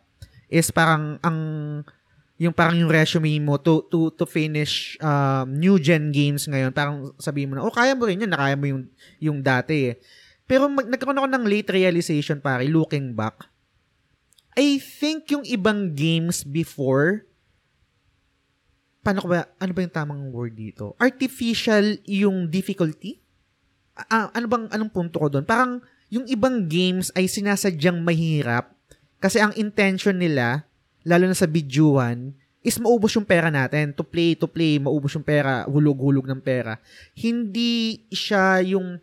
[0.51, 1.39] Is parang, ang,
[2.35, 7.15] yung parang yung resume mo to to to finish um, new gen games ngayon parang
[7.15, 8.83] sabihin mo na oh kaya mo rin yan nakaya mo yung
[9.23, 9.95] yung dati eh.
[10.45, 13.49] Pero mag, nagkaroon ako ng late realization pare looking back.
[14.53, 17.25] I think yung ibang games before
[18.99, 20.91] paano ko ba ano ba yung tamang word dito?
[20.99, 23.23] Artificial yung difficulty?
[23.95, 25.79] Ah, ano bang anong punto ko doon parang
[26.11, 28.75] yung ibang games ay sinasadyang mahirap
[29.23, 30.67] kasi ang intention nila
[31.05, 32.33] lalo na sa bidyuhan,
[32.65, 33.93] is maubos yung pera natin.
[33.93, 36.81] To play, to play, maubos yung pera, hulog-hulog ng pera.
[37.13, 38.97] Hindi siya yung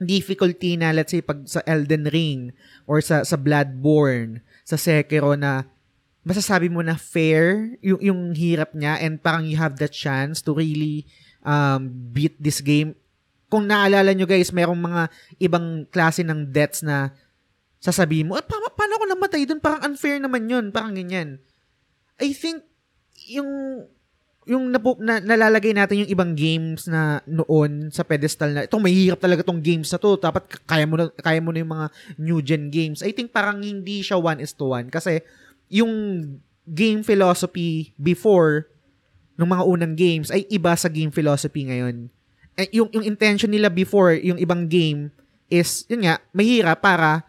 [0.00, 2.40] difficulty na, let's say, pag sa Elden Ring,
[2.88, 5.68] or sa, sa Bloodborne, sa Sekiro na,
[6.28, 10.52] masasabi mo na fair yung, yung hirap niya and parang you have the chance to
[10.52, 11.08] really
[11.40, 12.92] um, beat this game.
[13.48, 15.02] Kung naalala nyo guys, mayroong mga
[15.40, 17.16] ibang klase ng deaths na
[17.78, 19.62] sasabihin mo, pa- paano ako namatay doon?
[19.62, 20.70] Parang unfair naman yun.
[20.74, 21.38] Parang ganyan.
[22.18, 22.66] I think,
[23.30, 23.50] yung
[24.48, 29.20] yung napu, na, nalalagay natin yung ibang games na noon sa pedestal na itong mahirap
[29.20, 32.40] talaga tong games na to dapat kaya mo na kaya mo na yung mga new
[32.40, 35.20] gen games I think parang hindi siya one is to one kasi
[35.68, 35.92] yung
[36.64, 38.72] game philosophy before
[39.36, 42.08] ng mga unang games ay iba sa game philosophy ngayon
[42.56, 45.12] eh, yung yung intention nila before yung ibang game
[45.52, 47.27] is yun nga mahirap para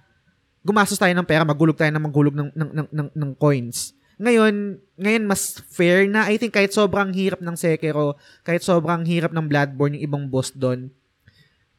[0.64, 3.96] gumastos tayo ng pera, magulog tayo ng magulog ng, ng, ng, ng, ng coins.
[4.20, 6.28] Ngayon, ngayon mas fair na.
[6.28, 10.52] I think kahit sobrang hirap ng Sekiro, kahit sobrang hirap ng Bloodborne yung ibang boss
[10.52, 10.92] doon,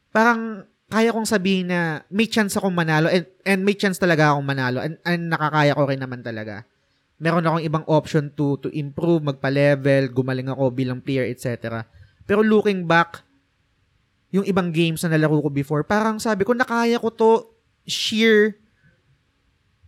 [0.09, 4.43] parang kaya kong sabihin na may chance akong manalo and, and may chance talaga akong
[4.43, 6.65] manalo and, and nakakaya ko rin naman talaga.
[7.21, 11.85] Meron akong ibang option to to improve, magpa-level, gumaling ako bilang player, etc.
[12.25, 13.21] Pero looking back,
[14.33, 17.31] yung ibang games na nalaro ko before, parang sabi ko, nakaya ko to
[17.85, 18.57] sheer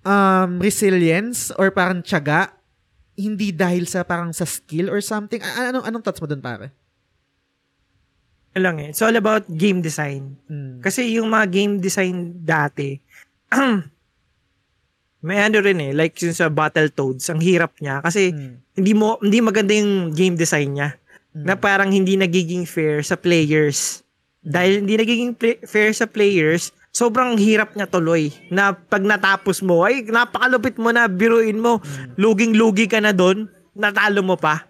[0.03, 2.55] um, resilience or parang tiyaga,
[3.15, 5.41] hindi dahil sa parang sa skill or something.
[5.43, 6.73] Anong, anong thoughts mo dun, pare?
[8.53, 8.93] lang eh.
[8.93, 10.37] It's all about game design.
[10.45, 10.85] Mm.
[10.85, 13.01] Kasi yung mga game design dati,
[15.25, 18.05] may ano rin eh, like yung sa Battletoads, ang hirap niya.
[18.05, 18.55] Kasi Mm.
[18.77, 20.91] hindi mo hindi maganda yung game design niya.
[21.33, 21.45] Mm.
[21.49, 24.05] Na parang hindi nagiging fair sa players.
[24.45, 28.31] Dahil hindi nagiging play- fair sa players, sobrang hirap niya tuloy.
[28.53, 31.81] Na pag natapos mo, ay napakalupit mo na, biruin mo,
[32.21, 34.69] luging-lugi ka na doon, natalo mo pa.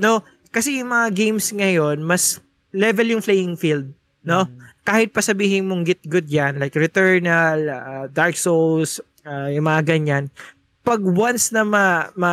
[0.00, 0.24] No?
[0.48, 2.40] Kasi yung mga games ngayon, mas
[2.72, 3.92] level yung playing field.
[4.24, 4.48] No?
[4.82, 9.84] Kahit pa sabihin mong get good yan, like Returnal, uh, Dark Souls, uh, yung mga
[9.84, 10.32] ganyan,
[10.80, 12.32] pag once na ma, ma,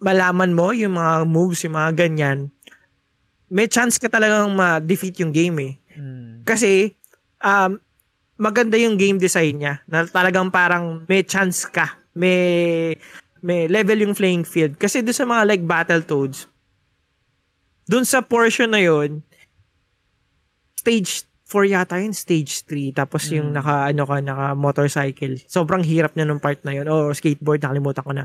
[0.00, 2.48] malaman mo yung mga moves, yung mga ganyan,
[3.52, 5.74] may chance ka talagang ma-defeat yung game eh.
[6.00, 6.48] Mm.
[6.48, 6.96] Kasi,
[7.44, 7.76] um,
[8.40, 9.84] maganda yung game design niya.
[9.84, 12.00] Na talagang parang may chance ka.
[12.16, 12.96] May,
[13.38, 14.74] may level yung playing field.
[14.74, 16.48] Kasi doon sa mga like Battletoads,
[17.84, 19.20] doon sa portion na yon
[20.74, 22.94] stage 4 yata yun, stage 3.
[22.94, 23.56] Tapos yung Mm.
[23.58, 25.34] naka, ano ka, naka motorcycle.
[25.44, 26.86] Sobrang hirap niya nung part na yun.
[26.86, 28.24] O skateboard, nakalimutan ko na.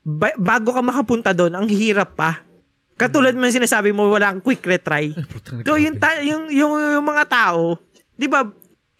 [0.00, 2.40] Ba- bago ka makapunta doon, ang hirap pa.
[2.94, 5.10] Katulad mo yung sinasabi mo, wala kang quick retry.
[5.66, 7.82] So, yung, ta- yung, yung, yung mga tao,
[8.14, 8.46] di ba,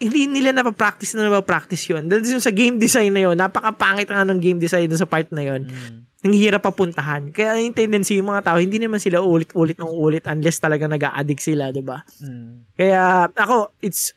[0.00, 2.08] hindi nila napapractice na napapractice yun.
[2.08, 5.28] Dahil yung sa game design na yun, napakapangit nga ng game design dun sa part
[5.28, 5.68] na yun.
[5.68, 6.08] Mm.
[6.24, 7.28] Ang hirap papuntahan.
[7.28, 11.44] Kaya yung tendency yung mga tao, hindi naman sila ulit-ulit ng ulit unless talaga nag-addict
[11.44, 12.00] sila, di ba?
[12.16, 12.64] Mm.
[12.72, 14.16] Kaya ako, it's,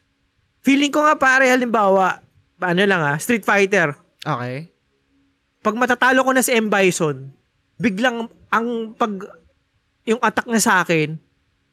[0.64, 2.24] feeling ko nga pare, halimbawa,
[2.64, 3.92] ano lang ah, Street Fighter.
[4.24, 4.72] Okay.
[5.60, 6.72] Pag matatalo ko na si M.
[6.72, 7.28] Bison,
[7.76, 9.20] biglang ang pag,
[10.08, 11.20] yung attack na sa akin,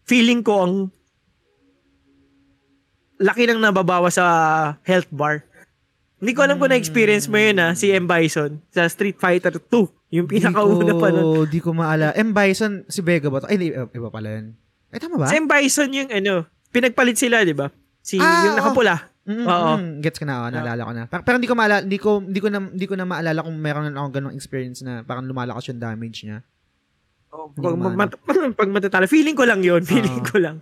[0.02, 0.74] feeling ko ang
[3.20, 4.24] laki nang nababawa sa
[4.82, 5.44] health bar.
[6.16, 8.04] Hindi ko alam kung na-experience mo yun ah, si M.
[8.04, 10.12] Bison sa Street Fighter 2.
[10.12, 11.46] Yung pinakauna pa nun.
[11.46, 12.12] Di ko maala.
[12.12, 12.32] M.
[12.32, 13.40] Bison, si Vega ba?
[13.40, 13.48] to?
[13.48, 14.52] Ay, di, iba pala yun.
[14.90, 15.28] Ay, tama ba?
[15.28, 15.47] Si M.
[15.47, 17.72] Bison yung ano, pinagpalit sila, di ba?
[18.01, 19.09] Si, Ah, yung nakapula.
[19.24, 19.70] Mm, Oo.
[19.76, 21.02] mm, gets ko na, oh, naalala ko na.
[21.06, 23.56] Pero, pero hindi ko maalala, hindi ko hindi ko na hindi ko na maalala kung
[23.56, 26.40] meron na akong ganung experience na parang lumalakas yung damage niya.
[27.30, 27.94] Oh, pag, maano.
[27.94, 28.18] mat-
[28.59, 30.26] pag matatalo, feeling ko lang yun, feeling Oo.
[30.26, 30.59] ko lang.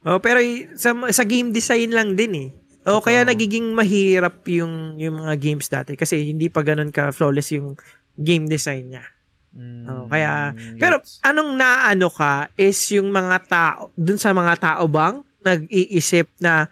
[0.00, 0.40] Oh, pero
[0.80, 2.48] sa sa game design lang din eh.
[2.88, 3.28] O kaya Oo.
[3.28, 7.76] nagiging mahirap yung yung mga games dati kasi hindi pa ganun ka flawless yung
[8.16, 9.04] game design niya.
[9.50, 10.78] Mm, Oh, kaya gets.
[10.78, 10.96] pero
[11.26, 16.70] anong naano ka is yung mga tao dun sa mga tao bang nag-iisip na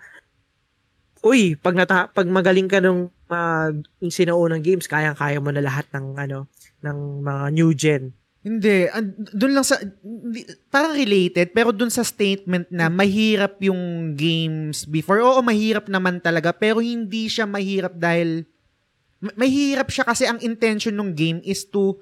[1.20, 3.68] uy, pag nata pag magaling ka nung uh,
[4.00, 6.46] yung sinaunang games, kayang-kaya mo na lahat ng ano
[6.80, 8.14] ng mga new gen.
[8.38, 8.86] Hindi,
[9.34, 9.82] doon lang sa
[10.70, 15.18] parang related pero doon sa statement na mahirap yung games before.
[15.18, 18.46] Oo, mahirap naman talaga pero hindi siya mahirap dahil
[19.18, 21.98] ma- mahirap siya kasi ang intention ng game is to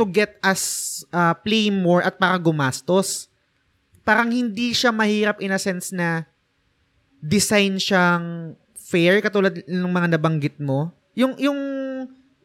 [0.00, 3.28] to get us uh, play more at para gumastos.
[4.00, 6.24] Parang hindi siya mahirap in a sense na
[7.20, 10.88] design siyang fair katulad ng mga nabanggit mo.
[11.12, 11.60] Yung yung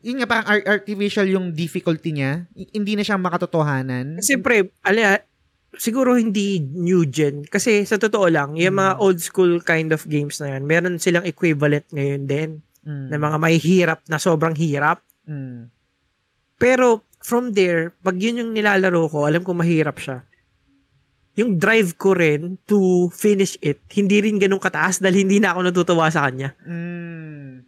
[0.06, 2.46] yun nga parang art- artificial yung difficulty niya.
[2.54, 4.22] Hindi na siya makatotohanan.
[4.22, 5.18] Kasi pre, ala,
[5.82, 7.42] siguro hindi new gen.
[7.50, 11.26] Kasi sa totoo lang, yung mga old school kind of games na yan, meron silang
[11.26, 12.50] equivalent ngayon din.
[12.86, 13.10] Mm.
[13.10, 15.02] Na mga may hirap na sobrang hirap.
[15.26, 15.74] Mm.
[16.62, 20.22] Pero from there, pag yun yung nilalaro ko, alam ko mahirap siya.
[21.36, 25.60] Yung drive ko rin to finish it, hindi rin ganun kataas dahil hindi na ako
[25.66, 26.54] natutuwa sa kanya.
[26.62, 27.66] Mm.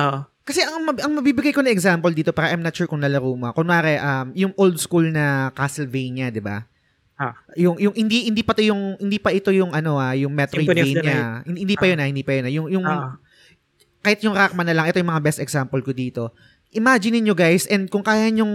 [0.00, 0.33] Oo.
[0.44, 3.32] Kasi ang, mab- ang mabibigay ko na example dito, para I'm not sure kung nalaro
[3.32, 3.48] mo.
[3.56, 6.68] Kunwari, um, yung old school na Castlevania, di ba?
[7.14, 7.32] Ah.
[7.54, 11.46] Yung yung hindi hindi pa to yung hindi pa ito yung ano ah, yung Metroidvania.
[11.46, 11.90] Hindi, hindi pa Ah.
[11.94, 12.52] yun ah, hindi pa yun ah.
[12.52, 13.14] Yung yung Ah.
[14.02, 16.34] kahit yung Rockman na lang, ito yung mga best example ko dito.
[16.74, 18.52] Imagine niyo guys, and kung kaya nyong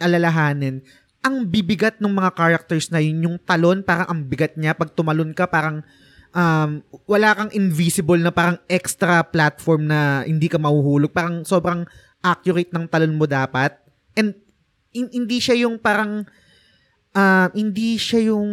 [0.00, 0.80] alalahanin,
[1.20, 4.72] ang bibigat ng mga characters na yun, yung talon, parang ang bigat niya.
[4.72, 5.84] Pag tumalon ka, parang
[6.34, 11.10] um, wala kang invisible na parang extra platform na hindi ka mahuhulog.
[11.10, 11.86] Parang sobrang
[12.20, 13.76] accurate ng talon mo dapat.
[14.14, 14.34] And
[14.94, 16.26] in- hindi siya yung parang
[17.14, 18.48] ah, hindi siya yung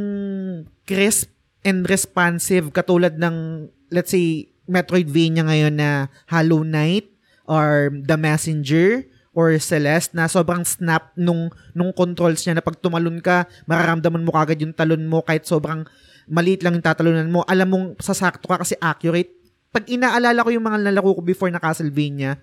[0.87, 1.29] crisp
[1.65, 7.07] and responsive katulad ng let's say Metroidvania ngayon na Hollow Knight
[7.47, 13.23] or The Messenger or Celeste na sobrang snap nung nung controls niya na pag tumalon
[13.23, 15.87] ka, mararamdaman mo kagad yung talon mo kahit sobrang
[16.27, 17.41] maliit lang yung tatalunan mo.
[17.47, 19.31] Alam mong sasakto ka kasi accurate.
[19.71, 22.35] Pag inaalala ko yung mga nalaro ko before na Castlevania,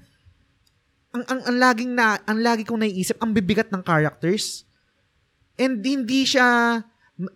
[1.15, 4.67] ang ang, ang laging na ang lagi kong naiisip ang bibigat ng characters.
[5.55, 6.83] And hindi siya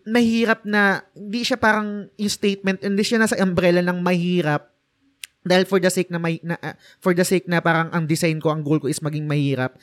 [0.08, 4.74] mahirap na hindi siya parang yung statement hindi siya nasa umbrella ng mahirap
[5.46, 8.42] dahil for the sake na, may, na ah, for the sake na parang ang design
[8.42, 9.78] ko ang goal ko is maging mahirap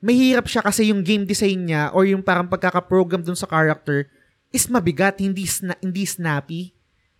[0.00, 4.08] mahirap siya kasi yung game design niya or yung parang pagkaka-program dun sa character
[4.56, 6.72] is mabigat hindi sna- hindi snappy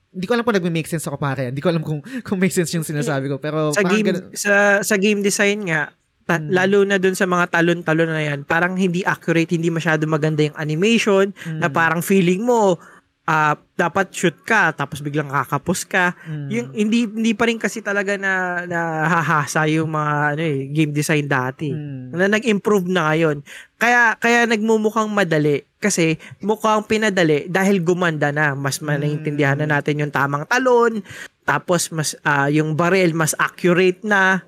[0.09, 2.73] hindi ko alam kung nagme-make sense ako pare hindi ko alam kung kung make sense
[2.73, 5.93] yung sinasabi ko pero sa game ganun- sa sa game design nga
[6.25, 6.51] ta- Mm.
[6.51, 10.57] lalo na dun sa mga talon-talon na yan parang hindi accurate hindi masyado maganda yung
[10.57, 11.75] animation na Mm.
[11.77, 12.81] parang feeling mo
[13.27, 16.49] ah, dapat shoot ka tapos biglang kakapos ka Mm.
[16.49, 21.27] yung hindi hindi pa rin kasi talaga na nahahasa yung mga ano eh, game design
[21.27, 22.15] dati Mm.
[22.15, 23.43] na nag-improve na ngayon
[23.77, 30.15] kaya kaya nagmumukhang madali kasi mukhang pinadali dahil gumanda na mas maintindihan na natin yung
[30.15, 31.03] tamang talon
[31.43, 34.47] tapos mas ah, yung barrel mas accurate na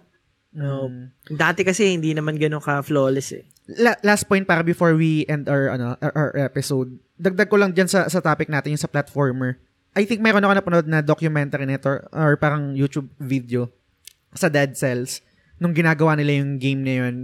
[0.48, 0.88] No.
[0.88, 1.12] Mm.
[1.36, 3.44] Dati kasi hindi naman ganun ka flawless eh.
[3.68, 6.96] La- last point para before we end our ano our, our episode.
[7.18, 9.58] Dagdag ko lang diyan sa sa topic natin yung sa platformer.
[9.98, 13.66] I think mayroon ako napanood na documentary nito or, or parang YouTube video
[14.30, 15.26] sa Dead Cells
[15.58, 17.16] nung ginagawa nila yung game na yun.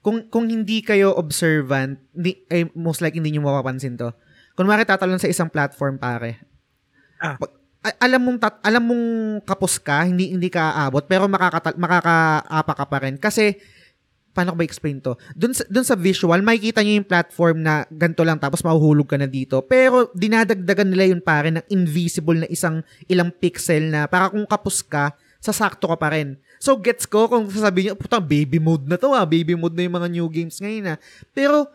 [0.00, 4.14] Kung kung hindi kayo observant, hindi, eh, most likely hindi niyo mapapansin to.
[4.54, 6.40] Kunwari tatalon sa isang platform pare.
[7.20, 7.36] Ah.
[7.36, 9.04] Pag- alam mong tat, alam mong
[9.48, 13.56] kapos ka, hindi hindi ka aabot pero makakata, makakaapa ka pa rin kasi
[14.30, 15.18] paano ko ba explain to?
[15.34, 19.18] Doon sa, dun sa visual, makikita niyo yung platform na ganito lang tapos mahuhulog ka
[19.18, 19.58] na dito.
[19.66, 24.86] Pero dinadagdagan nila yun pare ng invisible na isang ilang pixel na para kung kapos
[24.86, 25.12] ka,
[25.42, 26.38] sasakto ka pa rin.
[26.60, 29.88] So gets ko kung sasabihin niyo, puta baby mode na to ah, baby mode na
[29.88, 30.98] yung mga new games ngayon ah.
[31.32, 31.66] Pero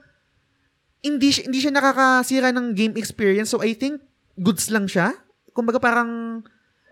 [1.02, 3.52] hindi siya, hindi siya nakakasira ng game experience.
[3.52, 3.99] So I think
[4.38, 5.14] goods lang siya.
[5.52, 6.41] Kumbaga parang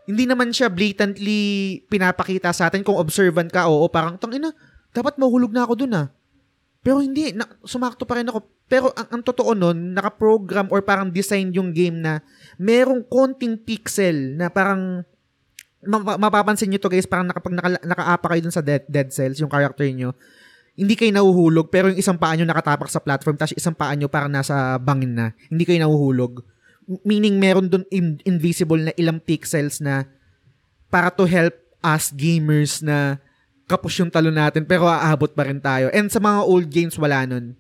[0.04, 3.72] hindi naman siya blatantly pinapakita sa atin kung observant ka.
[3.72, 4.52] Oo, parang tangina,
[4.94, 6.08] dapat mahulog na ako dun ah.
[6.84, 8.44] Pero hindi, na, sumakto pa rin ako.
[8.68, 12.20] Pero ang, ang totoo nun, naka-program or parang design yung game na
[12.60, 15.02] merong konting pixel na parang
[15.88, 19.40] ma- mapapansin nyo to guys, parang nakapag naka, nakaapa kayo dun sa dead, dead cells,
[19.40, 20.16] yung character nyo,
[20.74, 24.10] hindi kayo nahuhulog, pero yung isang paa nyo nakatapak sa platform, tapos isang paa nyo
[24.10, 25.28] parang nasa bangin na.
[25.52, 26.42] Hindi kayo nahuhulog.
[27.06, 30.10] Meaning, meron dun in- invisible na ilang pixels na
[30.90, 33.22] para to help us gamers na
[33.74, 35.90] kapos yung talo natin, pero aabot pa rin tayo.
[35.90, 37.58] And sa mga old games, wala nun.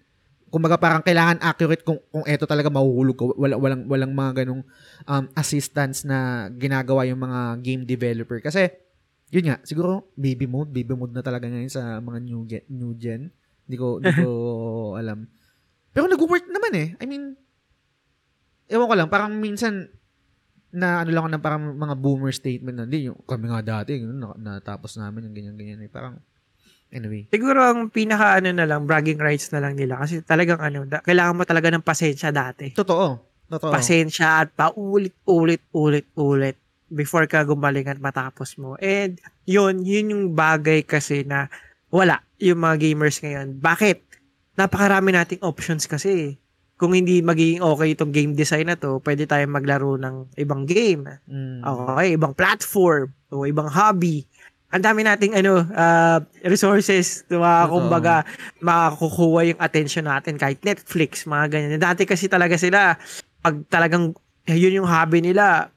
[0.53, 3.33] Kumbaga parang kailangan accurate kung kung eto talaga mahuhulog ko.
[3.33, 4.61] Wala, walang walang mga ganong
[5.09, 8.37] um, assistance na ginagawa yung mga game developer.
[8.37, 8.69] Kasi
[9.33, 12.93] yun nga, siguro baby mode, baby mode na talaga ngayon sa mga new gen, new
[12.93, 13.33] gen.
[13.65, 14.29] Hindi ko hindi ko
[15.01, 15.25] alam.
[15.89, 16.87] Pero nag-work naman eh.
[17.01, 17.33] I mean,
[18.69, 19.89] ewan ko lang, parang minsan
[20.73, 24.17] na ano lang ng parang mga boomer statement na, hindi, yung kami nga dati, yun,
[24.17, 25.91] na, natapos namin yung ganyan-ganyan eh.
[25.91, 26.17] Parang,
[26.89, 27.29] anyway.
[27.29, 30.01] Siguro ang pinaka ano na lang, bragging rights na lang nila.
[30.01, 32.73] Kasi talagang ano, da- kailangan mo talaga ng pasensya dati.
[32.73, 33.21] Totoo.
[33.47, 33.69] Totoo.
[33.69, 36.57] Pasensya at paulit, ulit, ulit, ulit
[36.89, 38.73] before ka gumaling at matapos mo.
[38.81, 41.53] And yun, yun yung bagay kasi na
[41.93, 43.61] wala yung mga gamers ngayon.
[43.61, 44.13] Bakit?
[44.57, 46.37] napakarami nating options kasi.
[46.73, 51.05] Kung hindi magiging okay itong game design na to, pwede tayong maglaro ng ibang game.
[51.29, 51.61] Mm.
[51.61, 54.25] Okay, ibang platform o ibang hobby.
[54.73, 57.73] Ang dami nating ano uh, resources, mga Totoo.
[57.77, 58.25] kumbaga
[58.57, 61.77] makakukuha yung attention natin kahit Netflix, mga ganyan.
[61.77, 62.97] Dati kasi talaga sila
[63.37, 64.17] pag talagang
[64.49, 65.69] eh, yun yung hobby nila,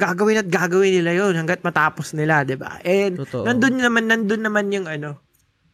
[0.00, 2.80] gagawin at gagawin nila yun hanggat matapos nila, 'di ba?
[2.80, 3.44] And Totoo.
[3.44, 5.20] nandun naman nandun naman yung ano,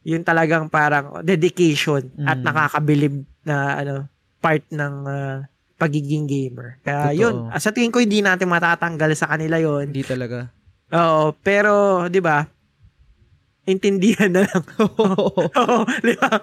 [0.02, 2.44] yung talagang parang dedication at Mm.
[2.44, 3.14] nakakabilib
[3.47, 3.94] na ano
[4.39, 5.47] part ng ah,
[5.78, 6.82] pagiging gamer.
[6.82, 7.20] Kaya Totoo.
[7.23, 9.90] yun, ah, sa tingin ko hindi natin matatanggal sa kanila yun.
[9.90, 10.51] Hindi talaga.
[10.89, 12.48] Oo, pero 'di ba?
[13.69, 14.62] Intindihan na lang.
[15.60, 16.40] Oo, 'di ba?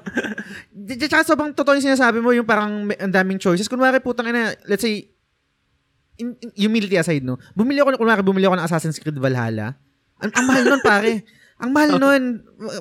[1.10, 3.66] Tsaka sobrang totoo yung sinasabi mo, yung parang ang daming choices.
[3.66, 5.10] Kunwari putang ina, let's say,
[6.22, 7.42] in, in- humility aside, no?
[7.58, 9.74] Bumili ako, kunwari bumili ako ng Assassin's Creed Valhalla.
[10.22, 11.26] Ang, ang mahal nun, pare.
[11.58, 12.22] Ang mahal nun.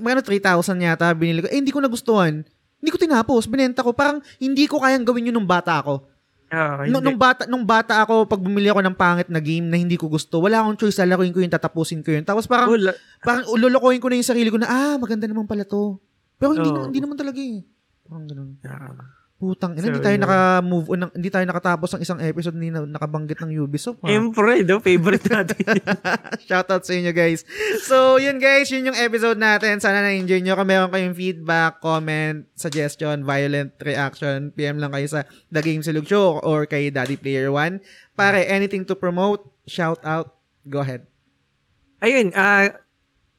[0.05, 1.49] Magkano 3,000 yata binili ko.
[1.49, 2.45] Eh, hindi ko nagustuhan.
[2.81, 3.47] Hindi ko tinapos.
[3.51, 3.93] Binenta ko.
[3.93, 6.15] Parang hindi ko kayang gawin yun nung bata ako.
[6.55, 7.03] Nung, hindi.
[7.03, 10.07] nung bata nung bata ako pag bumili ako ng pangit na game na hindi ko
[10.07, 12.23] gusto, wala akong choice, lalaruin ko yun, tatapusin ko yun.
[12.23, 12.95] Tapos parang Wala.
[13.27, 15.99] parang ulolokohin ko na yung sarili ko na ah, maganda naman pala to.
[16.39, 17.67] Pero hindi na, hindi naman talaga eh.
[18.07, 18.51] Parang ganun.
[18.63, 19.24] Ah.
[19.45, 20.25] Putang ina, So, hindi tayo yun.
[20.25, 24.01] naka-move on, ng, hindi tayo nakatapos ng isang episode na nakabanggit ng Ubisoft.
[24.01, 24.09] Ha?
[24.09, 24.81] Siyempre, no?
[24.81, 25.85] favorite natin.
[26.49, 27.45] Shoutout sa inyo guys.
[27.85, 29.85] So, yun guys, yun yung episode natin.
[29.85, 30.57] Sana na-enjoy nyo.
[30.57, 35.21] Kung meron kayong feedback, comment, suggestion, violent reaction, PM lang kayo sa
[35.53, 37.85] The Game Silog Show or kay Daddy Player One.
[38.17, 41.05] Pare, anything to promote, shout out, go ahead.
[42.01, 42.84] Ayun, ah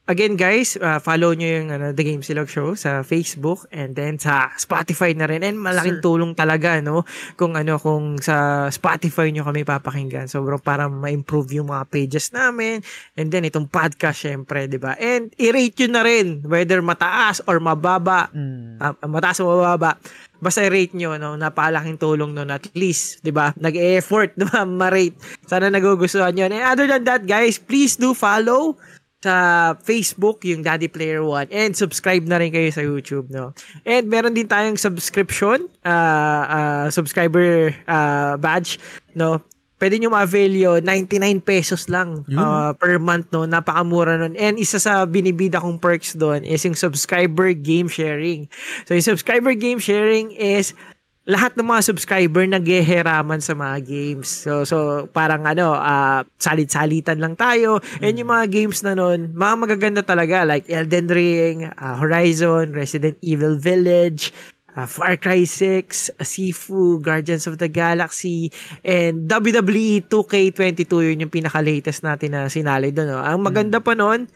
[0.06, 4.22] again guys, ah, follow nyo yung ano, The Game Silog Show sa Facebook and then
[4.22, 5.42] sa Spotify na rin.
[5.42, 6.06] And malaking Sir.
[6.06, 7.02] tulong talaga, no?
[7.34, 10.30] Kung ano, kung sa Spotify nyo kami papakinggan.
[10.30, 12.80] Sobrang para ma-improve yung mga pages namin.
[13.18, 14.94] And then itong podcast, syempre, di ba?
[14.96, 18.30] And i-rate yun na rin, whether mataas or mababa.
[18.30, 18.78] Mm.
[18.78, 19.98] Ah, mataas o mababa.
[20.36, 21.34] Basta i-rate nyo, no?
[21.34, 23.50] Napakalaking tulong nun at least, di ba?
[23.58, 24.62] Nag-effort, di ba?
[24.80, 25.18] Ma-rate.
[25.50, 26.46] Sana nagugustuhan nyo.
[26.46, 28.78] And other than that, guys, please do follow
[29.24, 31.48] sa Facebook, yung Daddy Player One.
[31.48, 33.56] And subscribe na rin kayo sa YouTube, no?
[33.88, 38.76] And meron din tayong subscription, ah ah, subscriber ah, badge,
[39.16, 39.40] no?
[39.76, 42.40] Pwede nyo ma-avail yun, 99 pesos lang Yun.
[42.40, 43.44] ah, per month, no?
[43.44, 44.32] Napakamura nun.
[44.36, 48.48] And isa sa binibida kong perks doon is yung subscriber game sharing.
[48.88, 50.72] So, yung subscriber game sharing is
[51.26, 54.30] lahat ng mga subscriber nagheheraman sa mga games.
[54.30, 57.82] So so parang ano, ah, salit-salitan lang tayo.
[57.98, 63.18] And yung mga games na nun, mga magaganda talaga like Elden Ring, ah, Horizon, Resident
[63.26, 64.30] Evil Village,
[64.78, 68.54] ah, Far Cry 6, ah, Sifu, Guardians of the Galaxy,
[68.86, 73.18] and E WWE 2K22 yun yung pinaka-latest natin na sinali doon.
[73.18, 73.18] No?
[73.18, 74.30] Ang maganda pa nun,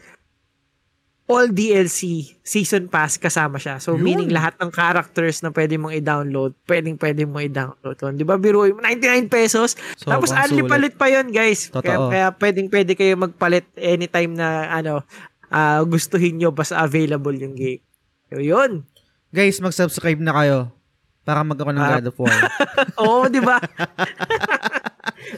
[1.31, 3.79] all DLC season pass kasama siya.
[3.79, 4.03] So Yun.
[4.03, 7.95] meaning lahat ng characters na pwede mong i-download, pwedeng pwede mo i-download.
[7.95, 9.79] 'Di ba biro mo 99 pesos?
[9.95, 11.71] Sobrang Tapos only palit pa 'yon, guys.
[11.71, 11.81] Totoo.
[11.81, 15.07] Kaya, kaya pwedeng pwede kayo magpalit anytime na ano
[15.47, 17.79] ah, gustuhin nyo basta available yung game.
[18.27, 18.83] So, yun.
[19.31, 20.57] Guys, mag-subscribe na kayo
[21.21, 21.93] para magkaroon ng Ah.
[21.99, 22.35] God of War.
[23.03, 23.59] Oo, di ba?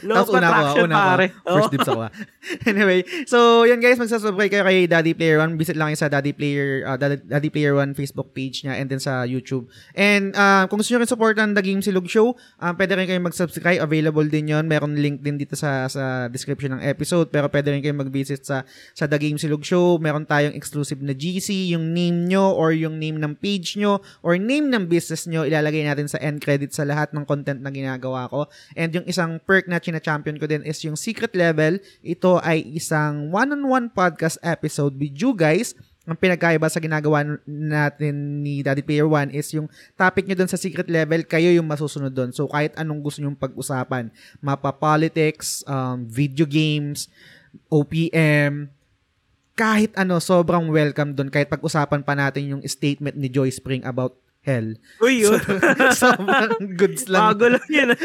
[0.04, 1.06] Of Tapos una ko, una ko.
[1.14, 1.26] pare.
[1.44, 1.72] First Oo.
[1.72, 2.02] dibs ako.
[2.70, 5.56] anyway, so yun guys, magsasubscribe kayo kay Daddy Player One.
[5.56, 9.00] Visit lang sa Daddy Player, uh, Daddy, Daddy Player One Facebook page niya and then
[9.00, 9.68] sa YouTube.
[9.94, 13.20] And uh, kung gusto nyo rin supportan The Game Silog Show, uh, pwede rin kayo
[13.22, 13.80] mag-subscribe.
[13.80, 17.30] Available din yon Meron link din dito sa sa description ng episode.
[17.30, 19.96] Pero pwede rin kayo mag-visit sa, sa The Game Silog Show.
[20.00, 21.72] Meron tayong exclusive na GC.
[21.72, 25.84] Yung name nyo or yung name ng page nyo or name ng business nyo, ilalagay
[25.86, 28.46] natin sa end credit sa lahat ng content na ginagawa ko.
[28.74, 31.78] And yung isang perk na china-champion ko din is yung secret level.
[32.02, 35.74] Ito ay isang one-on-one podcast episode with you guys.
[36.04, 40.60] Ang pinagkaiba sa ginagawa natin ni Daddy Player One is yung topic nyo doon sa
[40.60, 42.28] secret level, kayo yung masusunod doon.
[42.28, 44.12] So kahit anong gusto nyong pag-usapan,
[44.44, 47.08] mapa politics, um, video games,
[47.72, 48.68] OPM,
[49.54, 51.30] kahit ano, sobrang welcome doon.
[51.30, 54.76] Kahit pag-usapan pa natin yung statement ni Joy Spring about hell.
[55.00, 55.40] Uy, yun.
[56.04, 57.34] sobrang goods lang.
[57.34, 57.90] Bago lang yun.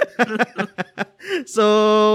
[1.45, 1.63] So,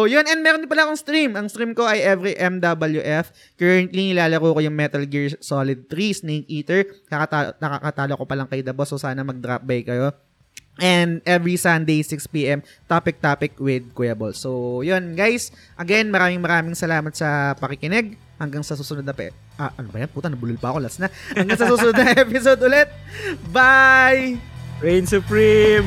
[0.08, 0.24] yun.
[0.24, 1.36] And meron din pala akong stream.
[1.36, 3.30] Ang stream ko ay every MWF.
[3.60, 6.88] Currently, nilalaro ko yung Metal Gear Solid 3 Snake Eater.
[7.06, 8.90] Kakata- nakakatalo ko pa lang kay The Boss.
[8.90, 10.10] So, sana mag-drop by kayo.
[10.82, 14.34] And every Sunday, 6pm, Topic Topic with Kuya Ball.
[14.34, 15.54] So, yun guys.
[15.78, 18.18] Again, maraming maraming salamat sa pakikinig.
[18.34, 19.30] Hanggang sa susunod na pe...
[19.54, 20.10] Ah, ano ba yan?
[20.10, 20.82] Puta, nabulol pa ako.
[20.82, 21.06] Last na.
[21.38, 22.90] Hanggang sa susunod na episode ulit.
[23.54, 24.34] Bye!
[24.82, 25.86] Reign Supreme.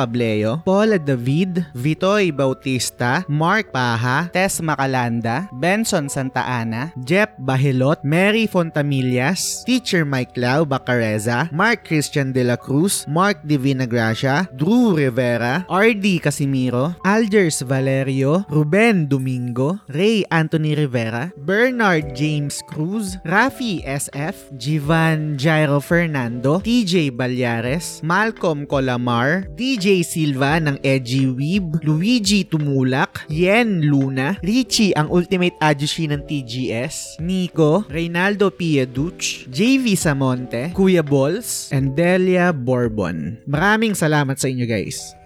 [0.01, 8.49] Pableo, Paula David, Vitoy Bautista, Mark Paha, Tess Macalanda, Benson Santa Ana, Jep Bahilot, Mary
[8.49, 15.69] Fontamillas, Teacher Mike Lau Bacareza, Mark Christian De La Cruz, Mark Divina Gracia, Drew Rivera,
[15.69, 25.37] RD Casimiro, Algers Valerio, Ruben Domingo, Ray Anthony Rivera, Bernard James Cruz, Rafi SF, Jivan
[25.37, 34.39] Jairo Fernando, TJ Balyares, Malcolm Colamar, DJ Silva ng Edgy Weeb, Luigi Tumulak, Yen Luna,
[34.39, 42.55] Richie ang Ultimate Ajushi ng TGS, Nico, Reynaldo Pieduch, JV Samonte, Kuya Balls, and Delia
[42.55, 43.43] Bourbon.
[43.43, 45.20] Maraming salamat sa inyo guys.